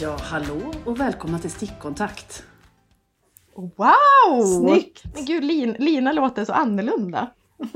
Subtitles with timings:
[0.00, 2.44] Ja, hallå och välkomna till Stickkontakt.
[3.54, 4.44] Wow!
[4.60, 5.04] Snyggt!
[5.14, 7.30] Men gud, Lin, Lina låter så annorlunda.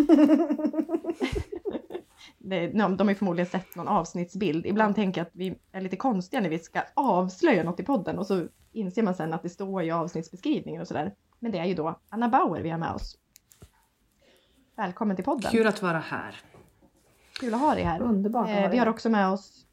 [2.38, 4.66] Det, de de har förmodligen sett någon avsnittsbild.
[4.66, 8.18] Ibland tänker jag att vi är lite konstiga när vi ska avslöja något i podden
[8.18, 11.14] och så inser man sen att det står i avsnittsbeskrivningen och sådär.
[11.38, 13.18] Men det är ju då Anna Bauer vi har med oss.
[14.76, 15.50] Välkommen till podden.
[15.50, 16.40] Kul att vara här.
[17.40, 18.00] Kul att ha dig här.
[18.00, 19.66] Underbart Eh, vi har också med oss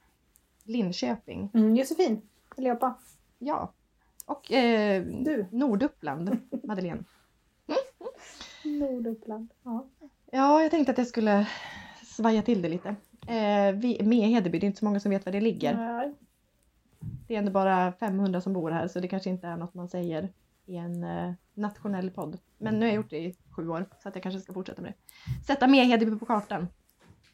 [0.63, 1.51] Linköping.
[1.53, 2.21] Mm, Josefin,
[2.59, 2.93] allihopa.
[3.39, 3.73] Ja.
[4.25, 5.45] Och eh, Du.
[5.51, 7.03] Norduppland, Madeleine.
[8.63, 9.49] Norduppland.
[9.63, 9.87] Ja.
[10.31, 11.47] Ja, jag tänkte att jag skulle
[12.03, 12.89] svaja till det lite.
[13.27, 15.73] Eh, vi, med Hedeby, det är inte så många som vet var det ligger.
[15.75, 16.13] Nej.
[17.27, 19.89] Det är ändå bara 500 som bor här så det kanske inte är något man
[19.89, 20.29] säger
[20.65, 22.37] i en eh, nationell podd.
[22.57, 24.81] Men nu har jag gjort det i sju år så att jag kanske ska fortsätta
[24.81, 25.45] med det.
[25.45, 26.67] Sätta med Hedeby på kartan.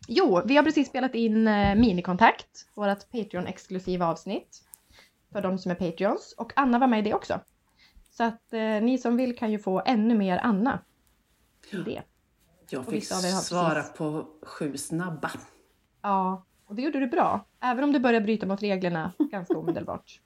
[0.07, 4.61] Jo, vi har precis spelat in eh, Minikontakt, vårt Patreon-exklusiva avsnitt.
[5.35, 6.33] För de som är Patreons.
[6.37, 7.39] Och Anna var med i det också.
[8.11, 10.79] Så att eh, ni som vill kan ju få ännu mer Anna
[11.71, 12.01] i det.
[12.69, 15.31] Jag Och fick svara precis- på sju snabba.
[16.01, 17.45] Ja, och det gjorde du bra.
[17.59, 20.21] Även om du började bryta mot reglerna ganska omedelbart.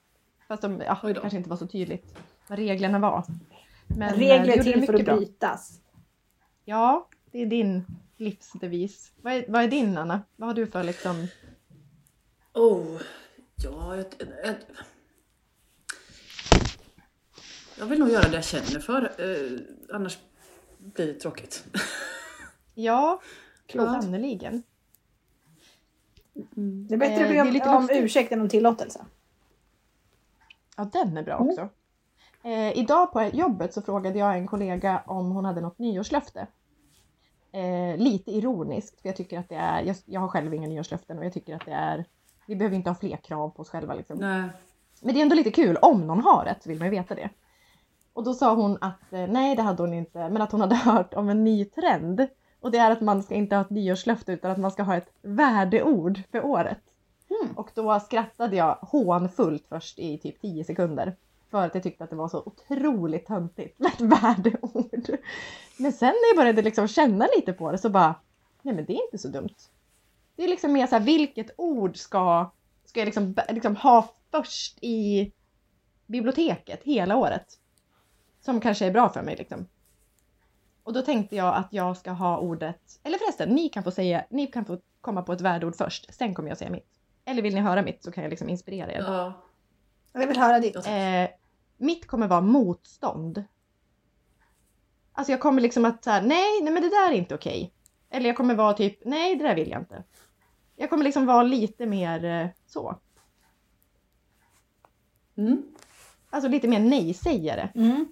[0.47, 3.23] Fast de, ja, det kanske inte var så tydligt vad reglerna var.
[3.87, 5.15] Men eh, det Regler till för mycket att bra.
[5.15, 5.81] brytas.
[6.65, 7.85] Ja, det är din
[8.17, 9.11] livsdevis.
[9.21, 10.21] Vad är, vad är din Anna?
[10.35, 11.27] Vad har du för liksom...
[12.53, 13.01] Oh,
[13.63, 14.05] ja, jag,
[14.45, 14.55] jag,
[17.79, 19.01] jag vill nog göra det jag känner för.
[19.03, 19.59] Eh,
[19.95, 20.17] annars
[20.77, 21.63] blir det tråkigt.
[22.73, 23.21] Ja,
[23.73, 24.63] sannerligen.
[26.87, 29.05] Det är bättre Eh, att be om, lite om ursäkt än om tillåtelse.
[30.77, 31.47] Ja, den är bra Mm.
[31.49, 31.69] också.
[32.43, 36.47] Eh, idag på jobbet så frågade jag en kollega om hon hade något nyårslöfte.
[37.51, 41.17] Eh, lite ironiskt, för jag tycker att det är, jag, jag har själv inga nyårslöften
[41.19, 42.05] och jag tycker att det är,
[42.47, 44.17] vi behöver inte ha fler krav på oss själva liksom.
[44.17, 44.49] Nej.
[45.01, 47.15] Men det är ändå lite kul, om någon har ett så vill man ju veta
[47.15, 47.29] det.
[48.13, 50.75] Och då sa hon att eh, nej det hade hon inte, men att hon hade
[50.91, 52.27] hört om en ny trend.
[52.59, 54.95] Och det är att man ska inte ha ett nyårslöfte utan att man ska ha
[54.95, 56.79] ett värdeord för året.
[57.29, 57.57] Mm.
[57.57, 61.15] Och då skrattade jag hånfullt först i typ 10 sekunder.
[61.51, 65.17] För att jag tyckte att det var så otroligt töntigt med ett värdeord.
[65.77, 68.15] Men sen när jag började liksom känna lite på det så bara,
[68.61, 69.55] nej men det är inte så dumt.
[70.35, 72.51] Det är liksom mer så här, vilket ord ska,
[72.85, 75.31] ska jag liksom, liksom ha först i
[76.05, 77.58] biblioteket hela året?
[78.39, 79.67] Som kanske är bra för mig liksom.
[80.83, 84.25] Och då tänkte jag att jag ska ha ordet, eller förresten, ni kan få säga,
[84.29, 86.87] ni kan få komma på ett värdeord först, sen kommer jag säga mitt.
[87.25, 88.99] Eller vill ni höra mitt så kan jag liksom inspirera er.
[88.99, 89.33] Ja.
[90.13, 90.75] Jag vill höra ditt.
[90.75, 91.27] Eh,
[91.77, 93.43] mitt kommer vara motstånd.
[95.11, 97.73] Alltså jag kommer liksom att säga nej, nej men det där är inte okej.
[98.09, 100.03] Eller jag kommer vara typ, nej det där vill jag inte.
[100.75, 102.95] Jag kommer liksom vara lite mer eh, så.
[105.37, 105.63] Mm.
[106.29, 107.69] Alltså lite mer nej-sägare.
[107.75, 108.07] Mm.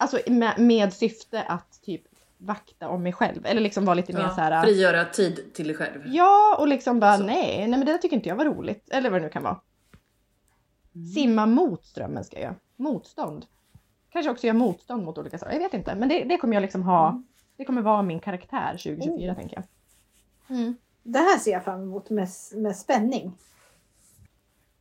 [0.00, 2.02] Alltså med, med syfte att typ
[2.38, 3.46] vakta om mig själv.
[3.46, 4.62] Eller liksom vara lite mer Ja, så här.
[4.62, 6.02] Frigöra tid till dig själv.
[6.06, 7.22] Ja, och liksom bara Så.
[7.22, 8.90] nej, nej men det där tycker inte jag var roligt.
[8.90, 9.60] Eller vad det nu kan vara.
[10.94, 11.06] Mm.
[11.06, 12.54] Simma mot strömmen ska jag göra.
[12.76, 13.46] Motstånd.
[14.10, 15.52] Kanske också göra motstånd mot olika saker.
[15.52, 15.94] Jag vet inte.
[15.94, 17.08] Men det, det kommer jag liksom ha.
[17.08, 17.26] Mm.
[17.56, 19.36] Det kommer vara min karaktär 2024 Oh.
[19.36, 19.64] tänker jag.
[20.58, 20.76] Mm.
[21.02, 23.32] Det här ser jag fram emot med, med spänning.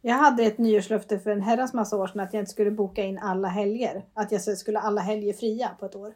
[0.08, 3.04] Jag hade ett nyårslöfte för en herrans massa år sedan att jag inte skulle boka
[3.04, 4.06] in alla helger.
[4.14, 6.14] Att jag skulle alla helger fria på ett år.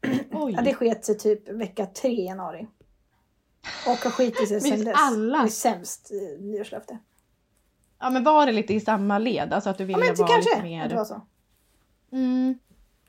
[0.32, 0.52] Oj.
[0.56, 2.66] Ja, det sket sig typ vecka tre i januari.
[3.86, 4.94] Och har skitit sig sen dess.
[4.96, 6.98] alla- Det är sämst eh, nyårslöfte.
[7.98, 9.52] Ja men var det lite i samma led?
[9.52, 10.88] Alltså att du Ja ville men inte vara kanske lite mer...
[10.88, 11.20] det var så.
[12.12, 12.58] Mm.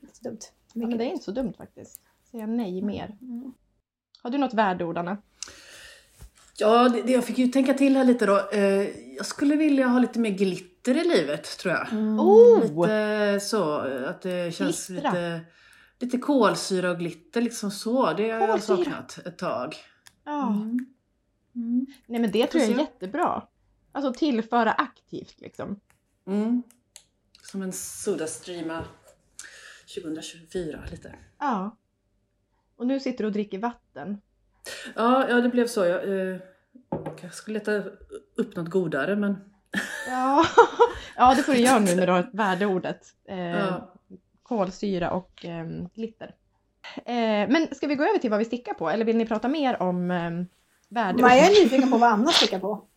[0.00, 0.38] Lite dumt.
[0.72, 2.00] Ja, men det är inte så dumt faktiskt.
[2.30, 3.16] Säga nej mer.
[3.20, 3.52] Mm.
[4.22, 5.16] Har du något värdeord Anna?
[6.60, 8.48] Ja, det, det, jag fick ju tänka till här lite då.
[8.52, 11.92] Eh, jag skulle vilja ha lite mer glitter i livet, tror jag.
[11.92, 12.20] Mm.
[12.20, 12.60] Oh!
[12.60, 13.72] Lite så,
[14.06, 15.10] att det känns Glittra.
[15.10, 15.40] lite,
[15.98, 18.12] lite kolsyra och glitter liksom så.
[18.12, 19.74] Det har jag saknat ett tag.
[20.24, 20.48] Ja.
[20.48, 20.86] Mm.
[21.54, 21.86] Mm.
[22.06, 23.42] Nej men det tror jag är jättebra.
[23.92, 25.80] Alltså tillföra aktivt liksom.
[26.26, 26.62] Mm.
[27.42, 28.84] Som en Sodastreama
[29.94, 31.14] 2024 lite.
[31.38, 31.76] Ja.
[32.76, 34.20] Och nu sitter du och dricker vatten.
[34.96, 35.84] Ja, ja det blev så.
[35.84, 36.36] Jag, eh,
[37.22, 37.82] jag skulle leta
[38.36, 39.36] upp något godare men
[40.08, 40.44] Ja,
[41.16, 43.00] ja det får du göra nu du har värdeordet.
[43.28, 43.94] Eh, Ja.
[44.42, 46.34] Kolsyra och eh, glitter.
[46.96, 49.48] Eh, men ska vi gå över till vad vi stickar på eller vill ni prata
[49.48, 50.30] mer om eh,
[50.88, 51.20] värdeord?
[51.20, 52.84] Men jag är nyfiken på vad Anna stickar på.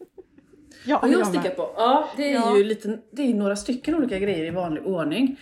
[0.86, 1.28] Ja, Vad jag med.
[1.28, 1.74] stickar på?
[1.78, 2.58] Ja, det är Ja.
[2.58, 5.40] ju lite, det är några stycken olika grejer i vanlig ordning.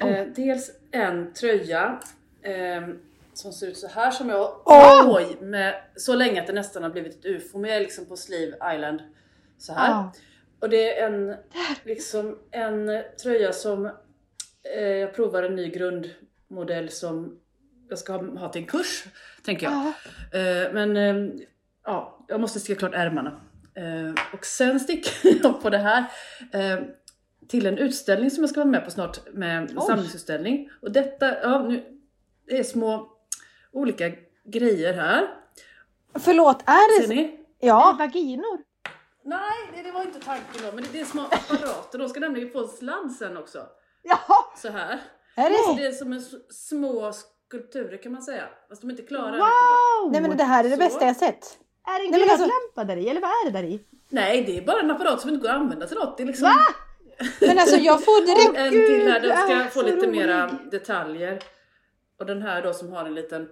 [0.00, 1.98] Eh, dels en tröja
[2.42, 2.88] eh,
[3.34, 5.16] som ser ut så här som jag Åh!
[5.16, 7.58] oj, med så länge att det nästan har blivit ett ufo.
[7.58, 9.02] Men jag är liksom på Sleeve Island
[9.58, 9.90] så här.
[9.90, 10.12] Ja.
[10.60, 11.36] Och det är en,
[11.84, 13.86] liksom en tröja som
[14.76, 17.38] eh, jag provar en ny grundmodell som
[17.88, 19.04] jag ska ha, ha till en kurs,
[19.44, 19.72] tänker jag.
[20.32, 20.38] Ja.
[20.38, 21.44] Eh, men eh,
[21.84, 23.40] ja, jag måste sticka klart ärmarna.
[23.74, 25.12] Eh, och sen sticker
[25.42, 26.04] jag på det här
[26.52, 26.80] eh,
[27.48, 30.70] till en utställning som jag ska vara med på snart, med en samlingsutställning.
[30.82, 31.84] Och detta, ja nu,
[32.46, 33.12] det är små
[33.72, 34.10] olika
[34.44, 35.28] grejer här.
[36.14, 37.14] Förlåt, är Ser det...
[37.14, 37.38] ni?
[37.60, 38.60] Ja, Vaginor?
[39.24, 41.98] Nej, det, det var inte tanken då, men det, det är små apparater.
[41.98, 43.66] De ska nämligen få en sladd sen också.
[44.02, 44.44] Jaha!
[44.56, 45.00] Så här.
[45.36, 45.82] är Så det...
[45.82, 48.44] det är som en små skulpturer kan man säga.
[48.68, 49.40] Fast de är inte klara riktigt.
[50.02, 50.12] Wow!
[50.12, 50.80] Nej men det här är det Så.
[50.82, 51.58] bästa jag sett.
[51.86, 53.08] Är det en men alltså- glödlampa där i?
[53.08, 53.80] Eller vad är det där i?
[54.08, 56.16] Nej, det är bara en apparat som inte går att använda till något.
[56.16, 56.50] Det är liksom
[57.40, 58.58] Men alltså jag får direkt...
[58.58, 60.08] en till här, du den ska är få lite rolig.
[60.12, 61.42] mera detaljer.
[62.18, 63.48] Och den här då som har en liten...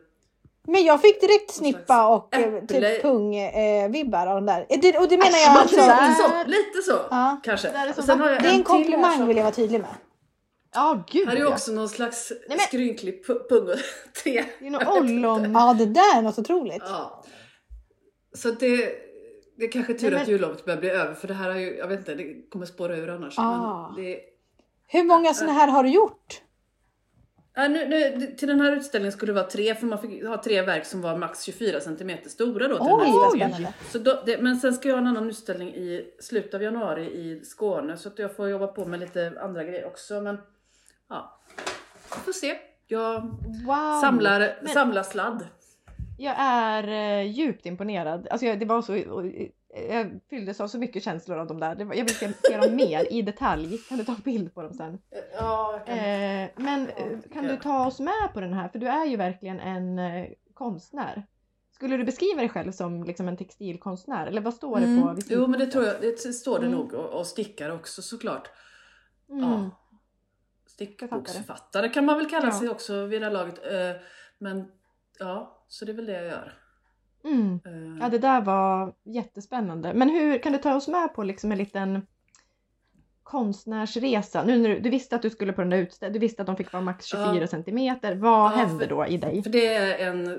[0.67, 2.67] Men jag fick direkt snippa och eh, äpple.
[2.81, 4.67] typ pung-vibbar av den där.
[4.69, 5.77] Eh, Det, och det menar jag alltså...
[5.77, 7.41] Lite så, lite så Ja.
[7.43, 7.69] kanske.
[7.71, 9.55] Det är så Och sen har jag Det är en komplimang som- vill jag vara
[9.55, 9.95] tydlig med.
[10.75, 11.53] Ja, gud Här är ju ja.
[11.53, 13.75] också någon slags men- skrynklig pu- pung och
[14.25, 14.45] tre.
[14.61, 15.53] Det är något ollon...
[15.53, 16.83] Ja, det där är något otroligt.
[16.87, 17.25] Ja.
[18.37, 18.77] Så det,
[19.59, 21.59] det är kanske tur Nej, men- att jullovet börjar bli över för det här har
[21.59, 23.39] ju, jag vet inte, det kommer spåra ur annars.
[23.39, 23.93] Ah.
[23.97, 24.19] Men det,
[24.87, 26.41] Hur många sådana här har du gjort?
[27.55, 30.43] Ja, nu, nu, till den här utställningen skulle det vara tre, för man fick ha
[30.43, 32.77] tre verk som var max 24 cm stora då.
[32.77, 33.51] Till den Oj, här utställningen.
[33.53, 33.73] spännande.
[33.93, 37.05] Så då, det, men sen ska jag ha en annan utställning i slutet av januari
[37.05, 40.21] i Skåne så att jag får jobba på med lite andra grejer också.
[40.21, 40.39] Men
[41.09, 41.41] ja,
[42.17, 42.59] vi får se.
[42.87, 43.21] Jag
[43.67, 44.01] Wow!
[44.01, 45.47] samlar, Men- samlar sladd.
[46.19, 48.29] Jag är eh, djupt imponerad.
[48.31, 48.93] Alltså, jag, det var så,
[49.75, 51.85] jag fylldes av så mycket känslor av de där.
[51.85, 53.79] Var, jag vill se, se dem mer i detalj.
[53.79, 54.99] Kan du ta en bild på dem sen?
[55.35, 55.99] Ja, jag kan.
[55.99, 58.69] Eh, men eh, kan du ta oss med på den här?
[58.69, 61.27] För du är ju verkligen en eh, konstnär.
[61.75, 64.27] Skulle du beskriva dig själv som liksom en textilkonstnär?
[64.27, 65.17] Eller vad står det på Mm.
[65.29, 66.79] Jo men det tror jag, det står det Mm.
[66.79, 68.51] nog och, och stickar också såklart.
[69.31, 69.43] Mm.
[69.43, 69.71] Ja.
[70.67, 72.53] Stickboksförfattare kan man väl kalla Ja.
[72.59, 73.59] sig också vid det här laget.
[74.39, 74.65] Men
[75.19, 76.53] ja, så det är väl det jag gör.
[77.25, 77.61] Mm.
[77.65, 79.95] Eh, Ja, det där var jättespännande.
[79.95, 82.07] Men hur kan du ta oss med på liksom en liten
[83.23, 84.45] konstnärsresa?
[84.45, 86.47] Nu när du, du visste att du skulle på den där utställningen, du visste att
[86.47, 87.47] de fick vara max 24 Ja.
[87.47, 88.15] centimeter.
[88.15, 89.43] Vad Ja, hände för- då i dig?
[89.43, 90.37] För det är en eh,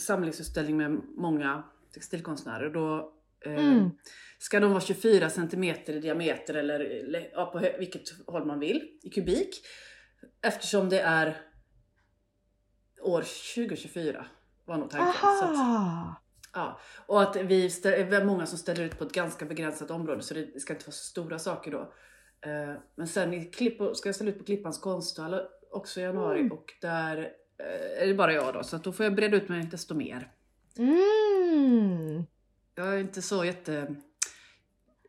[0.00, 1.64] samlingsutställning med många
[1.94, 2.70] textilkonstnärer.
[2.70, 3.12] Då
[3.46, 3.90] eh, Mm.
[4.38, 9.10] ska de vara 24 centimeter i diameter eller ja, på vilket håll man vill i
[9.10, 9.50] kubik.
[10.42, 11.36] Eftersom det är
[13.02, 13.22] år
[13.54, 14.26] 2024
[14.64, 15.12] var nog tanken.
[15.20, 16.14] Så att, Aha!
[16.54, 20.34] Ja, och att vi är många som ställer ut på ett ganska begränsat område så
[20.34, 21.80] det ska inte vara så stora saker då.
[22.50, 25.40] Eh, Men sen Klipp, ska jag ställa ut på Klippans konsthall
[25.70, 26.52] också i januari Mm.
[26.52, 27.16] och där
[27.58, 30.32] eh, är det bara jag då så då får jag breda ut mig desto mer.
[30.78, 32.24] Mm.
[32.74, 33.96] Jag är inte så jätte...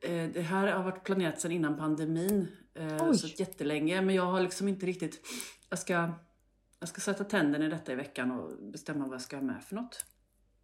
[0.02, 2.48] eh, Det här har varit planerat sedan innan pandemin,
[3.02, 3.18] Oj.
[3.18, 5.22] så jättelänge men jag har liksom inte riktigt...
[5.70, 6.12] Jag ska,
[6.80, 9.64] jag ska sätta tänderna i detta i veckan och bestämma vad jag ska ha med
[9.64, 10.06] för något.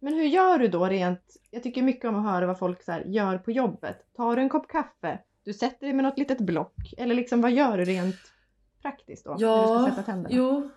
[0.04, 1.36] Men hur gör du då rent?
[1.50, 3.96] Jag tycker mycket om att höra vad folk så gör på jobbet.
[4.16, 5.18] Tar du en kopp kaffe?
[5.44, 6.94] Du sätter dig med något litet block?
[6.98, 8.16] Eller liksom vad gör du rent
[8.82, 9.30] praktiskt då?
[9.30, 10.28] När du ska Ja, sätta tänderna?
[10.36, 10.70] jo.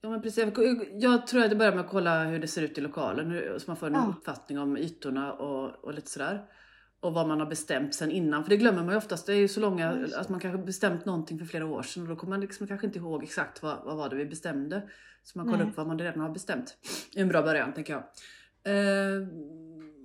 [0.00, 0.44] Ja, men precis.
[0.92, 3.64] Jag tror att det börjar med att kolla hur det ser ut i lokalen, så
[3.70, 4.14] man får en Ja.
[4.18, 6.44] uppfattning om ytorna och, och lite sådär.
[7.00, 9.26] Och vad man har bestämt sen innan, för det glömmer man ju oftast.
[9.26, 10.18] Det är ju så långa, det.
[10.18, 12.86] att man kanske bestämt någonting för flera år sedan och då kommer man liksom kanske
[12.86, 14.82] inte ihåg exakt vad, vad var det vi bestämde.
[15.22, 15.68] Så man kollar Nej.
[15.68, 16.76] upp vad man redan har bestämt.
[17.12, 18.02] Det är en bra början, tänker jag.
[18.62, 19.28] Eh,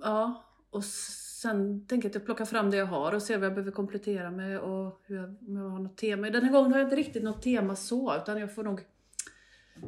[0.02, 3.46] ja, och sen tänker jag att jag plockar fram det jag har och ser vad
[3.46, 6.30] jag behöver komplettera med och hur jag, om jag har något tema.
[6.30, 8.80] Den här gången har jag inte riktigt något tema så, utan jag får nog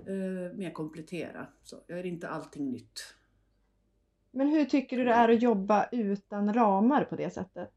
[0.07, 1.47] eh, mer komplettera.
[1.63, 3.15] Så jag är inte allting nytt.
[4.39, 7.71] Men hur tycker du det är att jobba utan ramar på det sättet?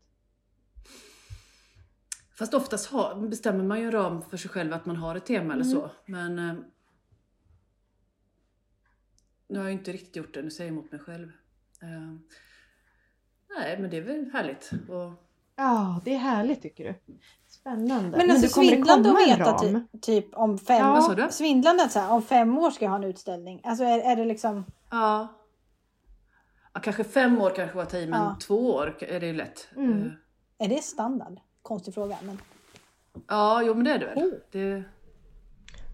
[2.38, 5.26] Fast oftast ha, bestämmer man ju en ram för sig själv att man har ett
[5.26, 5.76] tema eller Mm.
[5.76, 5.92] så.
[6.06, 6.56] Men eh,
[9.48, 11.32] nu har jag inte riktigt gjort det, nu säger jag emot mig själv.
[11.82, 12.16] Eh,
[13.58, 14.72] nej, men det är väl härligt.
[14.90, 15.12] Och,
[15.56, 17.16] Ja, det är härligt tycker du.
[17.48, 18.18] Spännande.
[18.18, 19.88] Men alltså du, kommer det svindlande att veta ram?
[19.92, 20.86] ty, typ om fem...
[21.18, 21.30] Ja.
[21.32, 23.62] Svindlande att så här, om fem år ska jag ha en utställning.
[23.64, 24.66] Alltså är, är det liksom...
[24.92, 25.41] ja.
[26.74, 28.38] Ja, kanske fem år kanske var att ta i, men Ja.
[28.42, 29.68] två år är det ju lätt.
[29.76, 30.06] Mm.
[30.60, 31.40] Eh, Är det standard?
[31.62, 32.18] Konstig fråga.
[32.24, 32.40] Men...
[33.28, 34.18] ja, jo men det är det väl.
[34.18, 34.34] Oh.
[34.52, 34.84] Det,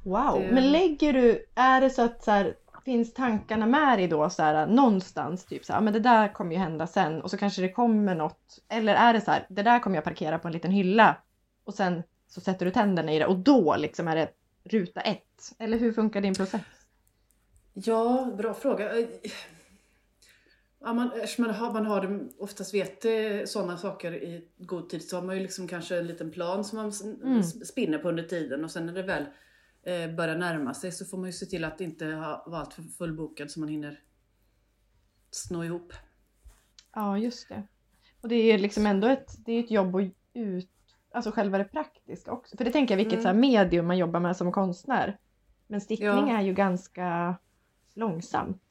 [0.04, 2.56] Wow, Det- men lägger du, är det så att så här,
[2.86, 6.52] finns tankarna med dig då så här, någonstans, typ så här, men det där kommer
[6.52, 9.64] ju hända sen och så kanske det kommer något, eller är det så här, det
[9.64, 11.16] där kommer jag parkera på en liten hylla
[11.64, 14.30] och sen så sätter du tänderna i det och då liksom är det
[14.64, 16.62] ruta ett, eller hur funkar din process?
[17.74, 18.90] Ja, bra fråga.
[20.80, 23.06] Ja, man, eftersom man har, man har det, oftast vet
[23.46, 26.78] sådana saker i god tid så har man ju liksom kanske en liten plan som
[26.78, 26.92] man
[27.24, 27.44] Mm.
[27.44, 29.26] spinner på under tiden och sen när det väl
[29.84, 32.84] eh, börjar närma sig så får man ju se till att inte ha, vara alltför
[32.84, 34.00] fullbokad så man hinner
[35.32, 35.94] snå ihop.
[36.96, 37.64] Ja, just det.
[38.22, 40.02] Och det är liksom ändå ett, det är ett jobb att
[40.34, 40.70] ut,
[41.12, 42.58] alltså själva det praktiska också.
[42.58, 43.24] För det tänker jag vilket Mm.
[43.24, 45.18] så medium man jobbar med som konstnär.
[45.68, 46.38] Men stickning Ja.
[46.38, 47.36] är ju ganska
[47.94, 48.62] långsamt.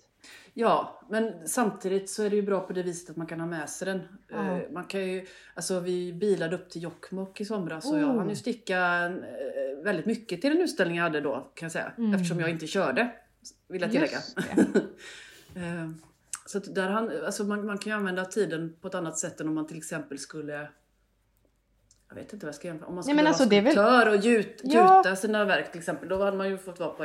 [0.58, 3.46] Ja, men samtidigt så är det ju bra på det viset att man kan ha
[3.46, 4.02] med sig den.
[4.28, 4.56] Ja.
[4.58, 8.16] Eh, Man kan ju, alltså vi bilade upp till Jokkmokk i somras och jag Oh.
[8.16, 11.92] hann ju sticka eh, väldigt mycket till den utställning jag hade då kan jag säga.
[11.98, 12.14] Mm.
[12.14, 13.10] Eftersom jag inte körde,
[13.68, 14.18] vill jag tillägga.
[15.54, 15.90] Eh,
[16.46, 19.48] Så där han, alltså man, man kan ju använda tiden på ett annat sätt än
[19.48, 20.68] om man till exempel skulle
[22.08, 22.88] jag vet inte vad jag ska jämföra.
[22.88, 24.96] Om man Nej, skulle vara alltså, det är väl- skulptör och gjut, Ja.
[24.98, 26.08] gjuta sina verk till exempel.
[26.08, 27.04] Då hade man ju fått vara på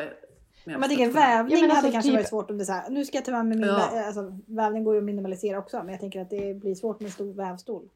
[0.65, 2.65] mer Man tänker vävning Ja, men alltså hade kanske typ- varit svårt om det är
[2.65, 3.89] så här, nu ska jag ta med mig min, Ja.
[3.93, 6.99] vä- alltså, vävning går ju att minimalisera också men jag tänker att det blir svårt
[6.99, 7.89] med en stor vävstol.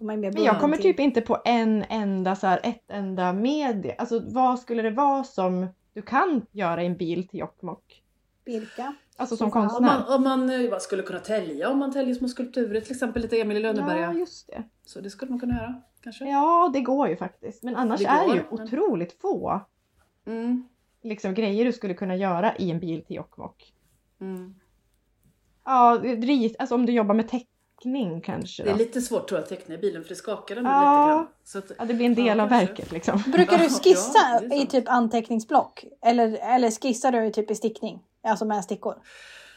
[0.00, 3.94] Men jag kommer till- typ inte på en enda så här, ett enda medie.
[3.98, 8.02] Alltså vad skulle det vara som du kan göra i en bil till Jokkmokk?
[8.44, 8.94] Birka.
[9.16, 9.62] Alltså som fan.
[9.62, 9.88] Om konstnär.
[10.08, 13.22] man, om man eh, vad skulle kunna tälja, om man täljer små skulpturer, till exempel
[13.22, 14.00] lite Emil i Lönneberga.
[14.00, 14.62] Ja, just det.
[14.84, 16.24] Så det skulle man kunna göra, kanske.
[16.24, 17.62] Ja, det går ju faktiskt.
[17.62, 19.60] Men annars Det är det ju går, men- otroligt få
[20.26, 20.68] Mm,
[21.04, 23.72] liksom, grejer du skulle kunna göra i en bil till Jokkmokk.
[24.20, 24.54] mm.
[25.66, 28.62] Ja, rit, alltså om du jobbar med teckning kanske.
[28.62, 28.78] Det är Då.
[28.78, 30.80] lite svårt tror jag att teckna i bilen för det skakar ändå Ja.
[31.06, 31.26] lite grann.
[31.44, 32.66] Så att, Ja, det blir en del Ja, av kanske.
[32.66, 33.22] verket liksom.
[33.32, 34.18] Brukar du skissa
[34.50, 35.84] ja, i typ anteckningsblock?
[36.02, 38.02] Eller, eller skissar du typ i stickning?
[38.22, 38.94] Alltså med stickor?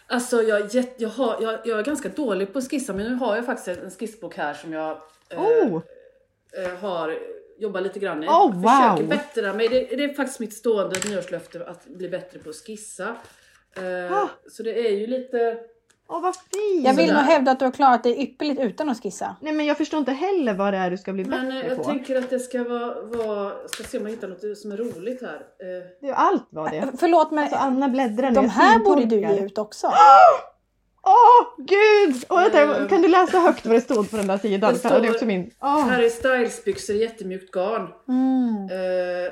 [0.09, 3.05] alltså jag, är jätte- jag, har, jag, jag är ganska dålig på att skissa men
[3.05, 4.97] nu har jag faktiskt en skissbok här som jag
[5.29, 5.81] eh, Oh!
[6.65, 7.17] eh, har
[7.59, 8.27] jobbat lite grann i.
[8.27, 9.09] Oh, jag försöker wow.
[9.09, 9.67] bättra mig.
[9.69, 13.15] Det, det är faktiskt mitt stående nyårslöfte att bli bättre på att skissa.
[13.75, 14.29] Eh, Ah.
[14.49, 15.57] Så det är ju lite...
[16.09, 16.85] Åh vad fint!
[16.85, 19.35] Jag vill nog hävda att du har klarat dig ypperligt utan att skissa.
[19.41, 21.67] Nej men jag förstår inte heller vad det är du ska bli Men eh, bättre
[21.67, 21.83] jag på.
[21.83, 23.53] tänker att det ska vara, vara...
[23.61, 25.35] Jag ska se om jag hittar något som är roligt här.
[25.35, 26.87] Eh, Det är allt var det.
[26.99, 28.35] Förlåt men Alltså Anna bläddrar nu.
[28.35, 29.87] de jag här borde du ge ut också.
[31.07, 32.25] Åh gud!
[32.29, 32.87] Åh, vänta, Eh.
[32.89, 34.73] kan du läsa högt vad det stod på den där sidan?
[34.73, 35.51] Det För det är också min.
[35.59, 37.93] Här är stylesbyxor i jättemjukt garn.
[38.07, 38.69] Mm.
[38.71, 39.31] Eh,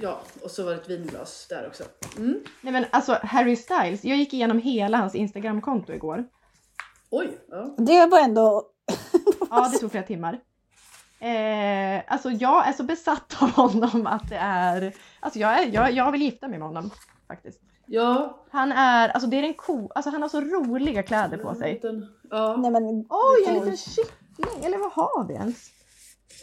[0.00, 1.84] ja, och så var det ett vinglas där också.
[2.18, 2.40] Mm.
[2.60, 6.24] Nej men alltså Harry Styles, jag gick igenom hela hans Instagramkonto igår.
[7.10, 7.38] Oj!
[7.50, 7.74] Ja.
[7.78, 8.68] Det var ändå...
[9.50, 10.40] Ja, det tog flera timmar.
[11.20, 14.92] Eh, alltså jag är så besatt av honom att det är...
[15.20, 16.90] Alltså jag, är, jag, jag vill gifta mig med honom
[17.28, 17.60] faktiskt.
[17.94, 18.44] Ja.
[18.50, 21.78] Han är, alltså det är en ko, alltså han har så roliga kläder på sig.
[21.82, 22.56] Den, ja.
[22.56, 22.84] Nej men...
[23.08, 24.64] Oj, en liten kyckling!
[24.64, 25.70] Eller vad har vi ens?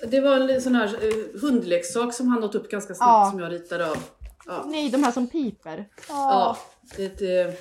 [0.08, 3.30] Det var en sån här eh, hundleksak som han åt upp ganska snabbt Ja.
[3.32, 3.98] som jag ritade av.
[4.46, 4.64] Ja.
[4.68, 5.86] Nej, de här som piper.
[6.10, 6.58] Ja,
[6.98, 7.58] det, det,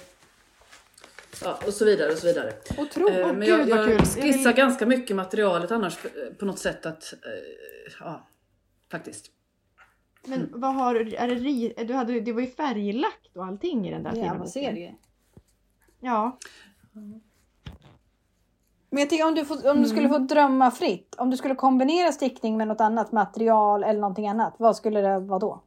[1.44, 2.52] ja, och så vidare och så vidare.
[2.78, 3.18] Otroligt.
[3.18, 3.90] Eh, men jag, jag.
[3.90, 8.26] Jag skissar vill- ganska mycket materialet annars eh, på något sätt att, eh, ja,
[8.90, 9.26] faktiskt.
[10.28, 13.88] Men vad har du, är det, ri- du hade, det var ju färglagt och allting
[13.88, 14.50] i den där Ja, fina man boken.
[14.52, 14.94] ser det.
[16.00, 16.38] Ja.
[18.90, 21.14] Men jag tänker om du, får, om du skulle få drömma fritt.
[21.18, 24.54] Om du skulle kombinera stickning med något annat material eller någonting annat.
[24.58, 25.62] Vad skulle det vara då?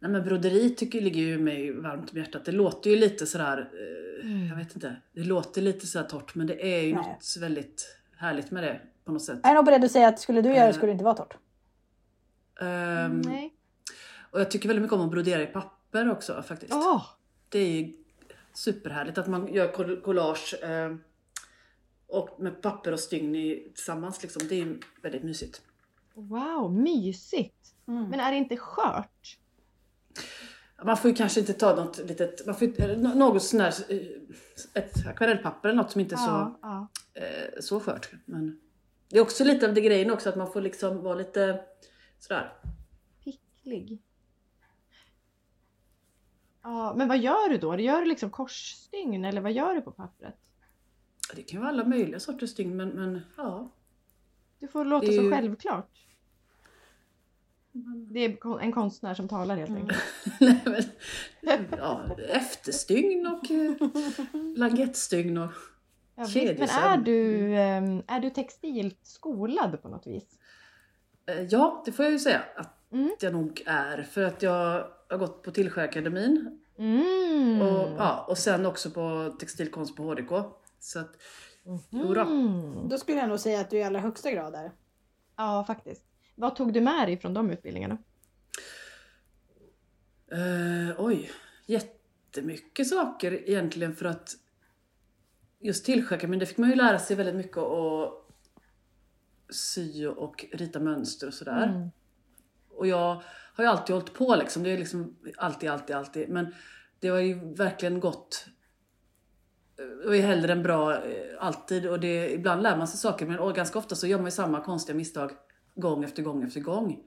[0.00, 2.44] Nej men broderi tycker ligger ju mig varmt om hjärtat.
[2.44, 4.46] Det låter ju lite sådär, eh, Mm.
[4.46, 7.04] jag vet inte, det låter lite sådär torrt men det är ju Nej.
[7.12, 9.38] något väldigt härligt med det på något sätt.
[9.42, 10.74] Jag är nog beredd att säga att skulle du göra det Eh.
[10.74, 11.36] skulle det inte vara torrt.
[12.60, 13.54] Ehm, Nej.
[14.30, 16.72] och jag tycker väldigt mycket om att brodera i papper också faktiskt.
[16.72, 17.02] Åh!
[17.48, 17.92] Det är ju
[18.52, 20.94] superhärligt att man gör coll- collage eh,
[22.06, 24.22] och med papper och stygn i- tillsammans.
[24.22, 24.48] Liksom.
[24.48, 25.62] Det är väldigt mysigt.
[26.14, 27.74] Wow, mysigt!
[27.88, 28.08] Mm.
[28.10, 29.38] Men är det inte skört?
[30.84, 33.98] Man får ju kanske inte ta något litet, man får, något sån här, eh,
[34.74, 36.88] ett akvarellpapper eller något som inte är så, ja.
[37.14, 38.10] eh, så skört.
[38.24, 38.60] Men
[39.08, 41.60] det är också lite av det grejen också att man får liksom vara lite
[42.18, 42.52] sådär.
[43.24, 44.02] Picklig.
[46.62, 47.78] Ja, men vad gör du då?
[47.80, 50.34] Gör du liksom korsstygn eller vad gör du på pappret?
[51.34, 53.70] Det kan vara alla möjliga sorters stygn men, men ja.
[54.58, 55.90] Du får låta Det så ju- självklart.
[58.12, 59.82] Det är en konstnär som talar helt Mm.
[59.82, 60.02] enkelt.
[61.42, 63.72] Nej, men, ja efterstygn och eh,
[64.56, 65.52] langettstygn och
[66.14, 70.38] Ja, men är du, ehm, är du textilt skolad på något vis?
[71.28, 73.10] Eh, Ja, det får jag ju säga att Mm.
[73.20, 74.02] jag nog är.
[74.02, 77.62] För att jag har gått på Tillskärakademin Mm.
[77.62, 80.30] och, ja, och sen också på textilkonst på HDK.
[80.80, 81.16] Så att,
[81.90, 82.20] jodå.
[82.20, 82.88] Mm.
[82.88, 84.72] Då skulle jag nog säga att du i allra högsta grad är.
[85.36, 86.02] Ja, faktiskt.
[86.34, 87.98] Vad tog du med dig från de utbildningarna?
[90.32, 91.30] eh, oj,
[91.66, 91.94] jätte,
[92.26, 94.30] jättemycket saker egentligen för att
[95.60, 98.27] just tillskäka, men det fick man ju lära sig väldigt mycket att
[99.50, 101.66] sy och rita mönster och sådär.
[101.66, 101.90] Mm.
[102.70, 103.22] Och jag
[103.54, 104.62] har ju alltid hållit på liksom.
[104.62, 106.28] Det är liksom alltid, alltid, alltid.
[106.28, 106.54] Men
[107.00, 108.46] det var ju verkligen gott.
[109.76, 111.86] Det var ju hellre än bra eh, alltid.
[111.86, 114.30] Och det, ibland lär man sig saker men och ganska ofta så gör man ju
[114.30, 115.30] samma konstiga misstag
[115.74, 117.04] gång efter gång efter gång.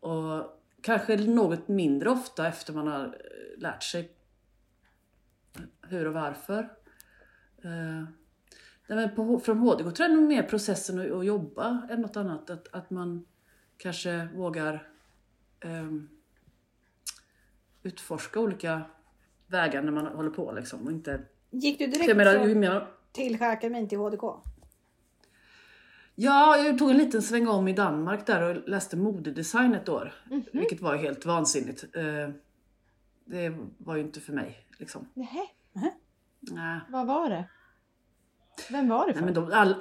[0.00, 4.12] Och kanske något mindre ofta efter man har eh, lärt sig
[5.88, 6.68] hur och varför.
[8.90, 12.50] Nej, men på, från HDK tror jag nog mer processen att, jobba än något annat.
[12.50, 13.24] Att, att man
[13.76, 14.88] kanske vågar
[15.60, 16.08] ehm,
[17.82, 18.82] utforska olika
[19.46, 20.86] vägar när man håller på liksom.
[20.86, 24.22] Och inte, Gick du direkt menar, från mer, Tillskäkamin till HDK?
[26.14, 30.12] Ja, jag tog en liten sväng om i Danmark där och läste modedesign ett år.
[30.30, 30.42] Mhm.
[30.52, 31.84] Vilket var helt vansinnigt.
[31.96, 32.28] Eh,
[33.24, 35.08] Det var ju inte för mig liksom.
[35.14, 35.46] Nähä,
[36.40, 36.80] Nej.
[36.88, 37.44] vad var det?
[38.70, 39.20] Vem var det för?
[39.20, 39.74] Nej men de, all...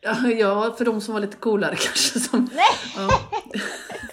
[0.00, 2.20] ja, ja, för de som var lite coolare kanske.
[2.20, 2.48] Som...
[2.96, 3.08] Ja,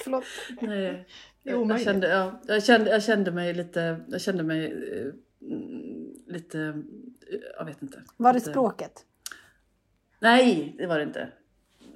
[0.04, 0.24] Förlåt.
[0.62, 1.08] nej.
[1.44, 4.72] Jag, jag, kände, ja, jag, kände, jag kände mig lite, jag kände mig
[5.42, 8.02] mm, lite, eh, jag vet inte.
[8.18, 9.06] Var det Lite- språket?
[10.20, 11.30] Nej, det var det inte.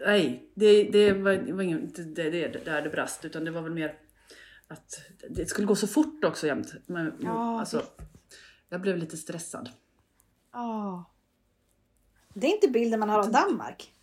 [0.05, 3.61] Nej, det, det var, det var inte det, det, där det brast utan det var
[3.61, 3.93] väl mer
[4.67, 6.73] att det skulle gå så fort också jämt.
[6.85, 7.83] Men, Ja, alltså,
[8.69, 9.69] jag blev lite stressad.
[10.51, 10.99] Ah.
[12.33, 13.93] Det är inte bilden man har av Danmark.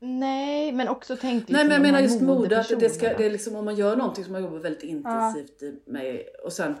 [0.00, 3.26] Nej, men också tänk Nej men jag de menar just mode, att det, ska, det
[3.26, 6.74] är liksom om man gör någonting som man jobbar väldigt intensivt med och sen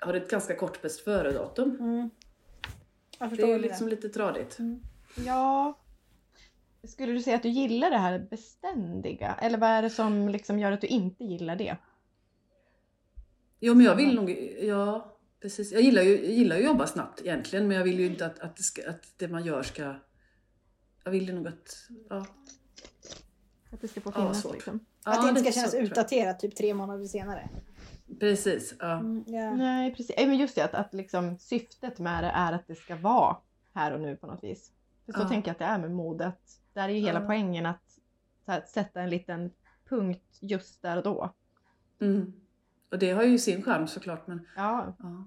[0.00, 1.76] har det ett ganska kort bäst före-datum.
[1.80, 2.10] Mm.
[3.18, 3.58] Jag Det är ju det.
[3.58, 4.58] liksom lite tradigt.
[5.26, 5.78] Ja.
[6.84, 9.34] Skulle du säga att du gillar det här beständiga?
[9.42, 11.76] Eller vad är det som liksom gör att du inte gillar det?
[13.60, 14.30] Jo men jag vill nog,
[14.62, 15.09] ja
[15.40, 15.72] precis.
[15.72, 18.26] Jag gillar ju, jag gillar ju att jobba snabbt egentligen men jag vill ju inte
[18.26, 19.94] att, att, det, ska, att det man gör ska...
[21.04, 21.88] Jag vill ju nog att...
[22.08, 22.26] Ja,
[23.72, 24.52] Att det ska få Ja, finnas svårt.
[24.54, 24.80] liksom?
[25.04, 25.82] Att ja, det inte ska kännas jag.
[25.82, 27.48] utdaterat typ tre månader senare.
[28.20, 28.92] Precis, ja.
[28.98, 29.54] Mm, ja.
[29.54, 30.16] Nej, precis.
[30.16, 33.36] Nej, men just det att, att liksom, syftet med det är att det ska vara
[33.74, 34.72] här och nu på något vis.
[35.06, 35.28] För så Ja.
[35.28, 36.40] tänker jag att det är med modet.
[36.72, 37.26] Där är ju hela Ja.
[37.26, 37.82] poängen att,
[38.44, 39.50] så här, sätta en liten
[39.88, 41.34] punkt just där och då.
[42.00, 42.32] Mm.
[42.90, 44.46] Och det har ju sin charm såklart men...
[44.56, 45.24] Ja, Ja.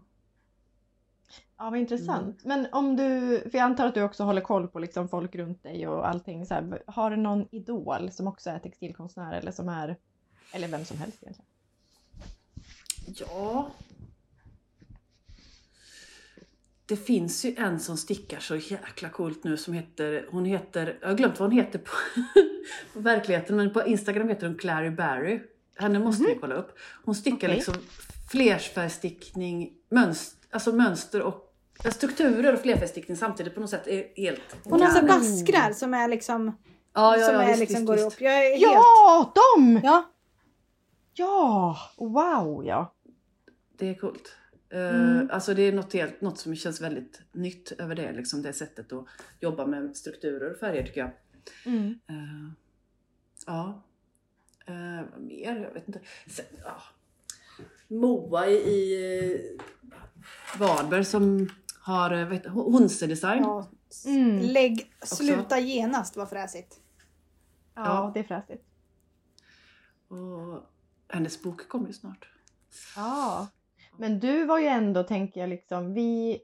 [1.58, 2.46] ja vad intressant.
[2.46, 5.64] Men om du, för jag antar att du också håller koll på liksom folk runt
[5.64, 6.46] dig och allting.
[6.46, 9.98] Så här, har du någon idol som också är textilkonstnär eller som är,
[10.52, 11.48] eller vem som helst egentligen?
[13.06, 13.72] Ja.
[16.86, 21.08] Det finns ju en som stickar så jäkla coolt nu som heter, hon heter, jag
[21.08, 21.92] har glömt vad hon heter på,
[22.94, 25.40] på verkligheten men på Instagram heter hon Clary Barry.
[25.76, 26.78] Henne måste ni kolla upp.
[27.06, 27.56] Hon stickar Okej.
[27.56, 27.76] liksom
[28.32, 31.54] flerfärgstickning, mönster, alltså mönster och
[31.94, 34.56] strukturer och flerfärgstickning samtidigt på något sätt är helt...
[34.64, 35.08] Hon har så Ja.
[35.08, 36.58] baskrar som är liksom,
[36.94, 38.08] Ja, ja, som ja, är visst, liksom visst, går visst.
[38.08, 38.22] upp.
[38.22, 38.62] Jag är helt...
[38.62, 39.80] Ja, de!
[39.84, 40.10] Ja,
[41.16, 42.94] Ja, wow ja.
[43.78, 44.36] Det är coolt.
[44.70, 45.30] Eh, Mm.
[45.32, 48.94] Alltså det är något, helt, något som känns väldigt nytt över det, liksom det sättet
[48.94, 49.06] att
[49.40, 51.12] jobba med strukturer och färger tycker jag.
[51.66, 52.00] Mm.
[52.10, 52.52] Eh,
[53.46, 53.84] ja.
[54.70, 55.56] Uh, vad mer?
[55.56, 56.00] Jag vet inte.
[56.28, 56.82] Sen, ja.
[57.88, 59.62] Moa i, i uh,
[60.60, 61.50] Varberg som
[61.80, 62.48] har uh, vet,
[63.42, 63.68] ja.
[64.06, 64.40] Mm.
[64.40, 66.80] Lägg, sluta genast var fräsigt.
[67.76, 68.12] Ja, Ja.
[68.14, 68.66] det är fräsigt.
[70.08, 70.64] Och
[71.08, 72.30] hennes bok kommer ju snart.
[72.96, 73.48] Ja.
[73.98, 76.40] Men du var ju ändå, tänker jag, liksom, vi...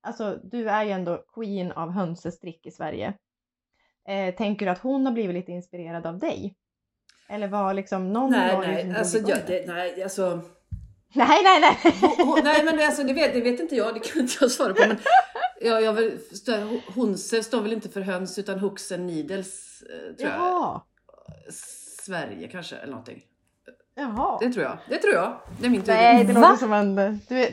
[0.00, 3.14] Alltså, du är ju ändå queen av hönsestrick i Sverige.
[4.08, 6.54] Eh, tänker du att hon har blivit lite inspirerad av dig?
[7.30, 9.44] Eller var liksom någon Nej, var det som nej, drog alltså, jag, det?
[9.46, 10.40] det, nej, alltså,
[11.14, 11.94] nej, nej, nej!
[12.00, 14.50] hon, hon, nej men alltså, det, vet, det vet inte jag, det kan inte jag
[14.50, 14.82] svara på.
[14.88, 14.96] Men
[15.60, 16.18] jag, jag vill,
[16.94, 20.40] Honse står väl inte för höns utan Hooks and Needles, eh, tror jag.
[20.40, 20.80] Jaha,
[22.02, 23.22] Sverige kanske, eller någonting.
[23.94, 24.38] jaha.
[24.40, 24.78] Det tror jag.
[24.88, 25.40] Det tror jag.
[25.60, 26.26] Det är min Nej, teori.
[26.34, 26.48] det Va?
[26.48, 26.96] låter som en...
[27.28, 27.50] Du är,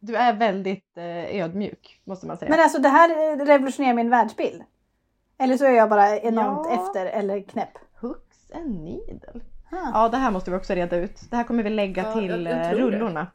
[0.00, 2.50] du är väldigt eh, ödmjuk, måste man säga.
[2.50, 4.62] Men alltså det här eh, revolutionerar min världsbild.
[5.38, 6.86] Eller så är jag bara enormt Ja.
[6.86, 7.72] efter eller knäpp.
[8.54, 9.40] And needle.
[9.70, 9.90] Ah.
[9.94, 11.20] Ja, det här måste vi också reda ut.
[11.30, 12.96] Det här kommer vi lägga Ja, till jag- jag eh, tror det.
[12.98, 13.26] rullorna.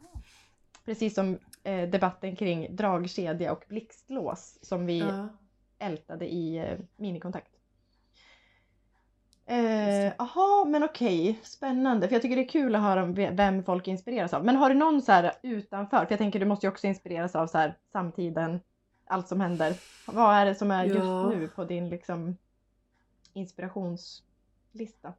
[0.84, 5.28] Precis som eh, debatten kring dragkedja och blixtlås som vi Ja.
[5.78, 7.50] ältade i eh, minikontakt.
[9.46, 10.12] Eh.
[10.18, 11.38] Jaha, men okej.
[11.42, 12.08] Spännande.
[12.08, 14.44] För jag tycker det är kul att höra om vem folk inspireras av.
[14.44, 15.98] Men har du någon så här utanför?
[15.98, 18.60] För jag tänker du måste ju också inspireras av så här samtiden,
[19.06, 19.74] allt som händer.
[20.06, 21.28] Vad är det som är just Ja.
[21.28, 22.36] nu på din liksom
[24.80, 25.12] inspirationslista?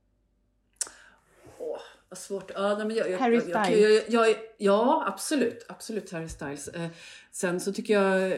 [1.60, 1.78] Åh,
[2.10, 2.52] Vad svårt.
[2.56, 4.04] Ja, nej, men jag, jag, Harry Styles.
[4.10, 5.66] jag, ja, absolut.
[5.70, 6.68] Absolut Harry Styles.
[6.68, 6.90] Eh,
[7.32, 8.32] sen så tycker jag...
[8.32, 8.38] Eh,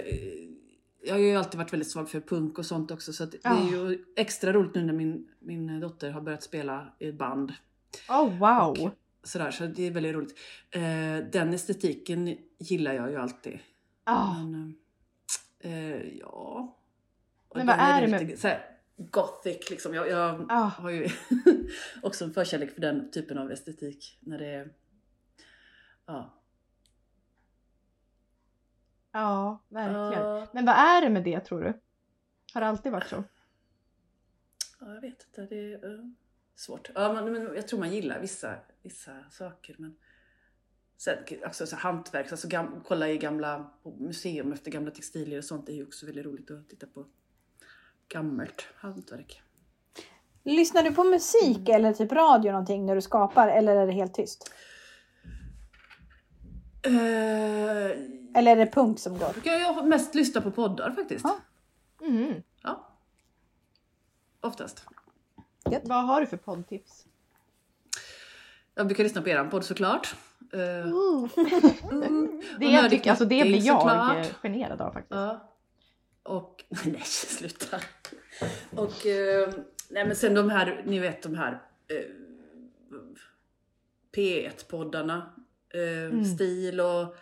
[1.04, 3.14] jag har ju alltid varit väldigt svag för punk och sånt också.
[3.14, 3.58] Så att det Ja.
[3.60, 7.54] är ju extra roligt nu när min, min dotter har börjat spela i ett band.
[8.10, 8.86] Oh wow!
[8.88, 10.38] Och sådär, så det är väldigt roligt.
[10.72, 10.82] Eh,
[11.32, 13.60] den estetiken gillar jag ju alltid.
[14.04, 14.76] Ah, Men,
[15.60, 16.76] eh, ja...
[17.48, 18.38] Och Men vad är det med- lite
[19.00, 19.94] gothic liksom.
[19.94, 20.64] Jag, jag ah.
[20.64, 21.10] har ju
[22.04, 24.20] också en förkärlek för den typen av estetik.
[24.22, 24.74] När det är...
[26.06, 26.36] Ja.
[29.12, 30.24] Ja, verkligen.
[30.26, 31.74] Ja, Men vad är det med det tror du?
[32.54, 33.24] Har det alltid varit så?
[34.80, 35.56] ja, jag vet inte.
[35.56, 36.06] Det är eh,
[36.56, 36.90] svårt.
[36.96, 39.76] Ja, men, men jag tror man gillar vissa, vissa saker.
[39.80, 39.98] Men
[40.98, 45.66] sen också så hantverk, alltså gam, kolla i gamla museum efter gamla textilier och sånt.
[45.66, 47.06] Det är ju också väldigt roligt att titta på
[48.10, 49.42] gammalt hantverk.
[50.44, 54.14] Lyssnar du på musik eller typ radio någonting när du skapar eller är det helt
[54.14, 54.52] tyst?
[56.86, 56.92] Eh,
[58.36, 59.32] Eller är det punk som går?
[59.44, 61.26] jag mest lyssna på poddar faktiskt.
[61.26, 61.38] Ja.
[62.08, 62.44] Mm.
[62.64, 62.88] Ja.
[64.42, 64.86] Oftast.
[65.84, 67.06] Vad har du för poddtips?
[68.76, 70.16] Jag brukar lyssna på eran podd såklart.
[70.54, 71.30] Eh, mm.
[72.60, 74.34] Det, Och jag tycker, alltså det blir jag såklart.
[74.42, 75.12] generad av faktiskt.
[75.12, 75.49] Ja.
[76.24, 77.80] Och, nej sluta.
[78.72, 79.54] Och, eh,
[79.90, 82.06] nej men sen de här, ni vet de här eh,
[84.16, 85.34] P1-poddarna.
[85.70, 87.16] Eh, Stil och,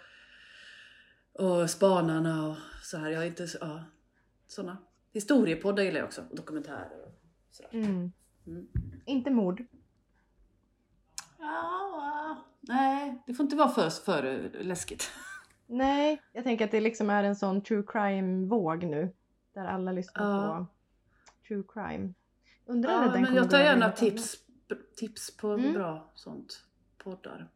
[1.34, 3.10] och Spanarna och så här.
[3.10, 3.84] Jag är inte ja,
[4.48, 4.78] såna.
[5.14, 6.24] Historiepoddar gillar jag också.
[6.30, 7.12] Och dokumentärer och
[7.52, 7.70] sådär.
[7.74, 8.12] Mm.
[8.48, 8.68] Mm.
[9.06, 9.64] Inte mord.
[11.40, 15.12] Ja, nej, det får inte vara för, för läskigt.
[15.68, 19.14] Nej, jag tänker att det liksom är en sån true crime-våg nu.
[19.54, 20.58] Där alla lyssnar Ja.
[20.58, 20.68] på
[21.48, 22.14] true crime.
[22.66, 24.36] Undrar Ja, den men jag tar gärna tips,
[24.96, 25.74] tips på Mm.
[25.74, 26.64] bra sånt
[26.98, 27.50] poddar.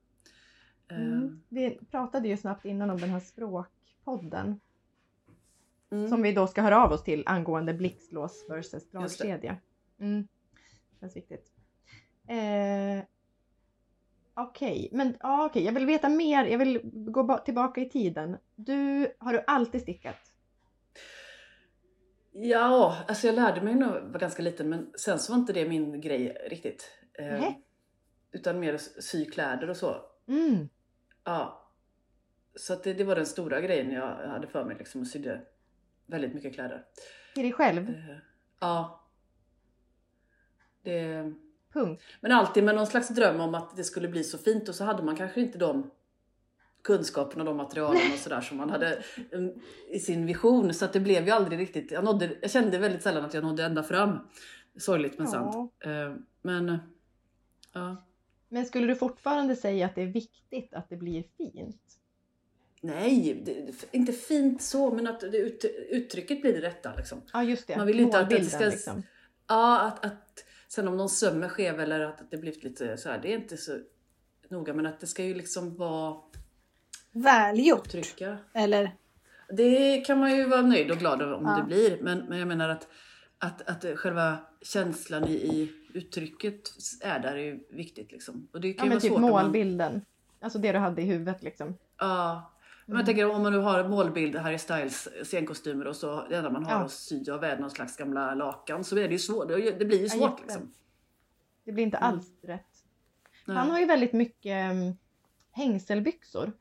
[0.88, 1.42] Mm.
[1.50, 4.60] Vi pratade ju snabbt innan om den här språkpodden.
[5.90, 6.10] mm.
[6.10, 8.98] Som vi då ska höra av oss till angående blixtlås versus det.
[8.98, 9.58] dragkedja.
[10.00, 10.28] Mm.
[11.00, 11.52] Känns viktigt.
[12.28, 13.04] Eh,
[14.34, 16.46] okej, men ja, okej, jag vill veta mer.
[16.46, 18.38] Jag vill gå ba- tillbaka i tiden.
[18.56, 20.16] Du, har du alltid stickat?
[22.32, 25.54] Ja, alltså jag lärde mig när jag var ganska liten men sen så var inte
[25.54, 26.92] det min grej riktigt.
[27.14, 27.52] Eh,
[28.32, 29.96] utan mer sy kläder och så.
[30.28, 30.70] Mm.
[31.24, 31.68] Ja.
[32.56, 35.42] Så det, det var den stora grejen jag hade för mig liksom och sydde
[36.06, 36.86] väldigt mycket kläder.
[37.34, 37.90] Till dig själv?
[37.90, 38.18] Eh,
[38.60, 39.08] ja.
[40.84, 41.34] Det,
[41.74, 42.04] Punkt.
[42.22, 44.84] men alltid med någon slags dröm om att det skulle bli så fint och så
[44.84, 45.92] hade man kanske inte de
[46.84, 49.52] kunskaperna och de materialen och sådär som man hade mm,
[49.90, 50.74] i sin vision.
[50.74, 53.44] Så att det blev ju aldrig riktigt, jag, nådde, jag kände väldigt sällan att jag
[53.44, 54.20] nådde ända fram.
[54.78, 55.32] Sorgligt men Ja.
[55.32, 55.74] sant.
[55.80, 56.78] Eh, Men
[57.74, 57.96] ja.
[58.50, 61.82] Men skulle du fortfarande säga att det är viktigt att det blir fint?
[62.82, 67.22] Nej, det, inte fint så men att det, ut, uttrycket blir det rätta liksom.
[67.34, 67.78] Ja, just det.
[67.78, 69.04] Man vill inte att det ska- liksom.
[69.48, 73.10] Ja, att, att sen om någon söm är skev eller att det blivit lite så
[73.10, 73.80] här, det är inte så
[74.50, 76.18] noga men att det ska ju liksom vara
[77.12, 77.86] Välgjort.
[77.88, 78.38] uttrycka.
[78.54, 78.96] Eller?
[79.50, 81.58] Det kan man ju vara nöjd och glad om Ja.
[81.58, 81.98] det blir.
[82.02, 82.88] Men, men jag menar att,
[83.38, 86.62] att, att själva känslan i, i uttrycket
[87.02, 88.12] är där är ju viktigt.
[88.12, 88.48] Liksom.
[88.54, 90.02] Och det kan Ja, ju men vara typ om man, målbilden.
[90.40, 91.78] Alltså det du hade i huvudet liksom.
[92.00, 92.51] Ja.
[92.92, 96.50] Men jag tänker om man nu har målbild, Harry Styles scenkostymer och så det enda
[96.50, 96.78] man har Ja.
[96.86, 99.48] att sy av är någon slags gamla lakan så är det ju svårt.
[99.48, 100.42] Det blir ju Ja, svårt jätte.
[100.42, 100.74] liksom.
[101.66, 102.10] Det blir inte Mm.
[102.10, 102.66] alls rätt.
[103.46, 103.58] Nej.
[103.58, 104.98] Han har ju väldigt mycket um,
[105.52, 106.52] hängselbyxor.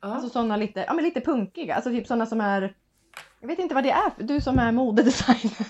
[0.00, 0.08] ja.
[0.08, 1.74] Alltså sådana lite, ja men lite punkiga.
[1.74, 2.74] Alltså typ sådana som är
[3.40, 5.66] jag vet inte vad det är du som är modedesigner.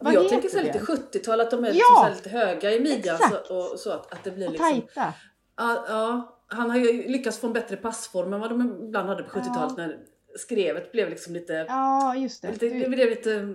[0.12, 1.72] Jag tänker så lite 70-tal, att de är Ja!
[1.74, 4.70] liksom här lite höga i midjan så, och så att, att det blir Och liksom...
[4.72, 5.14] tajta.
[5.56, 9.22] Ja, ja, han har ju lyckats få en bättre passform än vad de ibland hade
[9.22, 9.98] på 70-talet när
[10.38, 11.52] skrevet blev liksom lite...
[11.68, 12.52] Ja just det.
[12.52, 13.54] lite det Du, blev lite...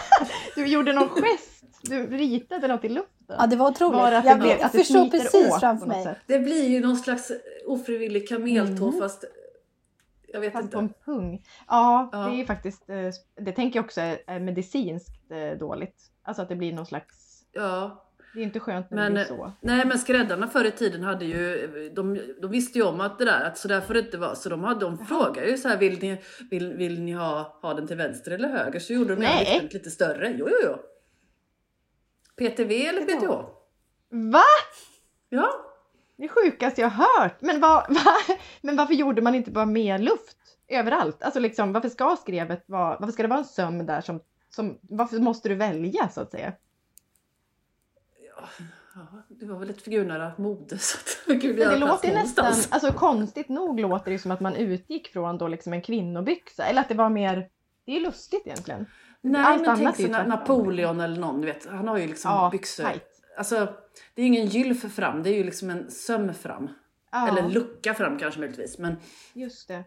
[0.54, 1.64] du gjorde någon gest.
[1.82, 3.36] Du ritade något i luften.
[3.38, 4.00] Ja, det var otroligt.
[4.00, 6.04] Att jag det, blev, jag förstår precis framför mig.
[6.04, 6.16] sätt?
[6.26, 7.32] Det blir ju någon slags
[7.66, 9.00] ofrivillig kameltå Mm.
[9.00, 9.24] fast...
[10.32, 10.74] Jag vet Fast inte.
[10.76, 11.44] på en pung.
[11.68, 12.18] Ja, Ja.
[12.18, 12.96] det är ju faktiskt, eh,
[13.44, 15.96] det tänker jag också är är medicinskt eh, dåligt.
[16.22, 18.04] Alltså att det blir någon slags, Ja.
[18.34, 19.52] Det är inte skönt när Men, det blir så.
[19.60, 23.24] Nej men skräddarna förr i tiden hade ju, de, de visste ju om att det
[23.24, 24.34] där, att så där får det inte vara.
[24.34, 27.74] Så de, hade, de frågade ju så här, vill ni, vill, vill ni ha, ha
[27.74, 28.80] den till vänster eller höger?
[28.80, 30.34] Så gjorde de den lite, större.
[30.38, 30.76] Jo, jo, jo.
[32.36, 33.30] PTV eller PTH?
[34.10, 34.42] Va?
[35.28, 35.52] Ja.
[36.16, 37.36] Det sjukaste jag hört!
[37.40, 38.16] Men, vad, va?
[38.60, 40.36] Men varför gjorde man inte bara mer luft
[40.68, 41.22] överallt?
[41.22, 44.78] Alltså liksom, varför ska skrevet vara, varför ska det vara en söm där som, som
[44.82, 46.52] varför måste du välja så att säga?
[49.28, 53.80] Det var väl ett figurnära mode så att Men det låter nästan, alltså konstigt nog
[53.80, 56.64] låter det som att man utgick från då liksom en kvinnobyxa.
[56.64, 57.48] Eller att det var mer,
[57.86, 58.86] det är lustigt egentligen.
[59.20, 60.08] Nej allt men tänk sig.
[60.08, 61.66] Napoleon eller någon, du vet.
[61.66, 62.84] Han har ju liksom Ja, byxor.
[62.84, 63.06] tight.
[63.38, 63.74] Alltså,
[64.14, 66.68] det är ju ingen gylf fram, det är ju liksom en söm fram.
[67.12, 68.78] Ja, Eller en lucka fram kanske möjligtvis.
[68.78, 68.96] Men
[69.32, 69.84] just det.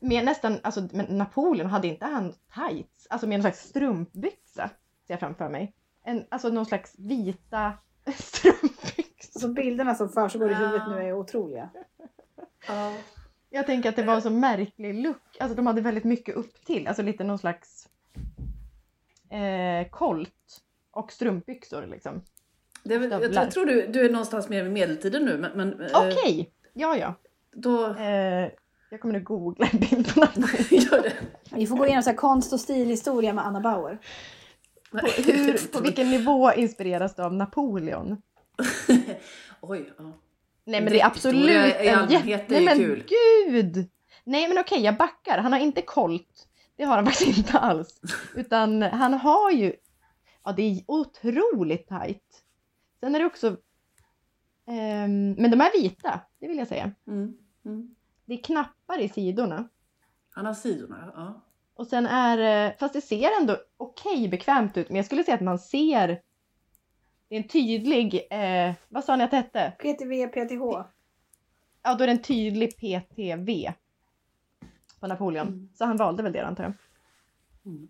[0.00, 3.06] Mer nästan, alltså men Napoleon hade inte han tights?
[3.10, 4.70] Alltså med en slags strumpbyxa
[5.06, 5.74] ser jag framför mig.
[6.04, 7.72] En, alltså någon slags vita
[8.16, 9.40] strumpbyxor.
[9.40, 10.58] Så bilderna som försiggår i Ja.
[10.58, 11.70] huvudet nu är otroliga.
[13.50, 15.36] Jag tänker att det var en så märklig look.
[15.40, 16.86] Alltså de hade väldigt mycket upp till.
[16.88, 17.88] Alltså lite någon slags
[19.30, 22.22] eh, kolt och strumpbyxor liksom.
[22.82, 25.38] det jag, jag tror du, du är någonstans mer vid medeltiden nu.
[25.38, 27.14] Men, men, eh, Okej, ja ja.
[27.52, 28.50] Då Eh,
[28.90, 30.64] jag kommer nu googla en bild på Napoleon.
[30.70, 31.12] gör det.
[31.56, 33.98] Vi får gå igenom så här konst och stilhistoria med Anna Bauer.
[34.92, 38.22] Nej, Hur, på vilken nivå inspireras du av Napoleon?
[39.60, 40.12] Oj, ja.
[40.64, 42.54] Nej men det är absolut en jätte...
[42.54, 43.04] Nej men kul.
[43.08, 43.90] gud!
[44.24, 45.38] Nej men okej, jag backar.
[45.38, 46.48] Han har inte kolt.
[46.76, 48.00] Det har han faktiskt inte alls.
[48.34, 49.72] Utan han har ju...
[50.44, 52.44] Ja, det är otroligt tajt.
[53.00, 53.56] Sen är det också...
[54.66, 56.92] ehm, men de är vita, det vill jag säga.
[57.06, 57.36] Mm.
[57.64, 57.94] Mm.
[58.24, 59.68] Det är knappar i sidorna.
[60.30, 61.42] Han har sidorna, ja.
[61.74, 65.34] Och sen är eh, fast det ser ändå okej bekvämt ut, men jag skulle säga
[65.34, 66.20] att man ser
[67.28, 69.72] det är en tydlig, eh, vad sa ni att det hette?
[69.78, 70.86] PTV, PTH.
[71.82, 73.72] Ja, då är det en tydlig PTV
[75.00, 75.48] på Napoleon.
[75.48, 75.68] Mm.
[75.74, 76.72] Så han valde väl det antar jag.
[77.66, 77.88] Mm.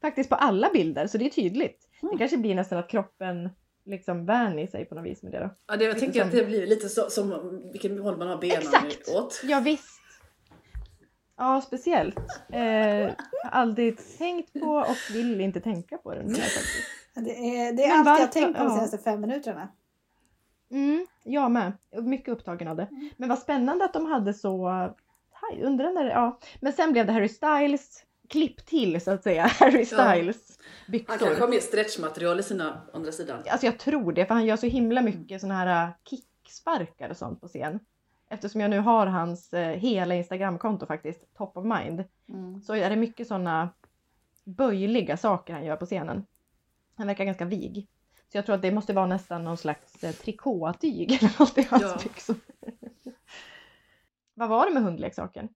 [0.00, 1.88] Faktiskt på alla bilder, så det är tydligt.
[2.02, 2.12] Mm.
[2.12, 3.50] Det kanske blir nästan att kroppen
[3.84, 5.50] liksom vänjer sig på något vis med det då.
[5.66, 8.28] ja det, jag Lite tänker att som- det blir lite så, som vilken håll man
[8.28, 9.08] har benen Exakt.
[9.08, 9.40] åt.
[9.44, 10.00] Ja visst.
[11.38, 12.18] Ja, speciellt.
[12.52, 16.86] Eh, har aldrig tänkt på och vill inte tänka på det nu faktiskt.
[17.14, 18.74] Det är, det är allt jag tänkt på de ja.
[18.74, 19.68] senaste fem minuterna.
[20.70, 21.72] Mm, jag med.
[22.02, 22.88] Mycket upptagen av det.
[23.16, 24.70] Men vad spännande att de hade så...
[25.62, 26.10] Undrar när det...
[26.10, 26.38] Ja.
[26.60, 29.46] Men sen blev det Harry Styles klipp till så att säga.
[29.60, 31.40] Harry Styles Han kanske byxor.
[31.40, 33.42] har mer stretchmaterial i sina andra sidan.
[33.50, 37.16] Alltså jag tror det, för han gör så himla mycket såna här äh, kicksparkar och
[37.16, 37.80] sånt på scen.
[38.30, 42.60] Eftersom jag nu har hans eh, hela Instagramkonto faktiskt, top of mind, Mm.
[42.60, 43.68] så är det mycket såna
[44.44, 46.26] böjliga saker han gör på scenen.
[46.94, 47.88] Han verkar ganska vig.
[48.32, 51.66] Så jag tror att det måste vara nästan någon slags eh, trikåtyg eller något i
[51.70, 51.98] hans Ja.
[52.02, 52.36] byxor.
[54.34, 55.48] Vad var det med hundleksaken?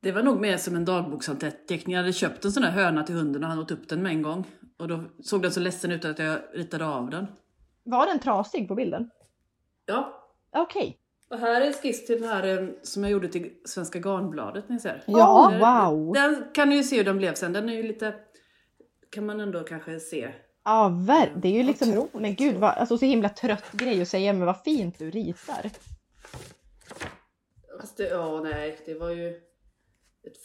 [0.00, 1.94] Det var nog mer som en dagboksanteckning.
[1.94, 4.12] Jag hade köpt en sån där höna till hunden och han åt upp den med
[4.12, 4.44] en gång.
[4.78, 7.26] Och då såg den så ledsen ut att jag ritade av den.
[7.82, 9.10] Var den trasig på bilden?
[9.86, 10.28] Ja.
[10.50, 10.98] Okej.
[11.32, 14.68] Och här är en skiss till den här eh, som jag gjorde till Svenska Garnbladet
[14.68, 15.04] ni ser.
[15.06, 15.50] Ja.
[15.52, 16.14] Åh, wow!
[16.14, 17.52] Den kan ni ju se hur den blev sen.
[17.52, 18.14] Den är ju lite...
[19.10, 20.32] Kan man ändå kanske se.
[20.64, 22.14] Ja, ver- det är ju liksom, Otroligt.
[22.14, 25.70] men gud, vad, alltså så himla trött grej att säga, men vad fint du ritar.
[27.80, 30.38] Fast det, ja, nej, det var ju ett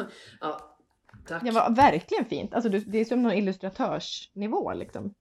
[0.40, 0.78] Ja,
[1.28, 1.44] tack.
[1.44, 2.54] Det var verkligen fint.
[2.54, 5.14] Alltså det är som någon illustratörsnivå liksom.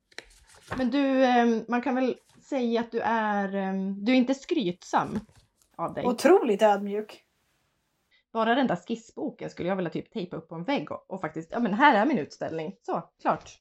[0.77, 2.15] Men du, eh, man kan väl
[2.49, 5.19] säga att du är, eh, du är inte skrytsam
[5.77, 6.05] av dig.
[6.05, 7.23] Otroligt ödmjuk.
[8.33, 11.21] Bara den där skissboken skulle jag vilja typ tejpa upp på en vägg och, och
[11.21, 12.75] faktiskt, ja men här är min utställning.
[12.81, 13.59] Så, klart.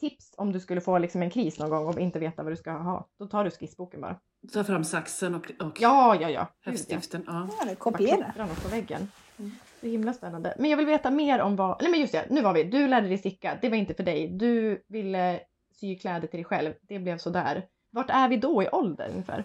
[0.00, 2.56] Tips om du skulle få liksom en kris någon gång och inte veta vad du
[2.56, 3.08] ska ha.
[3.18, 4.20] Då tar du skissboken bara.
[4.52, 6.46] Ta fram saxen och, och Ja, ja, ja.
[6.60, 7.24] Häftstiften.
[7.26, 7.48] Ja.
[7.60, 8.32] Bara kopiera.
[8.38, 9.10] något på väggen.
[9.38, 9.50] Mm.
[9.80, 10.54] Det är himla spännande.
[10.58, 11.82] Men jag vill veta mer om vad...
[11.82, 12.64] Nej men just det, nu var vi.
[12.64, 13.58] Du lärde dig sticka.
[13.60, 14.28] Det var inte för dig.
[14.28, 15.40] Du ville
[15.74, 16.74] sy kläder till dig själv.
[16.80, 17.68] Det blev sådär.
[17.90, 19.44] Vart är vi då i ålder ungefär?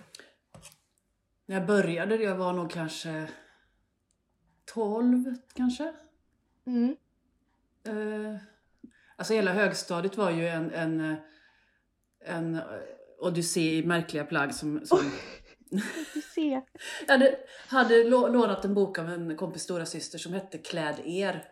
[1.46, 3.28] När jag började, jag var nog kanske
[4.66, 5.94] 12 kanske.
[6.66, 6.96] Mm.
[7.84, 8.36] Eh,
[9.16, 11.18] alltså hela högstadiet var ju en, en, eh,
[12.26, 12.62] en eh,
[13.20, 14.86] odyssé i märkliga plagg som...
[14.86, 15.12] som
[16.36, 16.62] ser.
[17.08, 21.00] jag hade, hade lå- lånat en bok av en kompis stora syster som hette Kläd
[21.06, 21.46] er.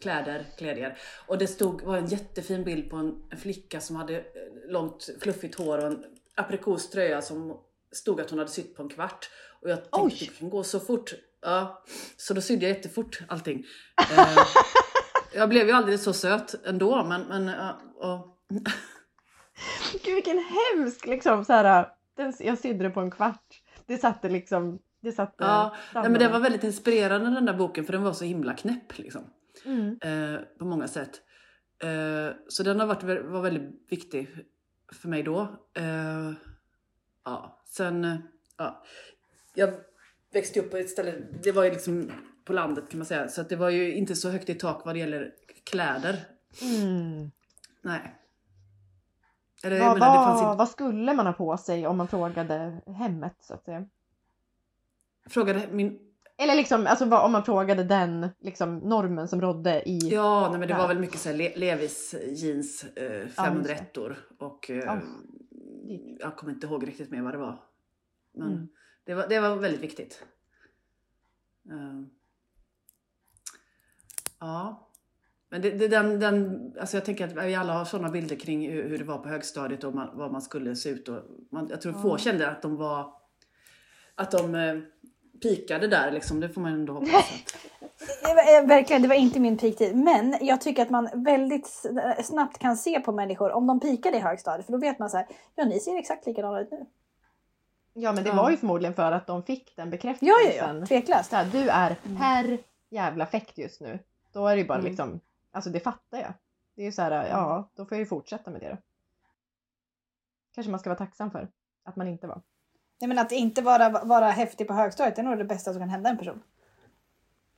[0.00, 0.98] Kläder, kläd er.
[1.26, 4.22] Och det stod, var en jättefin bild på en, en flicka som hade eh,
[4.68, 6.04] långt fluffigt hår och en
[6.34, 7.58] aprikoströja som
[7.92, 9.30] stod att hon hade sytt på en kvart.
[9.62, 10.16] Och jag tänkte Oj.
[10.20, 11.14] det kan gå så fort.
[11.42, 11.84] Ja,
[12.16, 13.64] så då sydde jag jättefort allting.
[14.10, 14.38] Eh,
[15.34, 18.38] jag blev ju aldrig så söt ändå men, men ja, och,
[20.04, 21.88] Gud vilken hemsk liksom så här.
[22.16, 23.60] Den, jag sydde det på en kvart.
[23.86, 24.78] Det satte liksom...
[25.00, 28.12] Det satte ja, nej, men det var väldigt inspirerande den där boken för den var
[28.12, 29.22] så himla knäpp liksom.
[29.64, 29.98] Mm.
[30.02, 31.22] eh, på många sätt.
[31.78, 34.28] Eh, så den har varit, var väldigt viktig
[34.92, 35.40] för mig då.
[35.74, 36.32] Eh,
[37.24, 38.22] ja, sen,
[38.56, 38.84] ja.
[39.54, 39.74] Jag
[40.32, 42.10] växte upp på ett ställe, det var ju liksom
[42.44, 44.94] på landet kan man säga, så det var ju inte så högt i tak vad
[44.94, 45.32] det gäller
[45.64, 46.26] kläder.
[46.62, 47.30] Mm.
[47.82, 48.20] Nej.
[49.64, 53.54] Eller, Vad, menar, vad, vad skulle man ha på sig om man frågade hemmet så
[53.54, 53.86] att säga?
[55.26, 55.98] frågade min...
[56.36, 59.98] Eller liksom, alltså vad, om man frågade den liksom, normen som rådde i...
[59.98, 63.74] Ja, nej, men det var väl mycket så här, Le- Levis jeans, eh, 500 det.
[63.74, 64.98] ettor och eh, Ja,
[66.20, 67.60] jag kommer inte ihåg riktigt mer vad det var.
[68.34, 68.68] Men Mm.
[69.04, 70.24] det, var, det var väldigt viktigt.
[71.70, 72.02] Eh,
[74.40, 74.90] ja.
[75.48, 78.70] Men det, det, den, den, alltså jag tänker att vi alla har sådana bilder kring
[78.70, 81.08] hur, hur det var på högstadiet och man, vad man skulle se ut.
[81.08, 82.18] Och man, jag tror få Ja.
[82.18, 83.14] kände att de var
[84.14, 84.78] att de eh,
[85.42, 86.40] pikade där liksom.
[86.40, 87.14] Det får man ändå hoppas.
[87.14, 87.54] Att,
[88.22, 89.96] Det var- eh, Verkligen, det var inte min peaktid.
[89.96, 91.84] Men jag tycker att man väldigt
[92.24, 94.66] snabbt kan se på människor om de pikade i högstadiet.
[94.66, 96.86] För då vet man så här, ja ni ser exakt likadana ut nu.
[97.92, 98.36] Ja men det Ja.
[98.36, 100.34] var ju förmodligen för att de fick den Ja, bekräftelsen.
[100.56, 100.86] ja, ja.
[100.86, 101.30] Tveklöst.
[101.30, 102.58] Så här, du är per
[102.90, 103.98] jävla fäkt just nu.
[104.32, 104.88] Då är det ju bara Mm.
[104.90, 105.20] liksom,
[105.50, 106.32] alltså det fattar jag.
[106.74, 108.76] Det är ju så här, ja då får jag ju fortsätta med det då.
[110.54, 111.48] Kanske man ska vara tacksam för
[111.84, 112.40] att man inte var.
[113.04, 115.80] Nej, men att inte vara, vara häftig på högstadiet det är nog det bästa som
[115.82, 116.42] kan hända en person.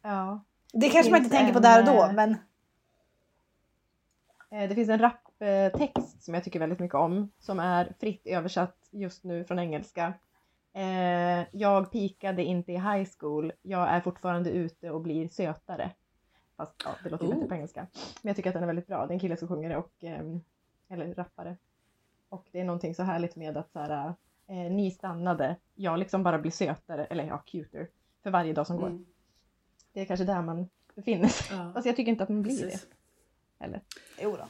[0.03, 0.45] Ja.
[0.73, 2.37] Det kanske man inte tänker på där och då, eh, men
[4.51, 8.89] Eh, Det finns en raptext som jag tycker väldigt mycket om som är fritt översatt
[8.91, 10.15] just nu från engelska.
[10.73, 15.91] Eh, Jag pikade inte i high school, jag är fortfarande ute och blir sötare.
[16.57, 17.87] Fast ja, det låter ju bättre på engelska.
[18.23, 19.07] Men jag tycker att den är väldigt bra.
[19.07, 20.41] Det är en kille som sjunger det och, ehm,
[20.89, 21.57] eller rappare.
[22.29, 24.15] Och det är någonting så härligt med att så här,
[24.49, 27.89] eh, ni stannade, jag liksom bara blir sötare, eller ja, cuter,
[28.23, 28.87] för varje dag som går.
[28.87, 29.07] mm,
[29.93, 31.57] Det är kanske där man befinner sig.
[31.57, 32.87] ja, Fast jag tycker inte att man blir precis.
[33.59, 33.65] det.
[33.65, 33.81] Eller?
[34.23, 34.45] jo då.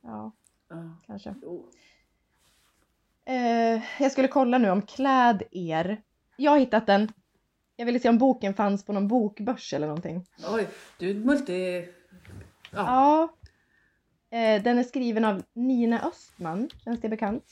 [0.00, 0.32] Ja,
[0.68, 0.90] Ja.
[1.06, 1.34] kanske.
[1.42, 1.66] Jo.
[3.24, 6.02] Eh, jag skulle kolla nu om Kläd er.
[6.36, 7.12] Jag har hittat den.
[7.76, 10.26] Jag ville se om boken fanns på någon bokbörs eller någonting.
[10.52, 11.88] Oj, du är multi...
[12.72, 13.28] Ja.
[14.30, 14.38] Ja.
[14.38, 16.70] Eh, den är skriven av Nina Östman.
[16.84, 17.44] Känns det bekant?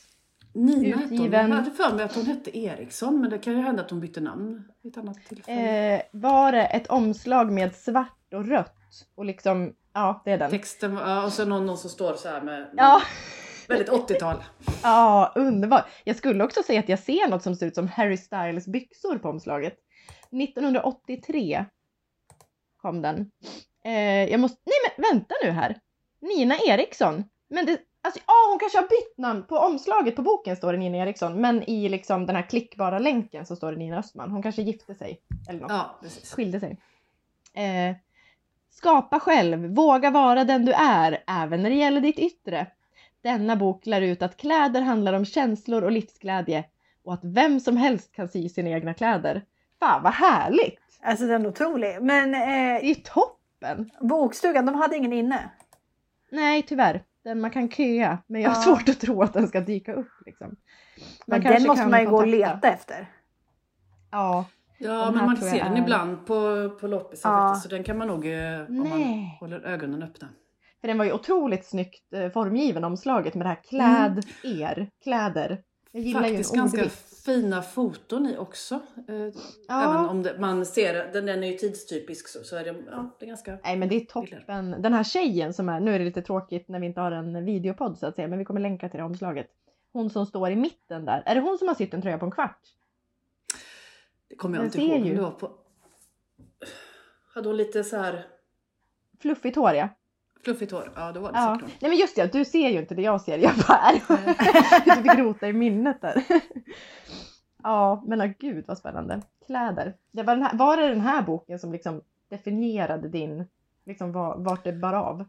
[0.55, 1.19] Nina hette hon.
[1.19, 3.91] Utgiven- Jag hade för mig att hon hette Eriksson men det kan ju hända att
[3.91, 5.95] hon bytte namn vid ett annat tillfälle.
[5.97, 8.75] Eh, var det ett omslag med svart och rött?
[9.15, 10.51] Och liksom, ja det är den.
[10.51, 13.03] Texten ja, och så någon, någon som står så här med Ja,
[13.69, 14.37] väldigt 80-tal.
[14.83, 15.85] ja, underbart.
[16.05, 19.19] Jag skulle också säga att jag ser något som ser ut som Harry Styles byxor
[19.19, 19.75] på omslaget.
[20.31, 21.65] 1983
[22.77, 23.31] kom den.
[23.85, 25.77] Eh, jag måste, nej men vänta nu här.
[26.21, 27.25] Nina Eriksson.
[27.51, 29.45] Men det, alltså, ah, hon kanske har bytt namn.
[29.47, 31.41] På omslaget på boken står det Nina Eriksson.
[31.41, 34.31] Men i liksom den här klickbara länken så står det Nina Östman.
[34.31, 35.21] Hon kanske gifte sig.
[35.49, 35.71] Eller något.
[35.71, 36.33] Ja, precis.
[36.35, 36.79] Skilde sig.
[37.55, 37.97] Eh,
[38.71, 39.75] skapa själv.
[39.75, 41.25] Våga vara den du är.
[41.27, 42.67] Även när det gäller ditt yttre.
[43.23, 46.65] Denna bok lär ut att kläder handlar om känslor och livsglädje.
[47.05, 49.45] Och att vem som helst kan sy sina egna kläder.
[49.81, 50.79] Fan vad härligt!
[51.03, 51.99] Alltså den är otrolig.
[52.03, 53.91] Men Det är eh, toppen!
[54.01, 55.51] bokstugan, de hade ingen inne.
[56.31, 58.19] Nej tyvärr, den man kan köa.
[58.27, 58.63] Men jag har Ja.
[58.63, 60.09] svårt att tro att den ska dyka upp.
[60.27, 60.57] Liksom.
[61.27, 63.11] Men den måste man ju gå och leta efter.
[64.11, 64.45] Ja.
[64.79, 67.55] Ja, men man ser jag den är- ibland på, på loppisar Ja.
[67.55, 69.37] Så den kan man nog, eh, om man Nej.
[69.41, 70.29] håller ögonen öppna.
[70.81, 75.59] För den var ju otroligt snyggt eh, formgiven omslaget med det här kläd er, kläder.
[75.93, 76.89] Jag gillar Faktiskt ju ganska
[77.25, 78.75] fina foton i också.
[79.09, 79.15] Eh,
[79.69, 79.85] Ja.
[79.85, 83.11] Även om det, man ser, den, den är ju tidstypisk så, så är det, ja,
[83.19, 83.59] det är ganska...
[83.65, 84.83] Nej men det är toppen.
[84.83, 87.45] Den här tjejen som är, nu är det lite tråkigt när vi inte har en
[87.45, 89.49] videopodd så att säga, men vi kommer länka till det omslaget.
[89.93, 92.25] Hon som står i mitten där, är det hon som har sytt en tröja på
[92.25, 92.61] en kvart?
[94.29, 95.49] Det kommer jag Den inte ihåg ju.
[97.35, 98.27] Hade hon lite så här
[99.21, 99.89] Fluffigt hår ja.
[100.45, 100.93] Fluffigt hår?
[100.95, 101.59] Ja, det var det ja.
[101.61, 101.81] säkert.
[101.81, 104.01] Nej men just det, du ser ju inte det jag ser, jag bara är.
[104.97, 106.25] Du fick rota i minnet där.
[107.65, 109.23] Ja, men oh, gud vad spännande.
[109.47, 109.97] Kläder.
[110.11, 113.49] Det var, den här, var det den här boken som liksom definierade din,
[113.85, 115.25] liksom var, vart det bar av?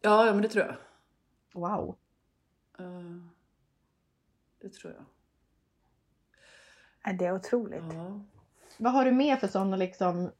[0.00, 0.76] Ja, ja, men det tror jag.
[1.60, 1.96] Wow.
[2.78, 2.84] Eh,
[4.62, 5.04] det tror jag.
[7.06, 7.92] Nej, Det är otroligt.
[7.92, 8.20] Ja.
[8.78, 10.30] Vad har du med för sådana liksom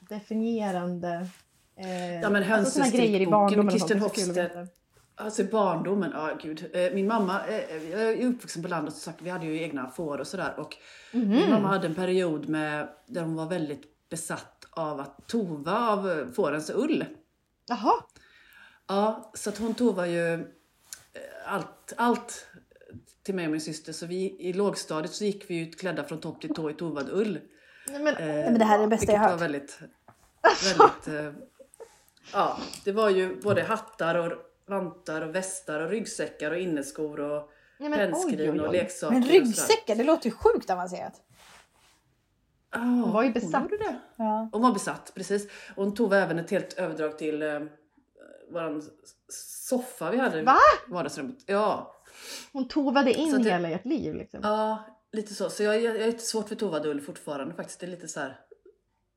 [0.00, 1.28] definierande
[1.76, 4.72] eh, Ja, men alltså såna grejer i Hönsestrickboken, barndomen och att Hofstedt.
[5.14, 6.70] Alltså barndomen, ja gud.
[6.72, 9.88] Eh, Min mamma, eh, jag är uppvuxen på landet, så sagt, vi hade ju egna
[9.90, 10.54] får och sådär.
[10.58, 10.76] Och
[11.12, 11.28] Mhm.
[11.28, 16.10] min mamma hade en period med, där hon var väldigt besatt av att tova av
[16.10, 17.04] eh, fårens ull.
[17.68, 17.92] Jaha,
[18.88, 20.40] Ja, så att hon tovar ju eh,
[21.46, 22.46] allt, allt
[23.22, 23.92] till mig och min syster.
[23.92, 27.08] Så vi i lågstadiet så gick vi ju klädda från topp till tå i tovad
[27.12, 27.38] ull.
[27.88, 29.40] Nej, men, Eh, men det här är det bästa jag vilket hört.
[29.40, 29.78] väldigt,
[30.78, 31.42] väldigt eh,
[32.32, 34.32] Ja, det var ju både hattar och
[34.66, 39.12] vantar och västar och ryggsäckar och inneskor och nej, men, pennskrin och leksaker.
[39.14, 39.40] Men och sådär.
[39.40, 41.20] ryggsäckar, det låter ju sjukt avancerat.
[42.70, 43.62] Ja, Hon var ju besatt.
[43.62, 44.00] gjorde det.
[44.16, 44.48] Ja.
[44.52, 45.46] Hon var besatt, precis.
[45.76, 47.60] Och hon tog även ett helt överdrag till eh,
[48.50, 48.82] våran
[49.68, 50.56] soffa vi hade Va?
[50.88, 51.36] i vardagsrummet.
[51.46, 51.96] Ja,
[52.52, 54.40] Hon tovade in det- hela ert liv liksom.
[54.42, 55.50] ja, lite så.
[55.50, 57.80] Så jag, jag, jag är lite svårt för Tovadull fortfarande faktiskt.
[57.80, 58.40] Det är lite så här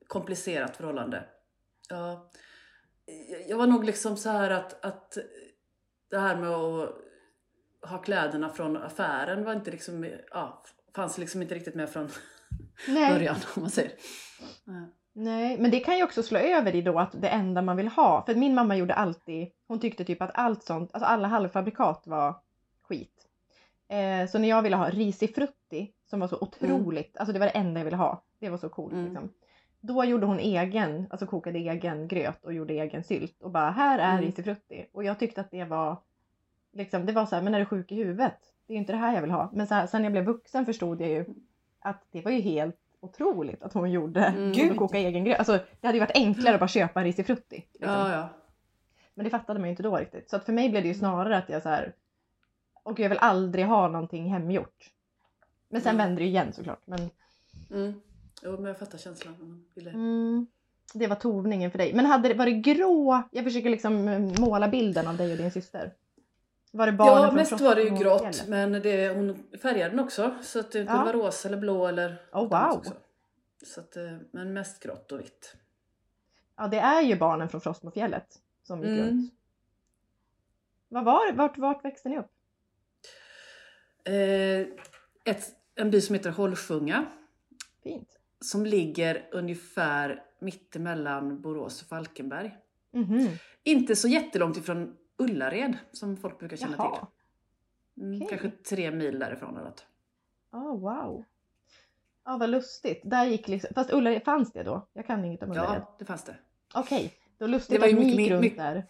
[0.06, 1.24] komplicerat förhållande.
[1.88, 2.30] Ja,
[3.48, 5.18] jag- var nog liksom så här att, att
[6.10, 6.90] det här med att
[7.90, 10.62] ha kläderna från affären var inte liksom, ja,
[10.94, 12.08] fanns liksom inte riktigt med från
[12.88, 13.12] Nej.
[13.12, 13.92] början om man säger.
[14.64, 14.72] Ja.
[15.12, 17.88] Nej, men det kan ju också slå över i då att det enda man vill
[17.88, 18.24] ha.
[18.26, 22.34] För min mamma gjorde alltid, hon tyckte typ att allt sånt, alltså alla halvfabrikat var
[22.82, 23.26] skit.
[23.88, 27.52] Eh, så när jag ville ha risifrutti som var så otroligt, alltså det var det
[27.52, 28.22] enda jag ville ha.
[28.38, 29.04] Det var så coolt Mm.
[29.04, 29.32] liksom.
[29.80, 33.98] Då gjorde hon egen, alltså kokade egen gröt och gjorde egen sylt och bara här
[33.98, 34.24] är Mm.
[34.24, 34.86] risifrutti.
[34.92, 35.96] Och jag tyckte att det var
[36.72, 38.34] liksom, det var så här, men är du sjuk i huvudet?
[38.66, 39.50] Det är ju inte det här jag vill ha.
[39.52, 41.24] Men så här, sen jag blev vuxen förstod jag ju
[41.80, 44.52] att det var ju helt otroligt att hon gjorde Mm.
[44.54, 45.38] kunde koka egen gröt.
[45.38, 47.56] Alltså det hade ju varit enklare att bara köpa en risifrutti.
[47.72, 47.92] Liksom.
[47.92, 48.28] Ja, ja.
[49.14, 50.30] Men det fattade man ju inte då riktigt.
[50.30, 51.92] Så att för mig blev det ju snarare att jag så här.
[52.82, 54.90] Och jag vill aldrig ha någonting hemgjort.
[55.68, 56.06] Men sen Mm.
[56.06, 56.80] vände det ju igen såklart.
[56.84, 57.10] Men
[57.70, 58.00] Mm.
[58.46, 59.34] Jo, men jag fattar känslan.
[59.40, 60.46] man ville- mm,
[60.94, 61.94] det var tovningen för dig.
[61.94, 63.22] Men hade det, var det grå?
[63.32, 65.94] Jag försöker liksom eh, måla bilden av dig och din syster.
[66.72, 70.34] Var det barnen Ja, mest var det ju grått, men det, hon färgade den också.
[70.42, 71.04] Så att det kunde Ja.
[71.04, 72.78] vara rosa eller blå eller Oh, wow.
[72.78, 72.92] också.
[73.64, 75.56] Så att, eh, men mest grått och vitt.
[76.56, 78.26] Ja, det är ju barnen från Frostmofjället
[78.62, 79.06] som gick Mm.
[79.06, 79.32] runt.
[80.88, 81.32] Vad var?
[81.32, 82.30] Vart, vart växte ni upp?
[84.04, 84.66] Eh,
[85.24, 87.04] ett, en by som heter Hållsjunga
[87.82, 88.15] Fint.
[88.40, 92.56] Som ligger ungefär mittemellan Borås och Falkenberg.
[92.92, 93.28] Mhm.
[93.62, 96.96] Inte så jättelångt ifrån Ullared som folk brukar känna Jaha.
[96.96, 98.02] till.
[98.04, 98.28] Mm, Okej.
[98.38, 99.86] Kanske tre mil därifrån eller något.
[100.52, 101.24] Oh, wow.
[102.24, 103.00] Ja, vad lustigt.
[103.04, 103.70] Där gick liksom...
[103.74, 104.86] Fast Ullared, fanns det då?
[104.92, 105.80] Jag kan inget om Ullared.
[105.82, 106.36] Ja, det fanns det.
[106.74, 108.86] Okej, då lustigt Det var att ni mycket- gick runt mycket- där.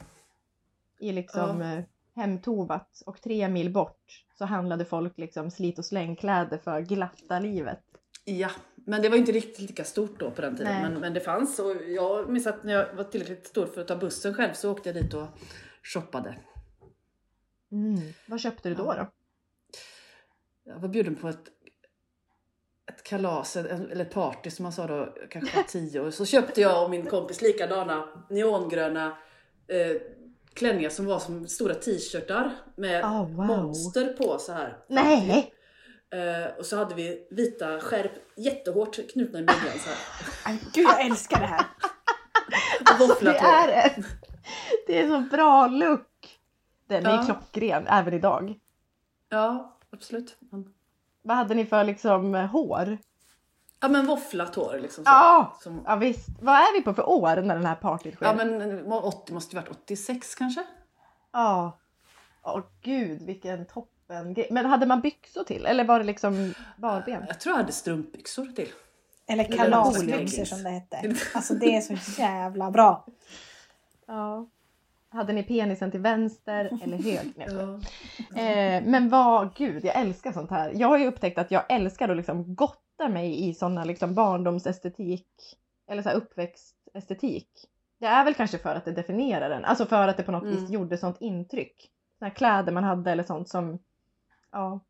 [0.99, 1.73] I liksom Ja.
[1.79, 1.85] eh,
[2.15, 7.83] hemtovat och tre mil bort så handlade folk liksom slit och slängkläder för glatta livet.
[8.25, 8.51] Ja,
[8.89, 10.83] men det var inte riktigt lika stort då på den tiden.
[10.83, 13.89] Men, men det fanns och jag minns att när jag var tillräckligt stor för att
[13.89, 15.27] ta bussen själv så åkte jag dit och
[15.83, 16.35] shoppade.
[17.73, 18.01] Mm.
[18.27, 18.85] Vad köpte du då?
[18.85, 18.95] Ja.
[18.95, 19.11] då?
[20.73, 21.49] Jag var bjuden på ett,
[22.93, 26.11] ett kalas, eller ett party som man sa då, kanske var tio år.
[26.11, 29.19] Så köpte jag och min kompis likadana neongröna
[29.69, 30.01] eh,
[30.55, 33.47] klänningar som var som stora t-shirtar med Ah, wow.
[33.47, 34.79] monster på så här.
[34.89, 35.53] Nej!
[36.11, 39.89] Eh, och så hade vi vita skärp, jättehårt knutna i midjan så
[40.45, 40.59] här.
[40.73, 41.67] Gud, jag älskar det här.
[42.93, 43.49] Och våfflat Det hår.
[43.49, 44.05] är det!
[44.87, 46.39] Det är så bra look!
[46.89, 47.23] Den är Ja.
[47.25, 48.59] klockren även idag.
[49.29, 50.37] Ja, absolut.
[50.41, 50.75] Men-
[51.23, 52.99] Vad hade ni för liksom hår?
[53.81, 55.05] Ja men våfflat hår liksom.
[55.05, 55.11] Så.
[55.11, 55.57] Ja!
[55.63, 56.29] Som, Ja visst.
[56.41, 58.27] Vad är vi på för år när den här partyt sker?
[58.27, 60.63] ja men eh, 80 måste ju varit 86 kanske?
[61.33, 61.79] Ja.
[62.43, 63.87] Åh gud vilken grej.
[64.51, 65.67] Men hade man byxor till?
[65.67, 67.25] Eller var det liksom barben?
[67.29, 68.69] Jag tror jag hade strumpbyxor till.
[69.29, 71.15] Eller Eller kalasbyxor som det hette.
[71.35, 73.07] Alltså det är så jävla bra.
[74.07, 74.47] Ja.
[75.09, 77.33] Hade ni penisen till vänster eller höger?
[78.35, 78.41] Ja.
[78.41, 80.73] eh, men vad, gud jag älskar sånt här.
[80.75, 85.27] Jag har ju upptäckt att jag älskar att liksom gotta mig i såna liksom barndomsestetik.
[85.89, 87.49] Eller så här uppväxtestetik.
[88.01, 89.65] Det är väl kanske för att det definierar den.
[89.65, 90.57] Alltså för att det på något Mm.
[90.61, 91.91] vis gjorde sånt intryck.
[92.19, 93.79] Såna här kläder man hade eller sånt som,
[94.53, 94.81] ja.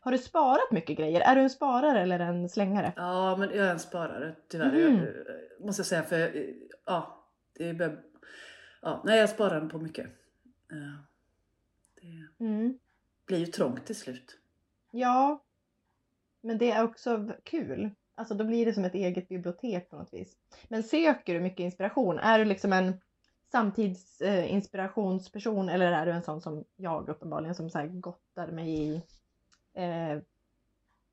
[0.00, 1.20] Har du sparat mycket grejer?
[1.20, 2.92] Är du en sparare eller en slängare?
[2.96, 4.72] ja men jag är en sparare tyvärr.
[4.72, 4.96] Mhm.
[4.96, 6.44] Jag, eh, måste jag säga för eh,
[6.86, 8.02] ja, det bör,
[8.82, 10.06] ja, nej jag sparar på mycket.
[10.72, 11.00] Eh,
[12.38, 12.78] Det Mm.
[13.26, 14.38] blir ju trångt till slut.
[14.90, 15.42] Ja,
[16.40, 17.90] men det är också kul.
[18.14, 20.36] Alltså då blir det som ett eget bibliotek på något vis.
[20.68, 22.18] Men söker du mycket inspiration?
[22.18, 23.00] Är du liksom en
[23.54, 28.46] samtidsinspirationsperson eh, inspirationsperson eller är du en sån som jag uppenbarligen som så här gottar
[28.48, 28.94] mig i
[29.74, 30.18] eh,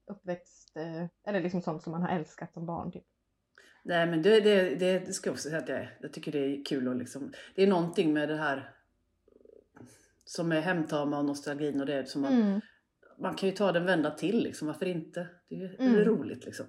[0.05, 3.03] uppväxt eh, eller liksom sånt som man har älskat som barn typ?
[3.83, 5.97] Nej men det, det, det, det ska jag också säga att jag är.
[6.01, 8.73] Jag tycker det är kul och liksom, det är någonting med det här
[10.25, 12.61] som är hemtama och nostalgin och det som man, Mm.
[13.19, 15.27] man kan ju ta den vända till liksom, varför inte?
[15.49, 15.95] Det är ju Mm.
[15.95, 16.65] roligt liksom.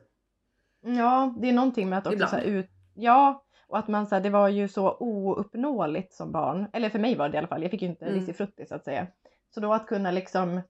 [0.81, 2.33] Ja, det är någonting med att också Ibland.
[2.33, 2.67] så ut...
[2.95, 6.67] Ja, och att man så här, det var ju så ouppnåeligt som barn.
[6.73, 7.63] Eller för mig var det i alla fall.
[7.63, 8.21] Jag fick ju inte Mm.
[8.21, 9.07] risifrutti så att säga.
[9.55, 10.61] Så då att kunna liksom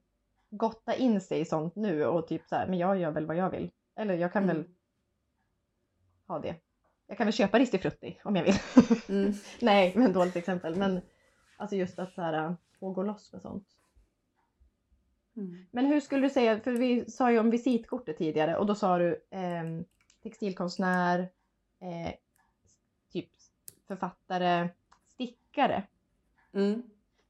[0.49, 3.35] gotta in sig i sånt nu och typ så här, men jag gör väl vad
[3.35, 3.71] jag vill.
[3.95, 4.55] Eller jag kan Mm.
[4.55, 4.65] väl
[6.27, 6.55] ha det.
[7.07, 8.55] Jag kan väl köpa risifrutti om jag vill.
[9.09, 9.33] Mm.
[9.61, 10.75] Nej, men dåligt exempel.
[10.75, 11.01] Men
[11.57, 13.67] alltså just att så här, få gå loss med sånt.
[15.35, 15.65] Mm.
[15.71, 18.97] Men hur skulle du säga, för vi sa ju om visitkortet tidigare och då sa
[18.97, 19.63] du eh,
[20.23, 21.19] textilkonstnär,
[21.81, 22.13] eh,
[23.87, 24.69] författare,
[25.07, 25.87] stickare.
[26.53, 26.83] Mm.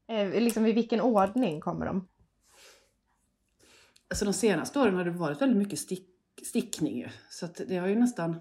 [0.08, 2.08] Eh, liksom i vilken ordning kommer de?
[4.08, 6.10] Alltså de senaste åren har det varit väldigt mycket stick,
[6.44, 7.10] stickning ju.
[7.30, 8.40] Så det har ju nästan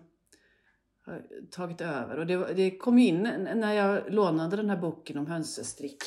[1.07, 2.19] har tagit över.
[2.19, 3.23] Och det, det kom ju in
[3.55, 6.03] när jag lånade den här boken om hönsestrick,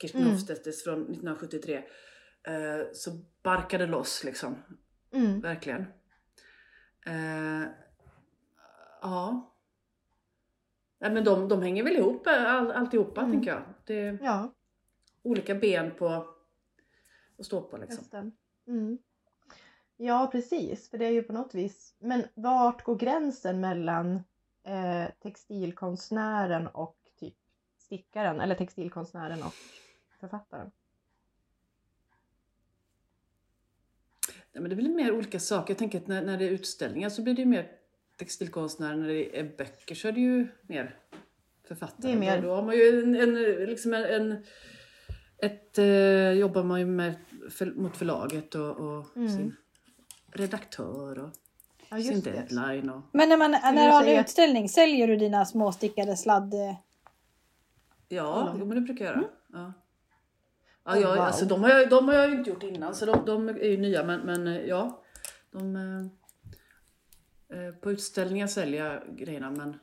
[0.00, 0.38] Kirsten Mm.
[0.84, 1.76] Från 1973.
[1.76, 3.10] Eh, så
[3.42, 4.56] barkade loss liksom,
[5.12, 5.40] Mm.
[5.40, 5.80] verkligen.
[7.06, 7.68] Eh,
[9.02, 9.52] ja.
[10.98, 13.32] Nej, men de, de hänger väl ihop all, alltihopa Mm.
[13.32, 13.62] tänker jag.
[13.84, 14.52] Det Ja,
[15.22, 18.32] olika ben på att stå på liksom.
[18.66, 18.98] Mm.
[19.96, 20.90] Ja, precis.
[20.90, 21.94] För det är ju på något vis...
[21.98, 24.14] Men vart går gränsen mellan
[24.62, 27.34] eh, textilkonstnären och typ
[27.78, 28.40] stickaren?
[28.40, 29.52] Eller textilkonstnären och
[30.20, 30.70] författaren?
[34.52, 35.74] Nej, men det blir mer olika saker.
[35.74, 37.72] Jag tänker att när, när det är utställningar så blir det mer
[38.16, 38.96] textilkonstnärer.
[38.96, 40.96] När det är böcker så är det ju mer
[41.68, 41.96] författare.
[42.02, 43.34] Det är mer- Då, har man ju en, en,
[43.66, 44.44] liksom en, en
[45.38, 47.14] ett, eh, jobbar man ju med
[47.50, 49.28] för, mot förlaget och, och Mm.
[49.28, 49.56] sin
[50.32, 51.30] redaktör och
[51.90, 52.90] Ja, sin deadline.
[52.90, 56.54] Och, Men när, man, när du har en utställning, säljer du dina småstickade sladd...
[58.08, 58.60] ja, Mm.
[58.60, 59.24] jo, men det brukar jag göra.
[59.52, 59.72] Ja.
[60.84, 61.18] Ja, Oh, jag, wow.
[61.24, 63.76] alltså, de, har jag, de har jag inte gjort innan så de, de är ju
[63.76, 65.02] nya men, men eh, ja.
[65.50, 66.06] De, eh, eh,
[67.80, 69.78] på utställningar säljer jag grejerna men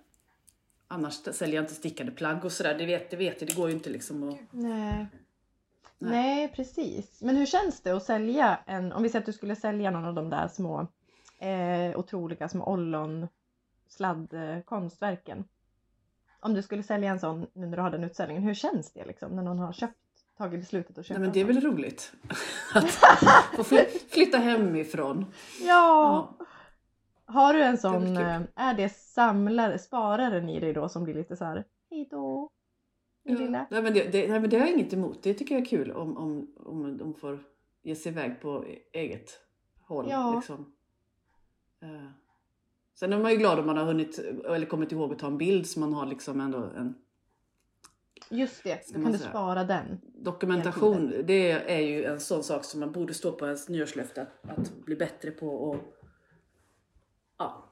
[0.88, 2.78] annars säljer jag inte stickade plagg och sådär.
[2.78, 4.38] Det vet, det vet jag, det går ju inte liksom att...
[4.51, 5.07] Nej.
[5.97, 6.11] Nej.
[6.11, 7.22] Nej, precis.
[7.22, 10.05] Men hur känns det att sälja en, om vi säger att du skulle sälja någon
[10.05, 10.88] av de där små
[11.39, 13.28] eh, otroliga små ollon
[13.88, 15.43] sladdkonstverken.
[16.39, 19.05] Om du skulle sälja en sån nu när du har den utställningen, hur känns det
[19.05, 19.97] liksom när någon har köpt,
[20.38, 22.14] tagit beslutet att köpa Nej men en det är väl roligt.
[22.74, 22.89] att
[23.55, 25.26] få fly, flytta hemifrån.
[25.61, 26.36] Ja!
[26.39, 26.45] Ja.
[27.34, 30.90] Har du en Det är sån, väl eh, är det samlare, spararen i dig då
[30.90, 32.50] som blir lite så här, hejdå,
[33.24, 33.36] Ja.
[33.38, 33.68] lilla?
[33.72, 35.24] Nej, men det, det, nej men det har jag inget emot.
[35.24, 37.40] Det tycker jag är kul om, om, om de får
[37.84, 39.30] ge sig iväg på eget
[39.82, 40.08] håll.
[40.10, 40.36] Ja.
[40.36, 40.74] Liksom.
[41.82, 41.90] Eh,
[42.96, 45.38] Sen är man ju glad om man har hunnit eller kommit ihåg att ta en
[45.38, 46.96] bild så man har liksom ändå en
[48.30, 49.30] Just det, då kan du säga.
[49.30, 50.02] spara den.
[50.04, 51.14] dokumentation.
[51.26, 54.86] Det är ju en sån sak som man borde stå på ens nyårslöfte att, att
[54.86, 55.76] bli bättre på och
[57.38, 57.64] ja,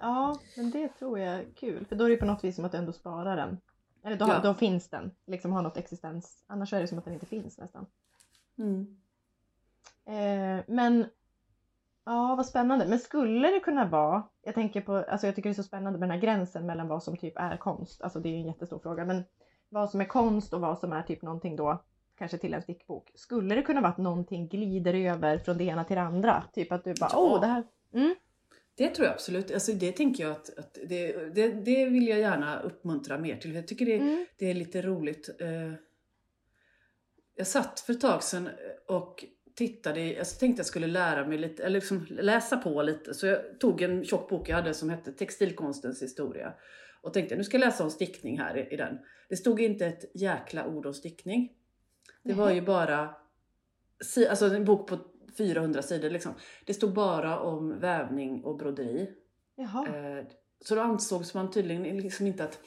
[0.00, 1.86] Ja, men det tror jag är kul.
[1.86, 3.60] För då är det på något vis som att du ändå sparar den.
[4.04, 4.40] Eller då, Ja.
[4.42, 6.44] då finns den, liksom har något existens.
[6.46, 7.86] Annars är det som att den inte finns nästan.
[10.04, 11.06] Eh, men
[12.04, 12.86] ja, vad spännande.
[12.88, 15.98] Men skulle det kunna vara, jag tänker på, alltså jag tycker det är så spännande
[15.98, 18.02] med den här gränsen mellan vad som typ är konst.
[18.02, 19.04] Alltså det är ju en jättestor fråga.
[19.04, 19.24] Men
[19.68, 21.82] vad som är konst och vad som är typ någonting då,
[22.18, 23.10] kanske till en stickbok.
[23.14, 26.44] Skulle det kunna vara att någonting glider över från det ena till det andra?
[26.52, 27.18] Typ att du bara, Ja.
[27.18, 27.64] åh det här.
[27.92, 28.14] Mm.
[28.78, 29.50] Det tror jag absolut.
[29.50, 33.54] Alltså det tänker jag att, att det, det, det vill jag gärna uppmuntra mer till.
[33.54, 34.26] Jag tycker det, Mm.
[34.38, 35.28] det är lite roligt.
[35.40, 35.72] Eh,
[37.34, 38.48] Jag satt för ett tag sedan
[38.86, 39.24] och
[39.54, 43.14] tittade, jag tänkte jag skulle lära mig lite, eller liksom läsa på lite.
[43.14, 46.54] Så jag tog en tjock bok jag hade som hette Textilkonstens historia.
[47.02, 48.98] Och tänkte nu ska jag läsa om stickning här i, i den.
[49.28, 51.52] Det stod inte ett jäkla ord om stickning.
[52.22, 53.14] Det var ju bara,
[54.30, 54.98] alltså en bok på
[55.38, 56.34] 400 sidor liksom.
[56.66, 59.10] Det stod bara om vävning och broderi.
[59.56, 59.86] Jaha.
[59.88, 60.24] Eh,
[60.60, 62.58] Så då ansågs man tydligen liksom inte att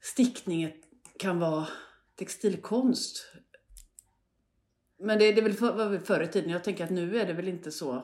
[0.00, 0.72] stickning
[1.18, 1.66] kan vara
[2.14, 3.32] textilkonst.
[4.98, 6.50] Men det, det är väl för, var väl förr i tiden.
[6.50, 8.02] Jag tänker att nu är det väl inte så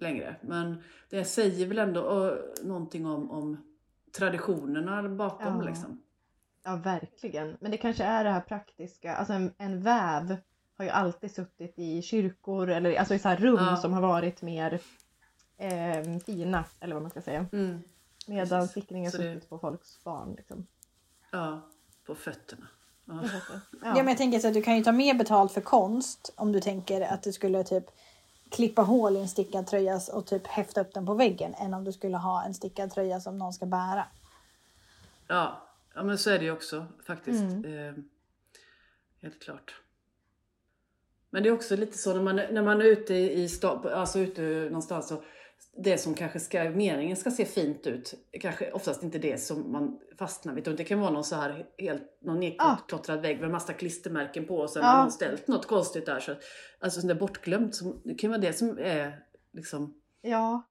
[0.00, 0.36] längre.
[0.42, 3.76] Men det säger väl ändå eh, någonting om, om
[4.16, 5.62] traditionerna bakom Ja.
[5.68, 6.02] liksom.
[6.64, 7.56] Ja, verkligen.
[7.60, 9.16] Men det kanske är det här praktiska.
[9.16, 10.36] Alltså en, en väv
[10.76, 13.76] har ju alltid suttit i kyrkor eller alltså i så här rum Ja.
[13.76, 14.80] som har varit mer
[15.56, 17.46] eh, fina, eller vad man ska säga.
[18.26, 18.70] Medan Precis.
[18.70, 20.34] stickning har Så det- suttit på folks barn.
[20.36, 20.66] Liksom.
[21.30, 21.68] Ja,
[22.06, 22.66] på fötterna.
[23.08, 23.20] Ja.
[23.82, 23.94] Ja.
[23.94, 26.60] men jag tänker så att du kan ju ta mer betalt för konst om du
[26.60, 27.84] tänker att du skulle typ
[28.50, 31.84] klippa hål i en stickad tröja och typ häfta upp den på väggen än om
[31.84, 34.04] du skulle ha en stickad tröja som någon ska bära.
[35.28, 35.62] Ja,
[35.94, 37.40] ja men så är det ju också faktiskt.
[37.42, 37.88] Mm.
[37.88, 37.94] Eh,
[39.22, 39.80] helt klart.
[41.30, 44.18] Men det är också lite så när man, när man är ute i sta, alltså
[44.18, 45.22] ute någonstans så
[45.76, 49.98] det som kanske ska, meningen ska se fint ut, kanske oftast inte det som man
[50.18, 50.64] fastnar vid.
[50.76, 54.70] Det kan vara någon så här helt, någon nedklottrad vägg med massa klistermärken på och
[54.70, 54.88] sen Ja.
[54.88, 56.20] har någon ställt något konstigt där.
[56.20, 56.34] Så,
[56.78, 59.22] alltså sånt där bortglömt, som, det kan vara det som är
[59.52, 60.62] liksom ja.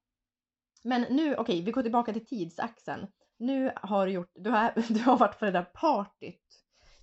[0.83, 3.07] Men nu, okej, vi går tillbaka till tidsaxeln.
[3.37, 6.41] Nu har du gjort, du har, du har varit på det där partyt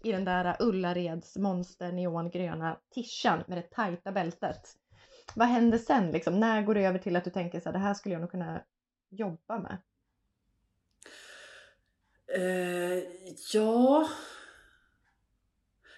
[0.04, 4.76] i den där Ullareds monster neongröna tishan med det tajta bältet.
[5.34, 6.40] Vad händer sen liksom?
[6.40, 8.30] När går det över till att du tänker så här, det här skulle jag nog
[8.30, 8.62] kunna
[9.10, 9.78] jobba med?
[12.36, 13.04] Eh,
[13.52, 14.08] ja...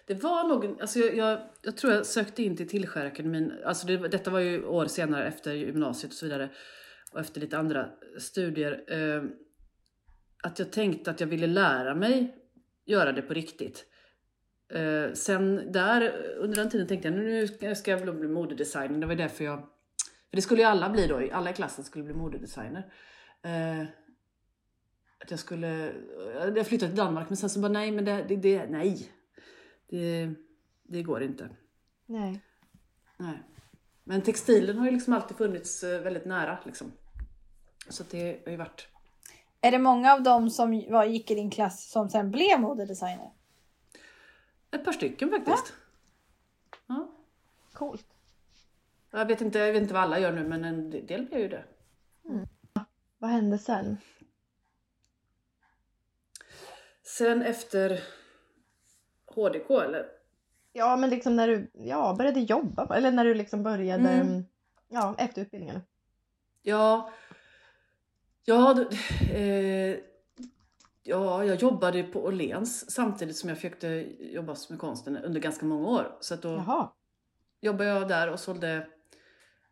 [0.06, 4.08] Det var nog, alltså jag, jag, jag tror jag sökte in till Tillskärakademin, alltså det,
[4.08, 6.50] detta var ju år senare efter gymnasiet och så vidare.
[7.12, 8.84] Och efter lite andra studier.
[8.88, 9.22] Eh,
[10.42, 12.36] att jag tänkte att jag ville lära mig
[12.84, 13.86] göra det på riktigt.
[14.68, 18.98] Eh, sen där, under den tiden tänkte jag nu ska jag bli modedesigner.
[18.98, 19.58] Det var därför jag,
[20.30, 22.92] för det skulle ju alla bli då, alla i klassen skulle bli modedesigner.
[23.42, 23.82] Eh,
[25.24, 25.92] att jag skulle,
[26.56, 29.10] jag flyttade till Danmark men sen så bara nej men det, det, det nej.
[29.88, 30.34] Det,
[30.82, 31.48] det går inte.
[32.06, 32.40] Nej.
[33.16, 33.42] Nej.
[34.04, 36.92] Men textilen har ju liksom alltid funnits eh, väldigt nära liksom.
[37.88, 38.88] Så det har ju varit
[39.60, 43.30] Är det många av dem som var, gick i din klass som sen blev modedesigner?
[44.74, 45.72] Ett par stycken faktiskt.
[46.86, 47.10] Ja.
[47.72, 48.06] Coolt.
[49.10, 51.48] Jag, vet inte, jag vet inte vad alla gör nu men en del blir ju
[51.48, 51.64] det.
[53.18, 53.96] Vad hände sen?
[57.02, 58.00] Sen efter
[59.26, 60.06] HDK eller?
[60.72, 64.44] Ja, men liksom när du ja, började jobba, eller när du liksom började Mm.
[64.88, 65.80] ja, efter utbildningen.
[66.62, 67.12] Ja,
[68.44, 68.80] ja,
[69.32, 69.96] eh,
[71.04, 73.86] ja, jag jobbade på Åhléns samtidigt som jag försökte
[74.18, 76.16] jobba med konsten under ganska många år.
[76.20, 76.88] Så att då Jaha.
[77.60, 78.86] jobbade jag där och sålde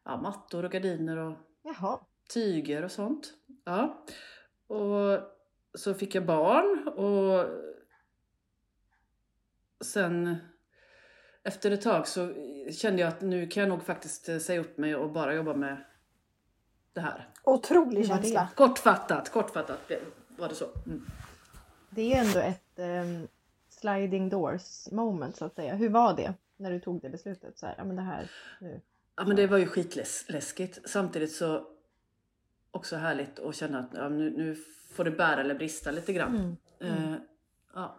[0.04, 2.00] ja, mattor och gardiner och Jaha.
[2.34, 3.32] tyger och sånt.
[3.64, 4.04] Ja.
[4.66, 5.20] Och
[5.74, 7.46] så fick jag barn och
[9.84, 10.36] sen
[11.42, 12.34] efter ett tag så
[12.72, 15.54] kände jag att nu kan jag nog faktiskt eh, säga upp mig och bara jobba
[15.54, 15.84] med
[16.92, 17.28] det här.
[17.44, 18.48] Otrolig känsla.
[18.54, 19.90] Kortfattat, kortfattat
[20.36, 20.68] var det så.
[20.86, 21.06] Mm.
[21.90, 23.28] Det är ändå ett ehm,
[23.68, 25.74] sliding doors moment så att säga.
[25.74, 27.58] Hur var det när du tog det beslutet?
[27.58, 28.30] Så här, ja men det här
[28.60, 28.80] nu.
[29.16, 30.78] Ja men det var ju skitläskigt.
[30.90, 31.66] Samtidigt så
[32.70, 34.56] också härligt att känna att ja, nu, nu
[34.90, 36.56] får det bära eller brista lite grann.
[36.80, 37.12] Mm.
[37.12, 37.14] Eh,
[37.74, 37.96] ja.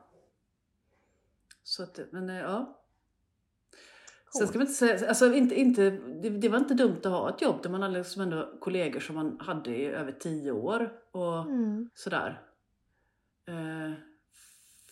[1.63, 2.79] Så att, men eh, ja.
[4.37, 7.29] Sen ska man inte säga, alltså inte, inte, det, det var inte dumt att ha
[7.29, 10.93] ett jobb där man hade liksom ändå kollegor som man hade i över tio år
[11.11, 11.89] och Mm.
[11.93, 12.41] sådär.
[13.47, 13.93] Eh,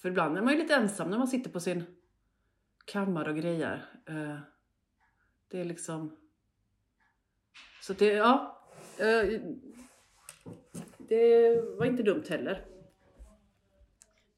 [0.02, 1.84] för ibland är man ju lite ensam när man sitter på sin
[2.86, 3.86] kammare och grejer.
[4.06, 4.38] Eh,
[5.48, 6.18] det är liksom...
[7.82, 8.62] Så det, ja.
[8.98, 9.42] Eh,
[10.98, 12.66] det var inte dumt heller.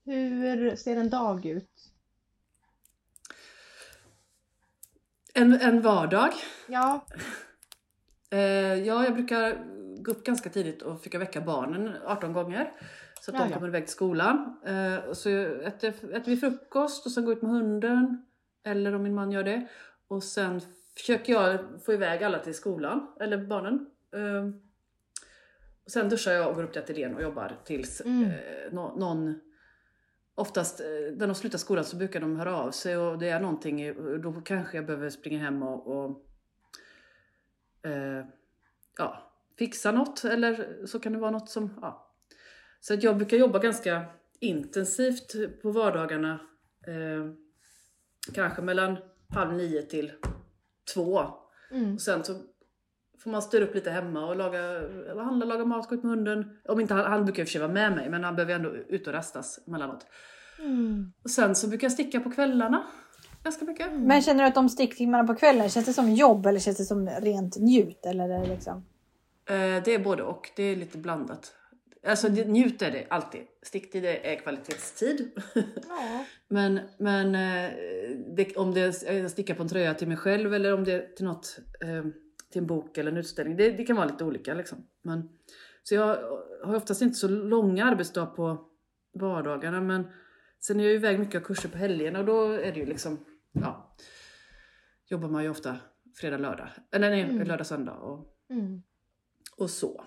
[0.04, 1.93] Hur ser en dag ut?
[5.34, 6.34] En, en vardag.
[6.68, 7.06] Ja.
[8.32, 8.40] Eh,
[8.74, 9.58] ja, jag brukar
[10.04, 12.72] gå upp ganska tidigt och försöka väcka barnen 18 gånger.
[13.22, 13.56] Så att Ja, de ja.
[13.56, 14.58] kommer iväg till skolan.
[14.66, 18.26] Eh, så äter, äter vi frukost och sen går ut med hunden.
[18.66, 19.68] Eller om min man gör det.
[20.08, 20.62] Och sen
[20.98, 23.86] försöker jag få iväg alla till skolan, eller barnen.
[24.16, 24.46] Eh,
[25.86, 28.24] och sen duschar jag och går upp till ateljén och jobbar tills Mm.
[28.24, 28.32] eh,
[28.72, 29.40] nå- någon
[30.36, 33.40] Oftast eh, när de slutar skolan så brukar de höra av sig och det är
[33.40, 36.26] någonting, då kanske jag behöver springa hem och, och
[37.90, 38.26] eh,
[38.98, 42.10] ja, fixa något eller så kan det vara något som, ja.
[42.80, 44.06] Så att jag brukar jobba ganska
[44.40, 46.40] intensivt på vardagarna.
[46.88, 47.34] Eh,
[48.34, 48.98] kanske mellan
[49.30, 50.12] halv nio till
[50.94, 51.28] två.
[51.72, 51.94] Mm.
[51.94, 52.42] Och sen så
[53.24, 56.10] får man styra upp lite hemma och laga, eller handla, laga mat, gå ut med
[56.10, 56.58] hunden.
[56.70, 58.54] Om inte han, han brukar i och för sig vara med mig men han behöver
[58.54, 60.06] ändå ut och rastas emellanåt.
[60.60, 61.14] Mm.
[61.24, 62.84] Och sen så brukar jag sticka på kvällarna.
[63.44, 63.94] Ganska mycket.
[63.94, 66.86] Men känner du att de sticktimmarna på kvällen, känns det som jobb eller känns det
[66.86, 68.06] som rent njut?
[68.06, 68.86] Eller är det liksom...
[69.50, 70.52] Eh, det är både och.
[70.56, 71.56] Det är lite blandat.
[72.08, 73.42] Alltså det, njut är det alltid.
[73.62, 75.32] Sticktid är kvalitetstid.
[75.54, 76.26] Ja.
[76.48, 77.72] men men eh,
[78.36, 80.94] det, om det är jag stickar på en tröja till mig själv eller om det
[80.94, 82.06] är till något, eh,
[82.54, 83.58] till en bok eller en utställning.
[83.58, 84.88] Det, det kan vara lite olika liksom.
[85.02, 85.30] Men,
[85.84, 86.18] så jag
[86.64, 88.66] har oftast inte så långa arbetsdagar på
[89.14, 90.08] vardagarna men
[90.60, 93.26] sen är jag iväg mycket av kurser på helgerna och då är det ju liksom,
[93.52, 93.96] ja.
[95.08, 95.78] Jobbar man ju ofta
[96.16, 96.68] fredag, lördag.
[96.92, 97.48] Eller nej, Mm.
[97.48, 98.84] lördag, söndag och, Mm.
[99.58, 100.04] och så.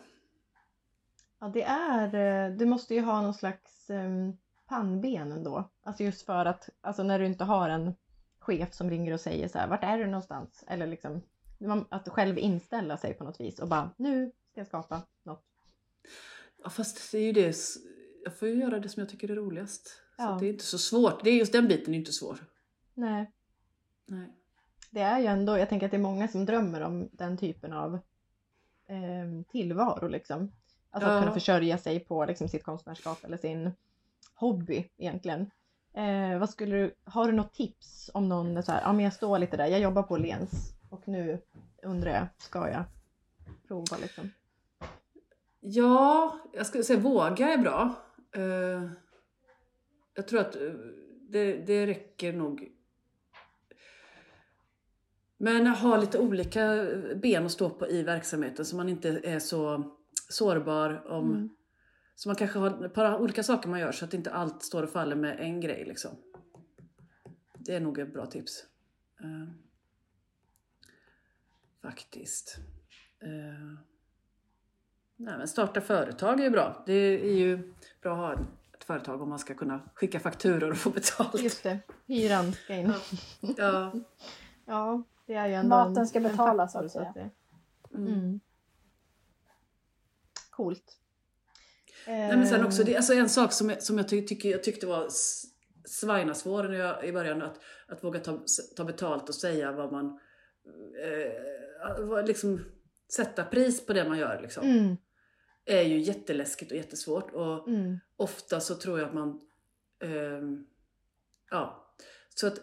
[1.41, 4.37] Ja, det är, eh, du måste ju ha någon slags um,
[4.69, 5.71] pannben ändå.
[5.83, 7.95] Alltså just för att, alltså när du inte har en
[8.39, 10.65] chef som ringer och säger så här, vart är du någonstans?
[10.69, 11.23] Eller liksom,
[11.89, 15.45] att själv inställa sig på något vis och bara, nu ska jag skapa något.
[16.63, 17.57] Ja, fast det är ju det.
[18.25, 19.87] Jag får ju göra det som jag tycker är roligast.
[19.87, 19.93] Så
[20.23, 20.29] Ja.
[20.29, 21.25] att det är inte så svårt.
[21.25, 22.39] Det är just den biten är inte svår.
[22.95, 23.33] Nej,
[24.07, 24.29] Nej.
[24.91, 27.73] det är ju ändå, jag tänker att det är många som drömmer om den typen
[27.73, 27.95] av
[28.87, 30.53] eh, tillvaro liksom.
[30.91, 31.17] Alltså Ja.
[31.17, 33.71] att kunna försörja sig på liksom, sitt konstnärskap eller sin
[34.35, 35.51] hobby egentligen.
[35.95, 39.13] Eh, vad skulle du, har du något tips om någon så här, ja men jag
[39.15, 41.43] står lite där, jag jobbar på Lens och nu
[41.83, 42.85] undrar jag, ska jag
[43.69, 44.31] prova liksom?
[45.61, 47.95] Ja, jag skulle säga våga är bra.
[48.33, 48.91] Eh,
[50.15, 50.73] jag tror att eh,
[51.29, 52.77] det, det räcker nog
[55.37, 56.87] Men ha lite olika
[57.23, 59.93] ben att stå på i verksamheten så man inte är så
[60.29, 61.33] sårbar om...
[61.33, 61.49] Mm.
[62.19, 64.83] Så man kanske har ett par olika saker man gör så att inte allt står
[64.83, 66.11] och faller med en grej liksom.
[67.59, 68.65] Det är nog ett bra tips.
[69.21, 69.66] Eh,
[71.91, 72.57] faktiskt.
[73.23, 73.79] Eh,
[75.17, 76.83] nej men starta företag är ju bra.
[76.87, 78.45] Det är ju bra att ha
[78.79, 81.41] ett företag om man ska kunna skicka fakturor och få betalt.
[81.43, 82.93] Just det, hyran ska in.
[83.57, 83.93] Ja.
[84.67, 87.31] Ja, det är ju ändå Maten en- ska en betalas, faktor, så att säga.
[87.95, 88.07] Mm.
[88.13, 88.41] Mm.
[90.51, 90.99] Coolt.
[92.07, 94.49] Nej, men sen också, Eh, det, alltså en sak som jag, som jag, ty, tycker,
[94.49, 95.45] jag tyckte var s-
[95.85, 98.39] svajnasvår när jag, i början, att, att våga ta,
[98.77, 100.21] ta betalt och säga vad man...
[101.03, 102.61] Eh, vad- liksom,
[103.13, 104.67] sätta pris på det man gör liksom.
[104.67, 104.97] Mm,
[105.65, 107.33] är ju jätteläskigt och jättesvårt.
[107.33, 109.41] Och mm, ofta så tror jag att man...
[110.03, 110.67] ehm,
[111.51, 111.93] ja.
[112.35, 112.59] Så att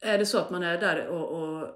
[0.00, 1.68] är det så att man är där och, och,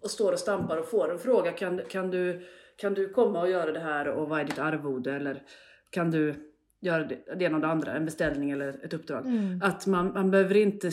[0.00, 2.46] och står och stampar och får en fråga, kan, kan, du,
[2.76, 5.12] kan du komma och göra det här och vad är ditt arvode?
[5.12, 5.42] Eller
[5.90, 9.26] kan du göra det, det ena och det andra, en beställning eller ett uppdrag?
[9.26, 9.60] mm.
[9.62, 10.90] Att man, man behöver inte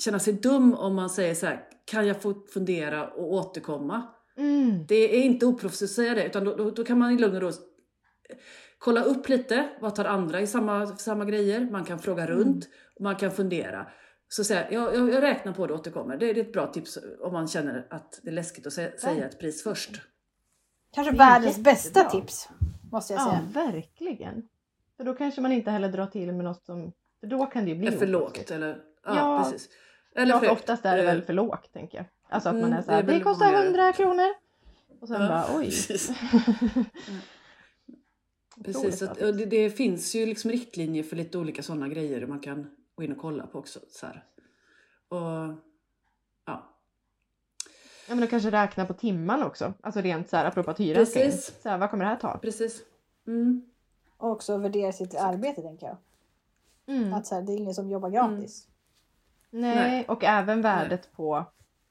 [0.00, 4.02] känna sig dum om man säger så här, kan jag få fundera och återkomma?
[4.36, 4.86] Mm.
[4.88, 7.36] Det är inte oproffsigt att säga det, utan då, då, då kan man i lugn
[7.36, 7.50] och ro
[8.78, 11.68] kolla upp lite, vad tar andra i samma, samma grejer?
[11.70, 13.86] Man kan fråga runt, och man kan fundera.
[14.28, 16.16] Så säga, jag, jag, jag räknar på det och återkommer.
[16.16, 19.26] Det är ett bra tips om man känner att det är läskigt att säga, säga
[19.28, 20.00] ett pris först.
[20.94, 22.20] Kanske världens bästa jättebra.
[22.20, 22.48] tips.
[22.92, 23.66] Måste jag Ja, säga.
[23.66, 24.48] verkligen.
[24.96, 26.92] För då kanske man inte heller drar till med något som...
[27.20, 28.68] För då kan det ju bli Är för lågt eller?
[29.04, 29.44] Ja, Ja.
[29.50, 29.68] precis.
[30.14, 32.06] Eller för oftast är det Eh, väl för lågt tänker jag.
[32.28, 33.66] Alltså att man Mm, är så här, det det, kostar vanligare.
[33.66, 34.26] 100 kronor.
[35.00, 35.64] Och sen Ja, bara oj.
[38.64, 39.02] precis.
[39.02, 42.70] Att, och det, det finns ju liksom riktlinjer för lite olika sådana grejer man kan
[42.94, 43.80] gå in och kolla på också.
[43.88, 44.24] Så här.
[45.08, 45.18] Och,
[46.46, 46.68] ja.
[48.08, 49.74] Ja men då kanske räkna på timmarna också.
[49.80, 50.94] Alltså rent så här apropå att in.
[50.94, 51.62] Precis.
[51.62, 52.38] Så här, vad kommer det här ta?
[52.38, 52.82] Precis.
[53.26, 53.62] Mm.
[54.16, 55.96] Och också värdera sitt arbete tänker jag.
[56.96, 57.14] Mm.
[57.14, 58.68] Att så här, det är ingen som jobbar gratis.
[59.54, 60.04] Nej, Nej.
[60.08, 61.44] och även värdet på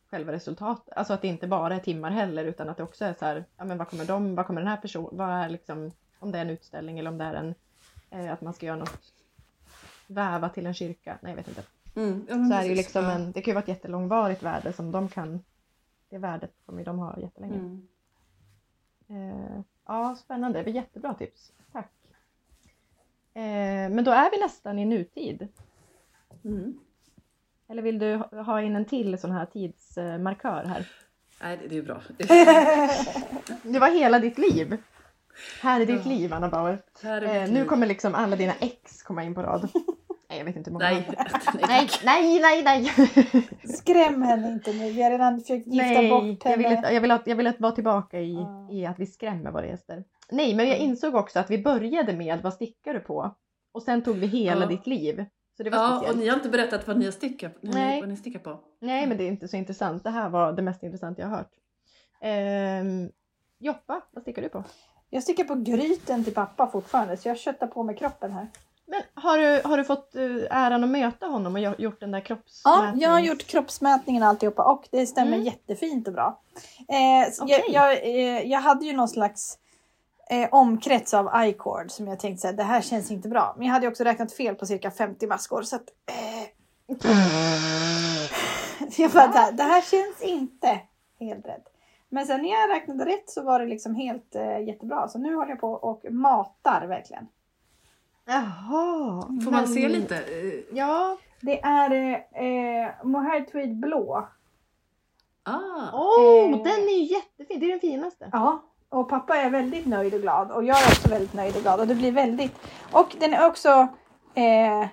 [0.10, 0.94] själva resultatet.
[0.98, 3.46] Alltså att det inte bara är timmar heller utan att det också är så här,
[3.58, 6.38] ja men vad kommer de, vad kommer den här personen, vad är liksom, om det
[6.38, 7.56] är en utställning eller om det är en,
[8.10, 9.14] eh, att man ska göra något,
[10.08, 11.64] väva till en kyrka, nej jag vet inte.
[11.96, 12.26] Mm.
[12.30, 13.12] Ja, Så är det ju liksom Ja.
[13.12, 15.44] en, det kan ju vara ett jättelångvarigt värde som de kan,
[16.10, 17.56] det värdet kommer de ha jättelänge.
[17.56, 17.88] Mm.
[19.08, 21.52] Eh, ja, spännande, det var jättebra tips.
[21.72, 21.92] Tack.
[23.34, 25.48] Eh, men då är vi nästan i nutid.
[26.44, 26.80] Mm.
[27.72, 28.16] Eller vill du
[28.46, 30.86] ha- in en till sån här tidsmarkör här?
[31.44, 32.02] Nej, det, är bra.
[33.64, 34.78] Det var hela ditt liv.
[35.62, 36.12] Här är ditt Ja.
[36.12, 36.80] liv Anna Bauer.
[37.04, 37.66] Här är Eh, nu liv.
[37.66, 39.70] kommer liksom alla dina ex komma in på rad.
[40.30, 40.86] Nej jag vet inte hur många.
[40.90, 41.10] Nej,
[42.04, 42.92] nej, nej, nej, nej.
[43.76, 44.92] Skräm henne inte nu.
[44.92, 46.88] Vi har redan försökt gifta nej bort jag, vill henne.
[46.88, 48.68] att, jag, vill att, jag vill att vara tillbaka i, Ja.
[48.72, 50.04] i att vi skrämmer våra gäster.
[50.32, 53.36] Nej men jag insåg också att vi började med vad stickar du på?
[53.72, 54.68] Och sen tog vi hela Ja.
[54.68, 55.26] ditt liv.
[55.58, 56.20] Så det var Ja, och speciellt.
[56.20, 58.00] ni har inte berättat vad ni har stickat, Nej.
[58.00, 58.60] vad ni stickar på.
[58.82, 60.04] Nej men det är inte så intressant.
[60.04, 61.52] Det här var det mest intressanta jag har hört.
[62.22, 63.10] Ehm,
[63.60, 64.64] Joppa, vad stickar du på?
[65.10, 68.48] Jag sticker på gryten till pappa fortfarande så jag köttar på med kroppen här.
[68.88, 72.12] Men har du, har du fått eh, äran att möta honom och gjo- gjort den
[72.12, 73.00] där Ja, kroppsmätningen?
[73.00, 75.46] jag har gjort kroppsmätningen och alltihopa och det stämmer Mm.
[75.46, 76.42] jättefint och bra.
[76.90, 77.64] Eh, Okej.
[77.70, 79.58] jag, jag, eh, jag hade ju någon slags
[80.32, 83.54] eh, omkrets av i-cord som jag tänkte att det här känns inte bra.
[83.58, 86.48] Men jag hade också räknat fel på cirka 50 maskor så att eh,
[88.98, 90.80] jag bara, det, här, det här känns inte
[91.20, 91.64] helt rätt.
[92.10, 95.08] Men sen när jag räknade rätt så var det liksom helt eh, jättebra.
[95.08, 97.28] Så nu håller jag på och matar verkligen.
[98.26, 99.22] Jaha.
[99.44, 100.16] Får man se lite?
[100.18, 101.18] Eh, Ja.
[101.42, 104.28] Det är eh, mohair tweed blå.
[105.44, 106.58] Ah, Åh, Eh.
[106.58, 107.60] den är ju jättefin.
[107.60, 108.30] Det är den finaste.
[108.32, 111.62] Ja, och pappa är väldigt nöjd och glad och jag är också väldigt nöjd och
[111.62, 112.52] glad och det blir väldigt
[112.92, 113.70] och den är också
[114.36, 114.88] eh,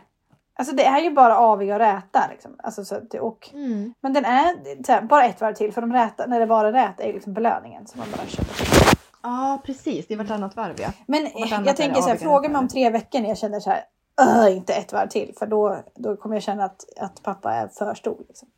[0.60, 2.56] Alltså det är ju bara aviga och räta liksom.
[2.62, 3.94] Alltså, så att, och, Mm.
[4.00, 6.72] men den är så här, bara ett varv till för de räta, när det bara
[6.72, 8.98] rät är ju liksom belöningen som man bara köper.
[9.22, 10.06] Ja, precis.
[10.06, 10.88] Det är vartannat varv ja.
[11.06, 12.58] Men är jag tänker så här, fråga mig räta.
[12.58, 13.84] om tre veckor när jag känner så här,
[14.20, 17.68] "Åh, inte ett varv till för då, då kommer jag känna att, att pappa är
[17.68, 18.24] för stor.
[18.28, 18.48] Liksom.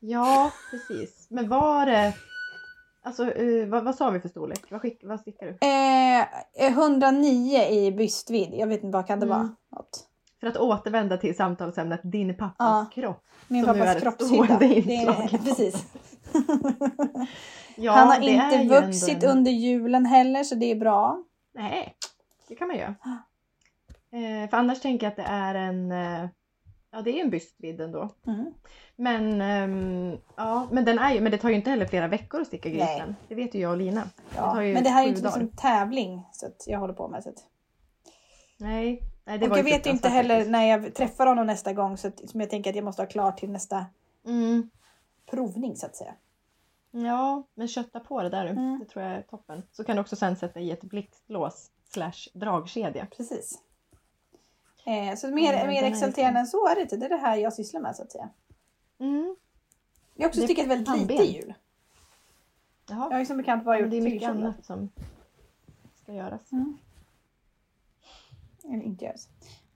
[0.00, 1.26] Ja, precis.
[1.30, 2.12] Men var det...
[3.06, 4.70] Alltså, eh, vad, vad sa vi för storlek?
[4.70, 5.52] Vad, skick, vad stickar du?
[6.66, 9.38] Eh, 109 i brystvidd, jag vet inte vad kan det Mm.
[9.38, 9.48] vara?
[9.76, 10.08] Något.
[10.40, 12.86] För att återvända till samtalsämnet din pappas Ja.
[12.94, 13.24] kropp.
[13.48, 14.58] Min pappas kroppshydda.
[15.44, 15.86] precis.
[17.76, 21.22] Ja, Han har inte vuxit en- under julen heller så det är bra.
[21.54, 21.96] Nej,
[22.48, 22.94] det kan man göra.
[24.12, 25.92] Eh, för annars tänker jag att det är en...
[26.94, 28.08] Ja det är en bystvidd ändå.
[28.26, 28.54] Mm.
[28.96, 32.40] Men, ehm, ja, men, den är ju, men det tar ju inte heller flera veckor
[32.40, 33.08] att sticka grisen.
[33.08, 33.14] Nej.
[33.28, 34.02] Det vet ju jag och Lina.
[34.36, 34.62] Ja.
[34.62, 35.56] ju Men det här är ju inte liksom dagar.
[35.56, 37.22] tävling så att jag håller på med.
[37.22, 37.44] Så att.
[38.58, 40.50] Nej, nej det Och var jag vet ju inte heller faktiskt.
[40.50, 43.06] när jag träffar honom nästa gång så att, som jag tänker att jag måste ha
[43.06, 43.86] klart till nästa
[44.26, 44.70] Mm.
[45.30, 46.14] provning så att säga.
[46.90, 48.46] Ja, men kötta på det där.
[48.46, 48.78] Mm.
[48.78, 49.62] Det tror jag är toppen.
[49.72, 53.06] Så kan du också sen sätta i ett blixtlås slash dragkedja.
[53.16, 53.58] Precis.
[54.86, 56.96] Eh, så mer, Mm, mer exalterande än så är det inte.
[56.96, 58.28] Det är det här jag sysslar med så att säga.
[59.00, 59.36] Mm.
[60.14, 61.06] Jag också Det är stickat väldigt pannben.
[61.16, 61.54] lite jul.
[62.88, 62.98] Jaha.
[63.04, 64.46] Jag har ju som bekant bara gjort det är mycket tyllkjolar.
[64.46, 64.90] annat som
[66.02, 66.52] ska göras.
[66.52, 66.78] Mm.
[68.64, 69.26] Eller inte görs.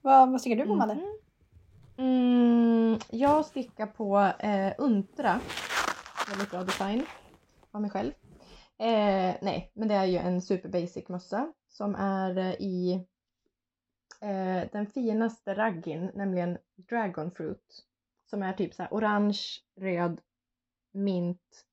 [0.03, 0.95] Vad, vad stickar du på Madde?
[0.95, 1.05] Mhm.
[1.97, 5.41] Mm, jag stickar på eh, Untra.
[6.29, 7.07] Väldigt bra design
[7.71, 8.13] av mig själv.
[8.79, 13.07] Eh, nej, men det är ju en super basic mössa som är eh, i
[14.21, 16.59] eh, den finaste raggin, nämligen
[16.89, 17.85] Dragon Fruit.
[18.31, 19.39] Som är typ så här orange,
[19.81, 20.21] röd,
[20.93, 21.65] mint,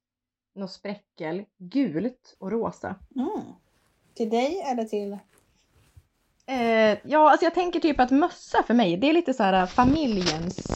[0.56, 2.96] något spräckel, gult och rosa.
[3.16, 3.41] Mm.
[4.14, 5.18] Till dig eller till...
[6.48, 9.66] Eh, ja, alltså jag tänker typ att mössa för mig, det är lite så här
[9.66, 10.72] familjens...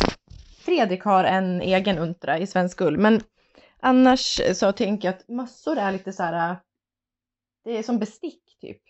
[0.60, 3.22] Fredrik har en egen untra i svensk ull, men
[3.80, 6.58] annars så tänker jag att mössor är lite så här...
[7.64, 8.82] Det är som bestick typ.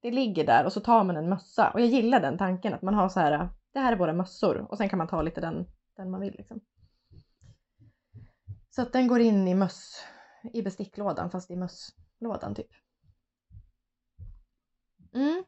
[0.00, 2.82] Det ligger där och så tar man en mössa och jag gillar den tanken att
[2.82, 3.32] man har så här.
[3.32, 6.20] Äh, det här är våra mössor och sen kan man ta lite den, den man
[6.20, 6.60] vill liksom.
[8.70, 10.04] Så att den går in i möss
[10.52, 12.70] i besticklådan fast i mösslådan typ.
[15.14, 15.44] Mm.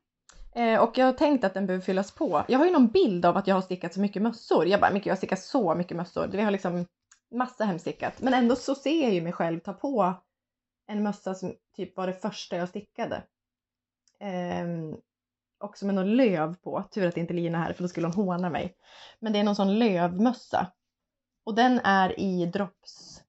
[0.55, 2.45] Eh, och jag har tänkt att den behöver fyllas på.
[2.49, 4.67] Jag har ju någon bild av att jag har stickat så mycket mössor.
[4.67, 6.27] Jag bara, mycket, jag har stickat så mycket mössor.
[6.27, 6.87] Vi har liksom
[7.31, 8.21] massa hemstickat.
[8.21, 10.15] Men ändå så ser jag ju mig själv ta på
[10.87, 13.23] en mössa som typ var det första jag stickade
[14.21, 14.97] eh,
[15.59, 16.85] också med något löv på.
[16.91, 18.77] Tur att inte Lina är här för då skulle hon håna mig.
[19.19, 20.73] Men det är någon sån lövmössa.
[21.45, 23.23] Och den är i Drops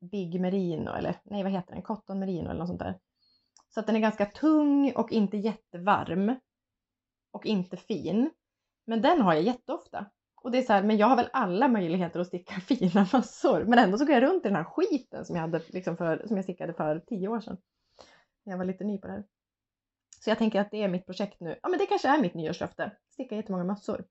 [0.00, 1.82] Big Merino eller nej vad heter den?
[1.82, 2.98] Cotton Merino eller något sånt där.
[3.74, 6.36] Så att den är ganska tung och inte jättevarm.
[7.30, 8.30] Och inte fin.
[8.84, 10.06] Men den har jag jätteofta.
[10.42, 13.64] Och det är så här, men jag har väl alla möjligheter att sticka fina mössor.
[13.64, 16.26] Men ändå så går jag runt i den här skiten som jag, hade liksom för,
[16.26, 17.56] som jag stickade för tio år sedan.
[18.44, 19.24] När jag var lite ny på det här.
[20.24, 21.58] Så jag tänker att det är mitt projekt nu.
[21.62, 22.92] Ja men det kanske är mitt nyårslöfte.
[23.10, 24.04] Sticka jättemånga mössor.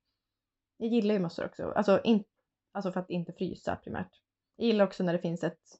[0.78, 1.72] Jag gillar ju mössor också.
[1.72, 2.24] Alltså, in,
[2.72, 4.12] alltså för att inte frysa primärt.
[4.55, 5.80] Jag gillar också när det finns ett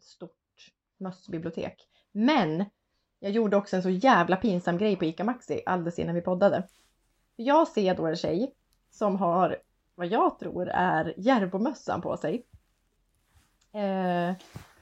[0.00, 1.88] stort mössbibliotek.
[2.12, 2.64] Men
[3.18, 6.68] jag gjorde också en så jävla pinsam grej på ICA Maxi alldeles innan vi poddade.
[7.36, 8.54] Jag ser då en tjej
[8.90, 9.58] som har
[9.94, 12.46] vad jag tror är Järvomössan på sig.
[13.72, 14.34] Eh,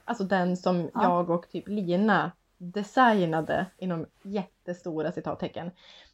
[0.05, 1.03] alltså den som Ja.
[1.03, 2.31] jag och typ Lina
[2.61, 5.71] designade inom jättestora citattecken.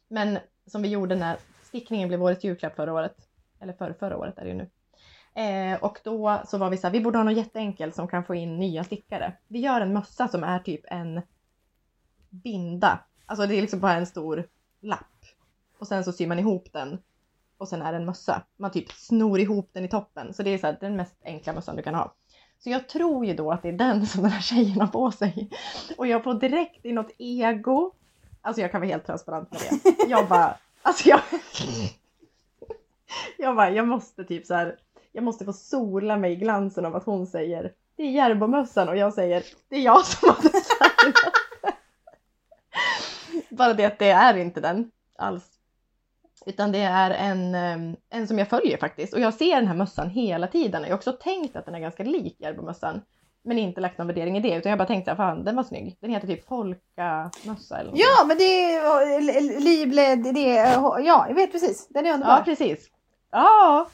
[0.08, 3.16] Men som vi gjorde när stickningen blev årets julklapp förra året.
[3.60, 4.70] Eller för, förra året är det ju nu.
[5.42, 8.24] Eh, och då så var vi så här, vi borde ha något jätteenkelt som kan
[8.24, 9.32] få in nya stickare.
[9.48, 11.22] Vi gör en mössa som är typ en
[12.30, 13.04] binda.
[13.26, 14.48] Alltså det är liksom bara en stor
[14.80, 15.24] lapp.
[15.78, 16.98] Och sen så syr man ihop den.
[17.58, 18.42] Och sen är det en mössa.
[18.56, 20.34] Man typ snor ihop den i toppen.
[20.34, 22.14] Så det är så här, den mest enkla mössan du kan ha.
[22.58, 25.10] Så jag tror ju då att det är den som den här tjejen har på
[25.10, 25.50] sig.
[25.96, 27.92] Och jag får direkt i något ego.
[28.42, 30.08] Alltså jag kan vara helt transparent med det.
[30.08, 31.20] Jag bara, alltså jag...
[33.38, 34.78] Jag bara, jag måste typ så här.
[35.12, 38.96] Jag måste få sola mig i glansen av att hon säger det är Järbomössan och
[38.96, 41.34] jag säger det är jag som har designat.
[43.48, 45.57] Bara det att det är inte den alls.
[46.48, 49.14] Utan det är en, em, en som jag följer faktiskt.
[49.14, 50.82] Och jag ser den här mössan hela tiden.
[50.82, 53.00] Jag har också tänkt att den är ganska lik Järbomössan.
[53.44, 54.54] Men inte lagt någon värdering i det.
[54.54, 55.96] Utan jag bara tänkte att den var snygg.
[56.00, 60.54] Den heter typ polkamössa eller något Ja, men det är Lible, det, det
[61.04, 61.88] ja, jag vet precis.
[61.90, 62.42] Den är Ja, underbar.
[62.44, 62.88] precis.
[63.32, 63.88] Ja,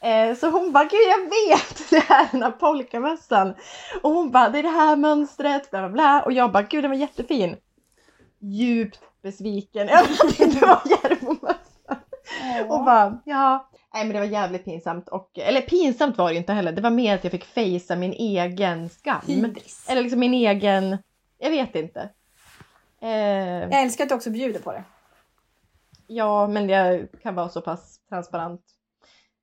[0.00, 3.54] eh, så hon bara, gud jag vet, det här är den här polkamössan.
[4.02, 6.22] Och hon bara, det är det här mönstret, bla bla bla.
[6.22, 7.56] Och jag bara, gud den var jättefin.
[8.40, 11.54] Djupt besviken över att det inte var Järvomössan.
[12.68, 13.66] Och bara, ja.
[13.94, 15.08] Nej men det var jävligt pinsamt.
[15.08, 16.72] Och, eller pinsamt var det inte heller.
[16.72, 19.20] Det var mer att jag fick fejsa min egen skam.
[19.26, 19.86] Hybris.
[19.90, 20.98] Eller liksom min egen,
[21.38, 22.08] jag vet inte.
[23.02, 24.84] Eh, Jag älskar att du också bjuder på det.
[26.06, 28.60] Ja, men jag kan vara så pass transparent.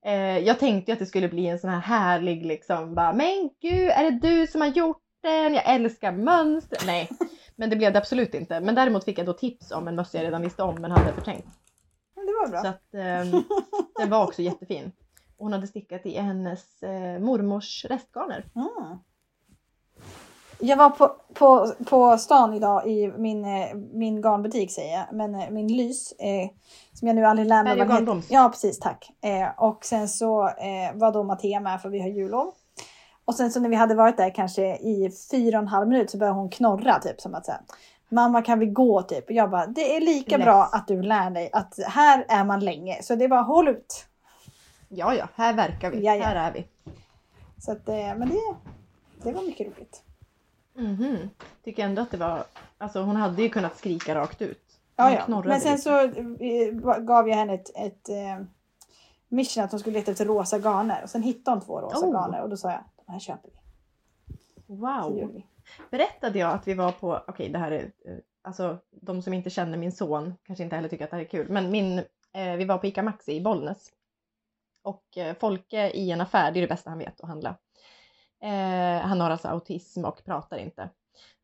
[0.05, 3.49] Eh, jag tänkte ju att det skulle bli en sån här härlig liksom bara, men
[3.61, 5.53] gud, är det du som har gjort den?
[5.53, 6.79] Jag älskar mönster.
[6.85, 7.09] Nej,
[7.55, 8.59] men det blev det absolut inte.
[8.59, 11.13] Men däremot fick jag då tips om en mössa jag redan visste om men hade
[11.13, 11.45] förträngt.
[12.41, 12.61] Var bra.
[12.61, 13.41] Så att eh,
[13.97, 14.91] den var också jättefin.
[15.37, 18.45] Hon hade stickat i hennes eh, mormors restgarner.
[18.55, 18.97] Mm.
[20.59, 25.35] Jag var på, på, på stan idag i min, eh, min garnbutik säger jag, men
[25.35, 26.11] eh, min Lys.
[26.11, 26.49] Eh,
[26.93, 28.23] som jag nu aldrig lär mig vad heter.
[28.29, 29.11] Ja precis, tack.
[29.21, 32.53] Eh, och sen så eh, var då Mattea med för vi har jullov.
[33.25, 36.11] Och sen så när vi hade varit där kanske i fyra och en halv minut
[36.11, 37.59] så började hon knorra typ som att säga
[38.09, 39.25] Mamma kan vi gå typ?
[39.25, 40.45] Och jag bara, det är lika Lätt.
[40.45, 43.03] bra att du lär dig att här är man länge.
[43.03, 44.05] Så det är bara håll ut.
[44.89, 46.05] Ja, ja, här verkar vi.
[46.05, 46.25] Ja, ja.
[46.25, 46.65] Här är vi.
[47.57, 48.55] Så att, eh, men det,
[49.23, 50.03] det var mycket roligt.
[50.73, 51.29] Mhm.
[51.63, 52.43] Tycker ändå att det var,
[52.77, 54.63] alltså hon hade ju kunnat skrika rakt ut.
[54.95, 55.43] Ja, Hon ja.
[55.45, 58.45] Men sen så eh, gav jag henne ett, ett eh,
[59.27, 61.03] mission att hon skulle leta efter rosa garner.
[61.03, 62.13] Och sen hittade hon två rosa Oh.
[62.13, 64.35] garner och då sa jag, de här köper vi.
[64.75, 65.41] Wow!
[65.91, 69.49] Berättade jag att vi var på, okej det här är, eh, alltså de som inte
[69.49, 71.97] känner min son kanske inte heller tycker att det här är kul, men min,
[72.33, 73.91] eh, vi var på ICA Maxi i Bollnäs.
[74.83, 77.57] Och eh, Folke i en affär, det är det bästa han vet att handla.
[78.43, 80.89] Eh, han har alltså autism och pratar inte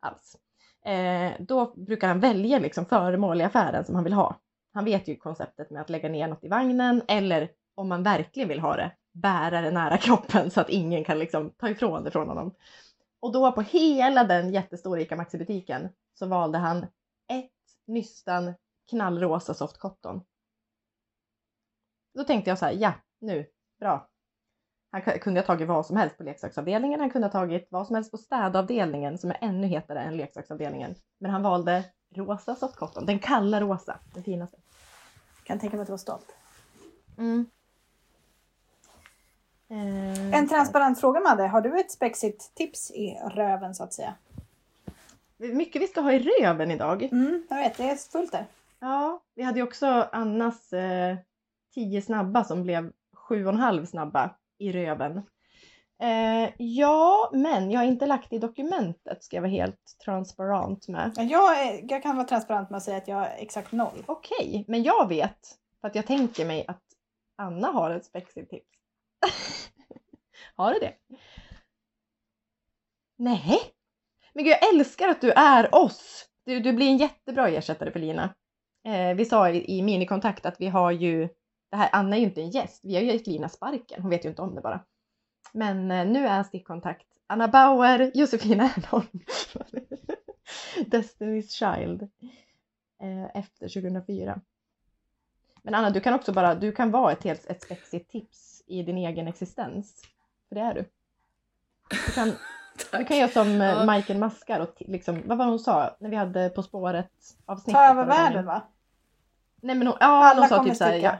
[0.00, 0.36] alls.
[0.84, 4.40] Eh, då brukar han välja liksom föremål i affären som han vill ha.
[4.72, 8.48] Han vet ju konceptet med att lägga ner något i vagnen eller om man verkligen
[8.48, 12.10] vill ha det, bära det nära kroppen så att ingen kan liksom ta ifrån det
[12.10, 12.54] från honom.
[13.24, 16.86] Och då på hela den jättestora ICA Maxi-butiken så valde han
[17.28, 17.52] ett
[17.86, 18.54] nystan
[18.90, 20.20] knallrosa soft cotton.
[22.14, 23.46] Då tänkte jag så här, ja nu,
[23.80, 24.08] bra.
[24.90, 27.94] Han kunde ha tagit vad som helst på leksaksavdelningen, han kunde ha tagit vad som
[27.94, 30.94] helst på städavdelningen som är ännu hetare än leksaksavdelningen.
[31.18, 34.56] Men han valde rosa soft cotton, den kalla rosa, den finaste.
[35.44, 36.36] Kan tänka mig att du var stolt.
[37.18, 37.46] Mm.
[39.70, 44.14] Eh, En transparent fråga Madde, har du ett spexigt tips i röven så att säga?
[45.36, 47.02] Mycket vi ska ha i röven idag.
[47.02, 48.46] Mm, jag vet, det är fullt där.
[48.80, 51.16] Ja, vi hade ju också Annas eh,
[51.74, 55.22] tio snabba som blev sju och en halv snabba i röven.
[56.02, 61.12] Eh, ja, men jag har inte lagt i dokumentet ska jag vara helt transparent med.
[61.16, 64.04] Ja, Jag, är, jag kan vara transparent med att säga att jag är exakt noll.
[64.06, 65.38] Okej, men jag vet
[65.80, 66.82] för att jag tänker mig att
[67.36, 68.66] Anna har ett spexigt tips.
[70.56, 70.94] har du det?
[73.16, 73.60] Nej,
[74.34, 76.28] men gud jag älskar att du är oss.
[76.44, 78.34] Du, du blir en jättebra ersättare för Lina.
[78.84, 81.28] Eh, vi sa i, i minikontakt att vi har ju,
[81.70, 84.10] det här, Anna är ju inte en gäst, vi har ju gett Lina sparken, hon
[84.10, 84.84] vet ju inte om det bara.
[85.52, 89.06] Men eh, nu är stickkontakt Anna Bauer, Josefin Ernholm,
[90.76, 92.02] Destiny's Child
[93.02, 94.40] eh, efter 2004.
[95.62, 98.82] Men Anna, du kan också bara, du kan vara ett helt ett spexigt tips i
[98.82, 100.02] din egen existens.
[100.48, 100.84] För det är du.
[102.06, 102.32] Du kan,
[102.98, 103.84] du kan göra som eh, Ja.
[103.84, 107.10] Majken Maskar och liksom, vad var hon sa när vi hade På spåret
[107.46, 107.80] avsnittet?
[107.80, 108.62] Ta över världen va?
[109.62, 111.16] Nej men hon, ja, Alla hon sa typ såhär, jag,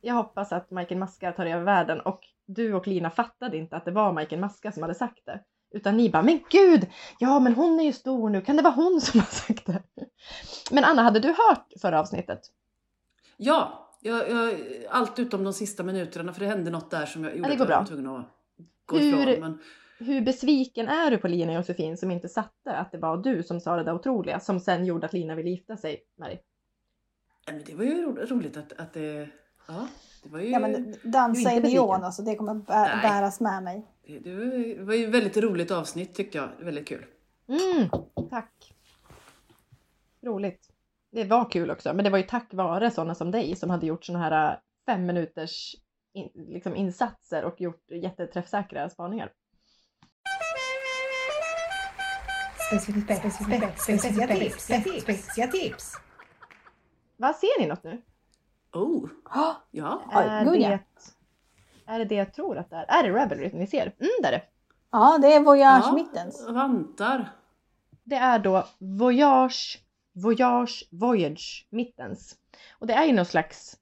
[0.00, 3.84] jag hoppas att Majken Maskar tar över världen och du och Lina fattade inte att
[3.84, 5.40] det var Majken Maskar som hade sagt det.
[5.70, 6.86] Utan ni bara, men gud,
[7.18, 9.82] ja men hon är ju stor nu, kan det vara hon som har sagt det?
[10.70, 12.40] Men Anna, hade du hört förra avsnittet?
[13.36, 14.54] Ja, jag, jag,
[14.90, 17.64] allt utom de sista minuterna för det hände något där som jag gjorde det går
[17.64, 17.86] att jag var bra.
[17.86, 18.26] tvungen att
[18.86, 19.40] gå Hur- ifrån.
[19.40, 19.58] Men,
[20.06, 23.42] Hur besviken är du på Lina och Josefin som inte satte att det var du
[23.42, 26.42] som sa det där otroliga som sen gjorde att Lina ville gifta sig med dig?
[27.66, 29.28] det var ju ro, roligt att, att det...
[29.68, 29.88] Ja,
[30.22, 30.48] det var ju...
[30.48, 33.02] Ja men dansa i neon alltså, det kommer bä- Nej.
[33.02, 33.86] bäras med mig.
[34.06, 36.48] det, det var- det var ju ett väldigt roligt avsnitt tyckte jag.
[36.60, 37.04] Väldigt kul.
[37.48, 37.88] Mm,
[38.30, 38.74] tack!
[40.22, 40.68] Roligt.
[41.14, 43.86] Det var kul också, men det var ju tack vare sådana som dig som hade
[43.86, 45.74] gjort sådana här äh, fem minuters
[46.14, 49.32] in, liksom insatser och gjort jätteträffsäkra spaningar.
[52.70, 53.14] Specifica
[55.46, 55.92] tips.
[57.16, 58.02] Vad ser ni något nu?
[58.72, 59.08] Oh,
[59.70, 60.02] ja.
[60.12, 60.80] Är, det,
[61.86, 62.98] är det det jag tror att det är?
[62.98, 63.82] Är det Revelry ni ser?
[63.82, 64.42] Mm, det är det.
[64.90, 66.46] ja, det är Voyage ja Mittens.
[66.48, 67.32] vantar.
[68.04, 69.78] Det är då Voyage,
[70.14, 72.36] Voyage, Voyage mittens.
[72.78, 73.76] Och det är ju någon slags,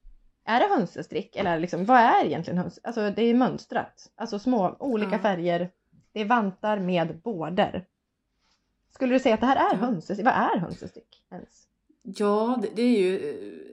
[0.46, 2.80] är det hönsestrick eller liksom, vad är egentligen höns?
[2.82, 5.18] Alltså det är mönstrat, alltså små olika Ja.
[5.18, 5.70] färger.
[6.12, 7.86] Det är vantar med border.
[8.94, 9.86] Skulle du säga att det här är Ja.
[9.86, 10.26] hönsestrick?
[10.26, 11.68] Vad är hönsestrick ens?
[12.02, 13.16] Ja, det, är ju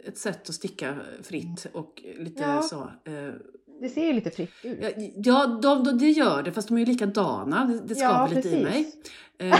[0.03, 2.61] eh, ett sätt att sticka fritt och lite Ja.
[2.61, 2.81] så.
[2.81, 3.33] eh,
[3.81, 4.79] Det ser ju lite fritt ut.
[4.81, 7.65] Ja, ja de, de, det gör det, fast de är ju likadana.
[7.65, 8.93] Det, det Ja, skaver lite i mig.
[9.37, 9.59] Eh,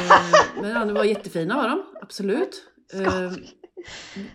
[0.61, 2.65] men ja, de var jättefina var de, absolut.
[2.93, 3.31] Eh,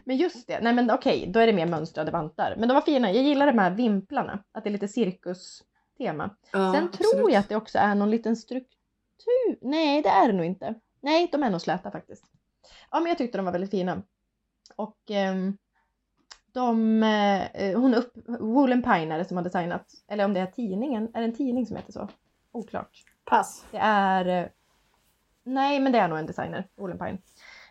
[0.05, 2.55] Men just det, nej men okej, då är det mer mönstrade vantar.
[2.59, 6.37] Men de var fina, jag gillar de här vimplarna, att det är lite cirkustema.
[6.53, 7.11] ja, Sen absolut.
[7.13, 9.59] tror jag att det också är någon liten struktur.
[9.61, 10.75] Nej, det är det nog inte.
[11.01, 12.25] Nej, de är nog släta faktiskt.
[12.91, 14.03] Ja, men jag tyckte de var väldigt fina.
[14.77, 15.57] Och ehm,
[16.53, 19.87] de, eh, hon upp, Woolen Pine är det som har designat.
[20.09, 22.09] Eller om det är tidningen, är det en tidning som heter så?
[22.53, 23.03] Oklart.
[23.25, 23.65] Pass.
[23.71, 24.49] Det är, eh,
[25.47, 27.19] Nej, men det är nog en designer, Olenpine.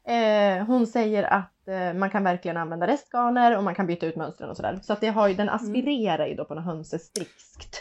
[0.06, 4.16] Eh, hon säger att eh, man kan verkligen använda restgarner och man kan byta ut
[4.16, 4.80] mönstren och sådär.
[4.84, 7.78] Så att det har ju, den aspirerar ju då på något hönsestrixkt.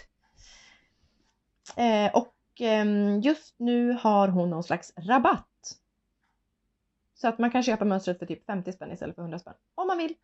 [1.76, 5.48] Eh, och ehm, just nu har hon någon slags rabatt.
[7.14, 9.54] Så att man kan köpa mönstret för typ 50 spänn istället för 100 spänn.
[9.74, 10.14] Om man vill.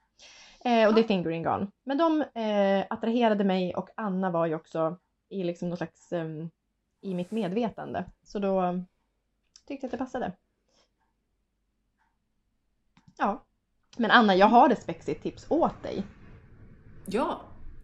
[0.64, 1.70] Eh, och det är fingering garn.
[1.84, 6.50] Men de eh, attraherade mig och Anna var ju också i liksom någon slags ehm,
[7.00, 8.04] i mitt medvetande.
[8.22, 8.84] Så då
[9.66, 10.32] tyckte jag att det passade.
[13.18, 13.44] Ja.
[13.96, 16.02] Men Anna, jag har ett spexigt tips åt dig.
[17.06, 17.40] Ja.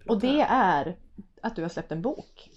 [0.09, 0.97] Och det är
[1.43, 2.51] att du har släppt en bok.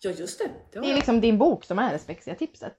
[0.00, 0.44] Ja, just det.
[0.44, 0.96] det Det är jag.
[0.96, 2.76] liksom din bok som är det spexiga tipset.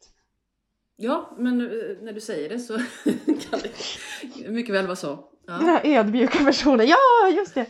[0.95, 1.67] Ja, men eh,
[2.01, 2.77] när du säger det så
[3.49, 5.15] kan det mycket väl vara så.
[5.45, 5.65] Den Ja.
[5.65, 7.65] här ödmjuka versionen, ja just det!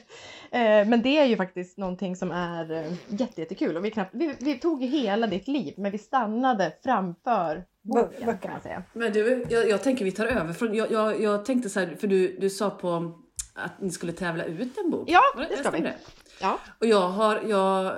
[0.52, 3.78] Eh, Men det är ju faktiskt någonting som är eh, jätte, jättekul.
[3.78, 8.18] Och vi, knappt, vi, vi tog ju hela ditt liv men vi stannade framför boken
[8.20, 8.54] kan böckerna.
[8.54, 8.84] man säga.
[8.94, 11.96] Men du, jag, jag tänker vi tar över från, jag, jag, jag tänkte så här,
[12.00, 13.14] för du, du sa på
[13.56, 15.10] att ni skulle tävla ut en bok.
[15.10, 15.78] Ja, det ska vi.
[15.78, 15.96] stämmer
[16.42, 16.60] Ja.
[16.80, 17.92] Och jag har, jag eh,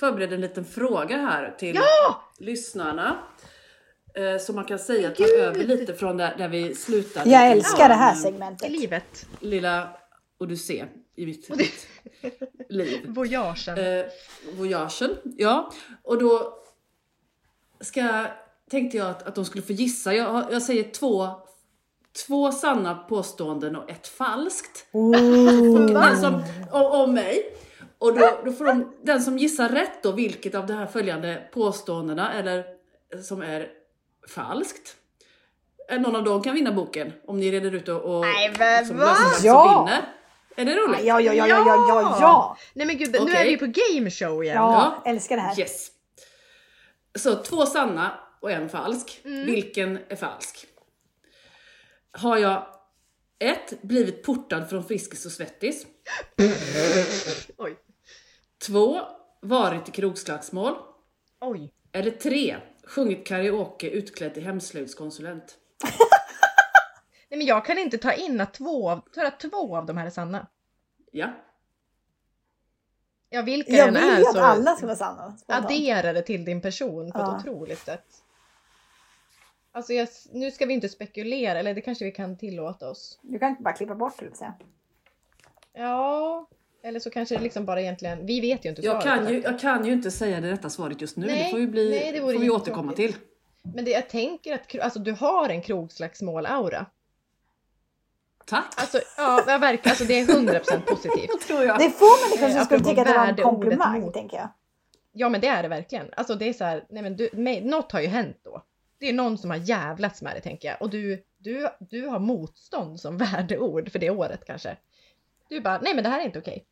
[0.00, 2.22] förberedde en liten fråga här till Ja!
[2.38, 3.16] lyssnarna.
[4.14, 5.40] Eh, Så man kan säga ta Gud!
[5.40, 7.30] över lite från där, där vi slutade.
[7.30, 8.68] Jag älskar det här vår, segmentet.
[8.68, 9.26] I livet.
[9.40, 9.88] Lilla
[10.40, 10.84] odyssé
[11.16, 11.50] i mitt,
[12.68, 13.04] liv.
[13.08, 13.78] Voyagen.
[13.78, 14.04] Eh,
[14.58, 15.72] voyagen, ja.
[16.02, 16.58] Och då
[17.80, 18.26] ska,
[18.70, 20.14] tänkte jag att, att de skulle få gissa.
[20.14, 21.28] Jag, jag säger två,
[22.26, 24.86] två sanna påståenden och ett falskt.
[25.92, 26.42] Den som,
[26.72, 27.56] om, om mig.
[27.98, 31.42] Och då, då får de, den som gissar rätt då vilket av de här följande
[31.52, 32.64] påståendena eller
[33.22, 33.68] som är
[34.28, 34.96] falskt.
[35.90, 38.86] eh, Någon av dem kan vinna boken om ni reder ut och, och Nej, men
[38.86, 39.74] som det Ja!
[39.74, 40.02] som vinner.
[40.56, 41.04] Är det roligt?
[41.04, 42.56] Ja, ja, ja, ja, ja, ja, ja.
[42.74, 43.34] Nej men gud, nu Okej.
[43.36, 44.56] är vi på game show igen.
[44.56, 45.60] Ja, älskar det här.
[45.60, 45.90] Yes.
[47.18, 49.20] Så två sanna och en falsk.
[49.24, 49.46] Mm.
[49.46, 50.66] Vilken är falsk?
[52.12, 52.66] Har jag
[53.38, 55.86] ett, blivit portad från Friskis och Svettis.
[57.56, 57.76] Oj.
[58.66, 59.00] Två,
[59.40, 60.74] varit i krogslagsmål.
[61.40, 61.72] Oj.
[61.92, 65.58] Eller tre, sjungit karaoke utklädd till hemslöjdskonsulent.
[67.32, 69.96] Nej men jag kan inte ta in att två, av- tror att två av de
[69.96, 70.46] här är sanna.
[71.12, 71.28] Ja.
[73.30, 75.36] Ja vilka Jag den vill är ju att så alla ska vara sanna.
[75.36, 75.64] spontant.
[75.64, 77.36] addera det till din person på Ja.
[77.38, 78.06] ett otroligt sätt.
[79.72, 83.18] Alltså jag, nu ska vi inte spekulera, eller det kanske vi kan tillåta oss.
[83.22, 84.36] Du kan inte bara klippa bort det.
[84.36, 84.54] säga.
[85.72, 86.48] Ja,
[86.82, 89.18] eller så kanske det liksom bara egentligen, vi vet ju inte Jag svaret.
[89.24, 91.26] kan, ju, jag kan ju inte säga det rätta svaret just nu.
[91.26, 93.16] Nej, det får, ju bli, nej, det får vi återkomma till.
[93.62, 96.86] Men det, jag tänker att alltså, du har en krogslagsmål-aura.
[98.46, 98.74] Tack!
[98.76, 101.40] Alltså, ja, jag verkar, alltså det är 100% positivt.
[101.46, 101.78] tror jag.
[101.78, 104.48] Det är få människor som Eh, skulle tycka att det var en komplimang, tänker jag.
[105.12, 106.10] Ja men det är det verkligen.
[106.16, 108.62] Alltså det är så här, nej men du, mig, något har ju hänt då.
[108.98, 110.82] Det är någon som har jävlats med det tänker jag.
[110.82, 114.76] Och du, du, du har motstånd som värdeord för det året kanske.
[115.48, 116.66] Du bara, nej men det här är inte okej.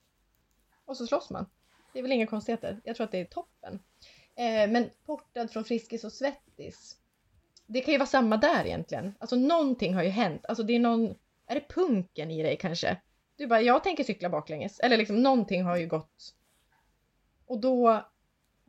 [0.85, 1.47] Och så slåss man.
[1.93, 2.81] Det är väl inga konstigheter.
[2.85, 3.81] Jag tror att det är toppen.
[4.37, 6.97] Eh, men portad från Friskis och Svettis.
[7.67, 9.15] Det kan ju vara samma där egentligen.
[9.19, 10.47] Alltså någonting har ju hänt.
[10.47, 11.15] Alltså det är någon,
[11.51, 13.01] är det punken i dig kanske?
[13.37, 14.81] Du bara, jag tänker cykla baklänges.
[14.81, 16.35] Eller liksom någonting har ju gått.
[17.47, 18.05] Och då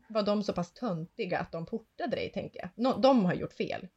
[0.08, 3.02] var de så pass töntiga att de portade dig, tänker jag.
[3.02, 3.88] De har gjort fel.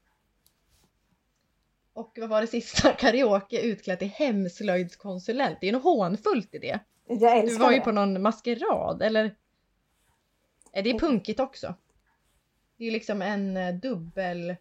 [1.93, 2.93] Och vad var det sista?
[2.99, 5.59] Karaoke utklädd till hemslöjdskonsulent.
[5.61, 6.81] Det är ju något hånfullt i det.
[7.07, 7.85] Jag Du älskar var ju det.
[7.85, 9.37] på någon maskerad, eller?
[10.73, 11.75] Är det punkigt också?
[12.77, 14.57] Det är ju liksom en eh, dubbel...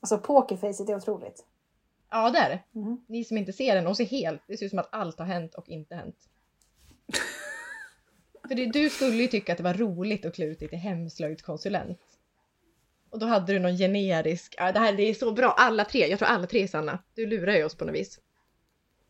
[0.00, 1.44] Alltså pokerfacet är otroligt.
[2.14, 2.80] Ja, det är det.
[2.80, 2.98] Mm.
[3.08, 5.26] Ni som inte ser den och ser helt, det ser ut som att allt har
[5.26, 6.16] hänt och inte hänt.
[8.48, 10.78] För det, du skulle ju tycka att det var roligt att klä ut dig till
[10.78, 12.00] hemslöjdskonsulent.
[13.10, 16.06] Och då hade du någon generisk, ja det här det är så bra, alla tre,
[16.06, 16.98] jag tror alla tre är sanna.
[17.14, 18.20] Du lurar ju oss på något vis.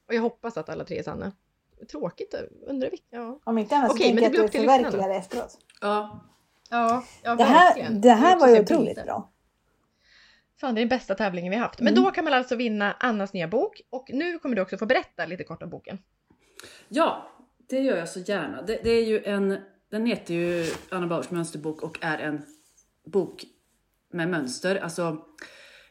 [0.09, 1.33] Och jag hoppas att alla tre är sanna.
[1.91, 2.35] Tråkigt,
[2.67, 3.03] undrar vi.
[3.11, 5.59] Ja, Om inte annat så Okej, tänker jag att du förverkligar det efteråt.
[5.81, 6.21] Ja,
[6.71, 8.01] ja, ja Det här, verkligen.
[8.01, 9.31] det här var ju otroligt bra.
[10.61, 11.81] Fan, det är den bästa tävlingen vi haft.
[11.81, 12.05] Men Mm.
[12.05, 13.81] då kan man alltså vinna Annas nya bok.
[13.91, 15.99] Och nu kommer du också få berätta lite kort om boken.
[16.89, 17.31] Ja,
[17.69, 18.63] det gör jag så gärna.
[18.63, 19.59] Det, det är ju en,
[19.91, 22.43] den heter ju Anna Bauers mönsterbok och är en
[23.07, 23.45] bok
[24.13, 24.77] med mönster.
[24.77, 25.19] Alltså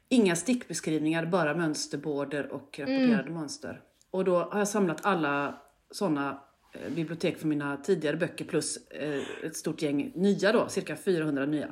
[0.10, 3.81] inga stickbeskrivningar, bara mönsterborder och rapporterade mönster.
[4.11, 5.61] Och då har jag samlat alla
[5.91, 6.41] sådana
[6.73, 11.45] eh, bibliotek för mina tidigare böcker plus eh, ett stort gäng nya då, cirka 400
[11.45, 11.68] nya.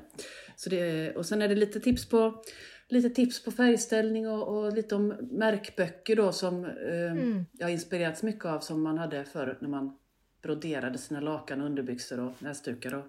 [0.55, 2.43] Så det, och sen är det lite tips på
[2.91, 6.71] Lite tips på färgställning och, och lite om märkböcker då som eh,
[7.11, 7.45] Mm.
[7.51, 9.97] jag har inspirerats mycket av som man hade förr när man
[10.41, 13.05] broderade sina lakan underbyxor och näsdukar och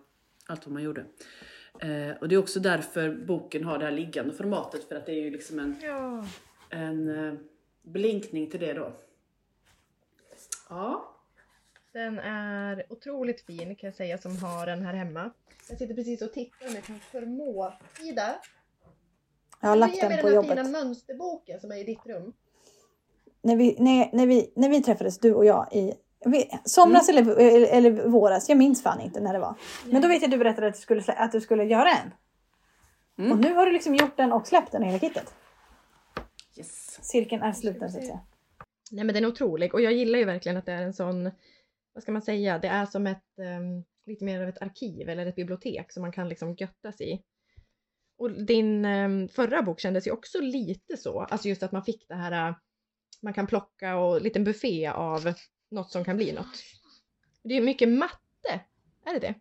[0.46, 1.00] allt vad man gjorde.
[1.80, 5.12] Eh, och det är också därför boken har det här liggande formatet för att det
[5.12, 6.24] är ju liksom en, Ja.
[6.70, 7.34] en eh,
[7.82, 8.92] blinkning till det då.
[10.68, 11.08] Ja.
[11.92, 15.30] Den är otroligt fin kan jag säga som har den här hemma.
[15.68, 17.72] Jag sitter precis och tittar om jag kan förmå.
[18.02, 18.34] Ida,
[19.62, 20.50] Jag har lagt den på här jobbet.
[20.50, 22.32] fina mönsterboken som är i ditt rum.
[23.42, 25.94] När vi, när, när, vi, när vi träffades, du och jag, i
[26.24, 27.28] vi, somras Mm.
[27.28, 29.54] eller, eller, eller våras, jag minns fan inte när det var.
[29.84, 32.12] Men då vet jag att du berättade att du skulle, att du skulle göra en.
[33.18, 33.32] Mm.
[33.32, 35.34] Och nu har du liksom gjort den och släppt den i hela kittet.
[36.56, 36.98] Yes.
[37.02, 38.20] Cirkeln är sluten så att säga.
[38.90, 41.30] Nej men den är otrolig och jag gillar ju verkligen att det är en sån,
[41.92, 45.26] vad ska man säga, det är som ett, ehm, lite mer av ett arkiv eller
[45.26, 47.22] ett bibliotek som man kan liksom göttas i.
[48.22, 52.08] Och din ehm, förra bok kändes ju också lite så, alltså just att man fick
[52.08, 52.54] det här, äh,
[53.22, 55.34] man kan plocka och en liten buffé av
[55.70, 56.62] något som kan bli något.
[57.42, 58.60] Det är ju mycket matte,
[59.04, 59.34] är det det?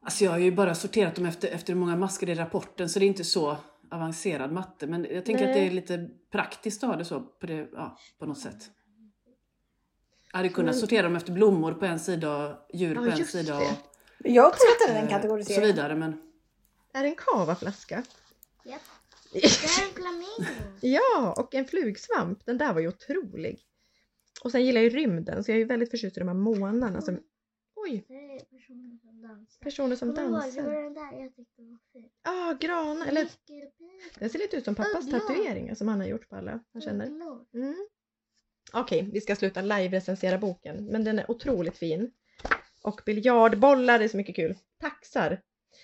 [0.00, 2.98] Alltså jag har ju bara sorterat dem efter, efter hur många masker i rapporten så
[2.98, 3.56] det är inte så
[3.90, 4.86] avancerad matte.
[4.86, 5.68] Men jag tänker att det Nej.
[5.68, 8.70] är lite praktiskt att ha det så på, det, ja, på något sätt.
[10.32, 13.24] Jag hade kunnat sortera dem efter blommor på en sida och djur Ja, på en
[13.24, 13.62] sida och
[14.18, 15.66] Jag uppskattade den eh, så kategoriseringen.
[15.66, 15.94] vidare.
[15.94, 16.27] Men
[16.98, 18.04] Är det en kavaflaska?
[18.64, 18.82] Japp.
[19.32, 20.78] Det är en flamingo.
[20.80, 22.44] Ja, och en flugsvamp.
[22.46, 23.60] Den där var ju otrolig.
[24.44, 26.34] Och sen gillar jag ju rymden, så jag är ju väldigt förtjust i de här
[26.34, 27.20] månarna som...
[27.74, 28.04] Oj!
[28.50, 29.60] Personer som dansar.
[29.60, 30.62] Personer som ihåg, Det var dansar.
[30.62, 32.10] den där jag tyckte var fin.
[32.24, 33.02] Ja, ah, gran.
[33.02, 33.28] Eller
[34.18, 35.18] den ser lite ut som pappas Ugglor.
[35.20, 37.06] tatueringar som han har gjort på alla han känner.
[37.54, 37.88] Mm.
[38.72, 42.10] Okej, vi ska sluta live-recensera boken, men den är otroligt fin.
[42.82, 44.58] Och biljardbollar, är så mycket kul.
[44.80, 45.42] Taxar.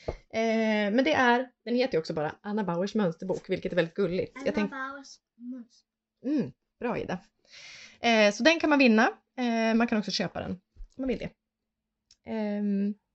[0.09, 3.95] Eh, men det är, den heter ju också bara Anna Bauers mönsterbok, vilket är väldigt
[3.95, 4.33] gulligt.
[4.35, 5.85] Jag Anna tänk, Bauers mus.
[6.25, 7.19] mm, bra Ida.
[8.01, 9.09] Eh, så den kan man vinna.
[9.37, 10.61] Eh, man kan också köpa den om
[10.99, 11.31] man vill det.
[12.33, 12.63] Eh,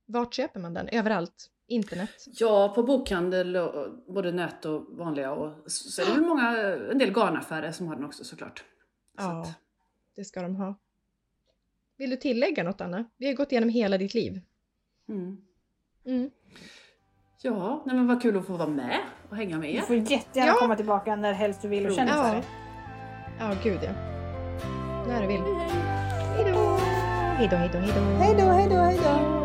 [0.06, 0.88] vart köper man den?
[0.88, 1.50] Överallt.
[1.66, 2.10] Internet.
[2.26, 5.32] ja, på bokhandel, och, både nät och vanliga.
[5.32, 6.56] Och, så är det väl många,
[6.90, 8.58] en del garnaffärer som har den också såklart.
[8.58, 8.64] Så
[9.16, 9.42] Ja.
[9.42, 9.58] att,
[10.16, 10.78] Det ska de ha.
[11.96, 13.04] Vill du tillägga något Anna?
[13.16, 14.40] Vi har gått igenom hela ditt liv.
[15.08, 15.36] mm.
[16.04, 16.30] Mm.
[17.42, 18.98] Ja, nej men vad kul att få vara med
[19.30, 19.80] och hänga med Du er.
[19.82, 20.56] får jättegärna Ja.
[20.60, 22.32] komma tillbaka när helst du vill och känner för Ja.
[22.34, 22.42] det.
[23.38, 23.90] Ja, gud ja.
[25.08, 25.40] När du vill.
[26.36, 26.78] Hej då!
[27.36, 28.00] Hej då, hej då, hej då.
[28.24, 29.39] Hej då, hej då, hej då.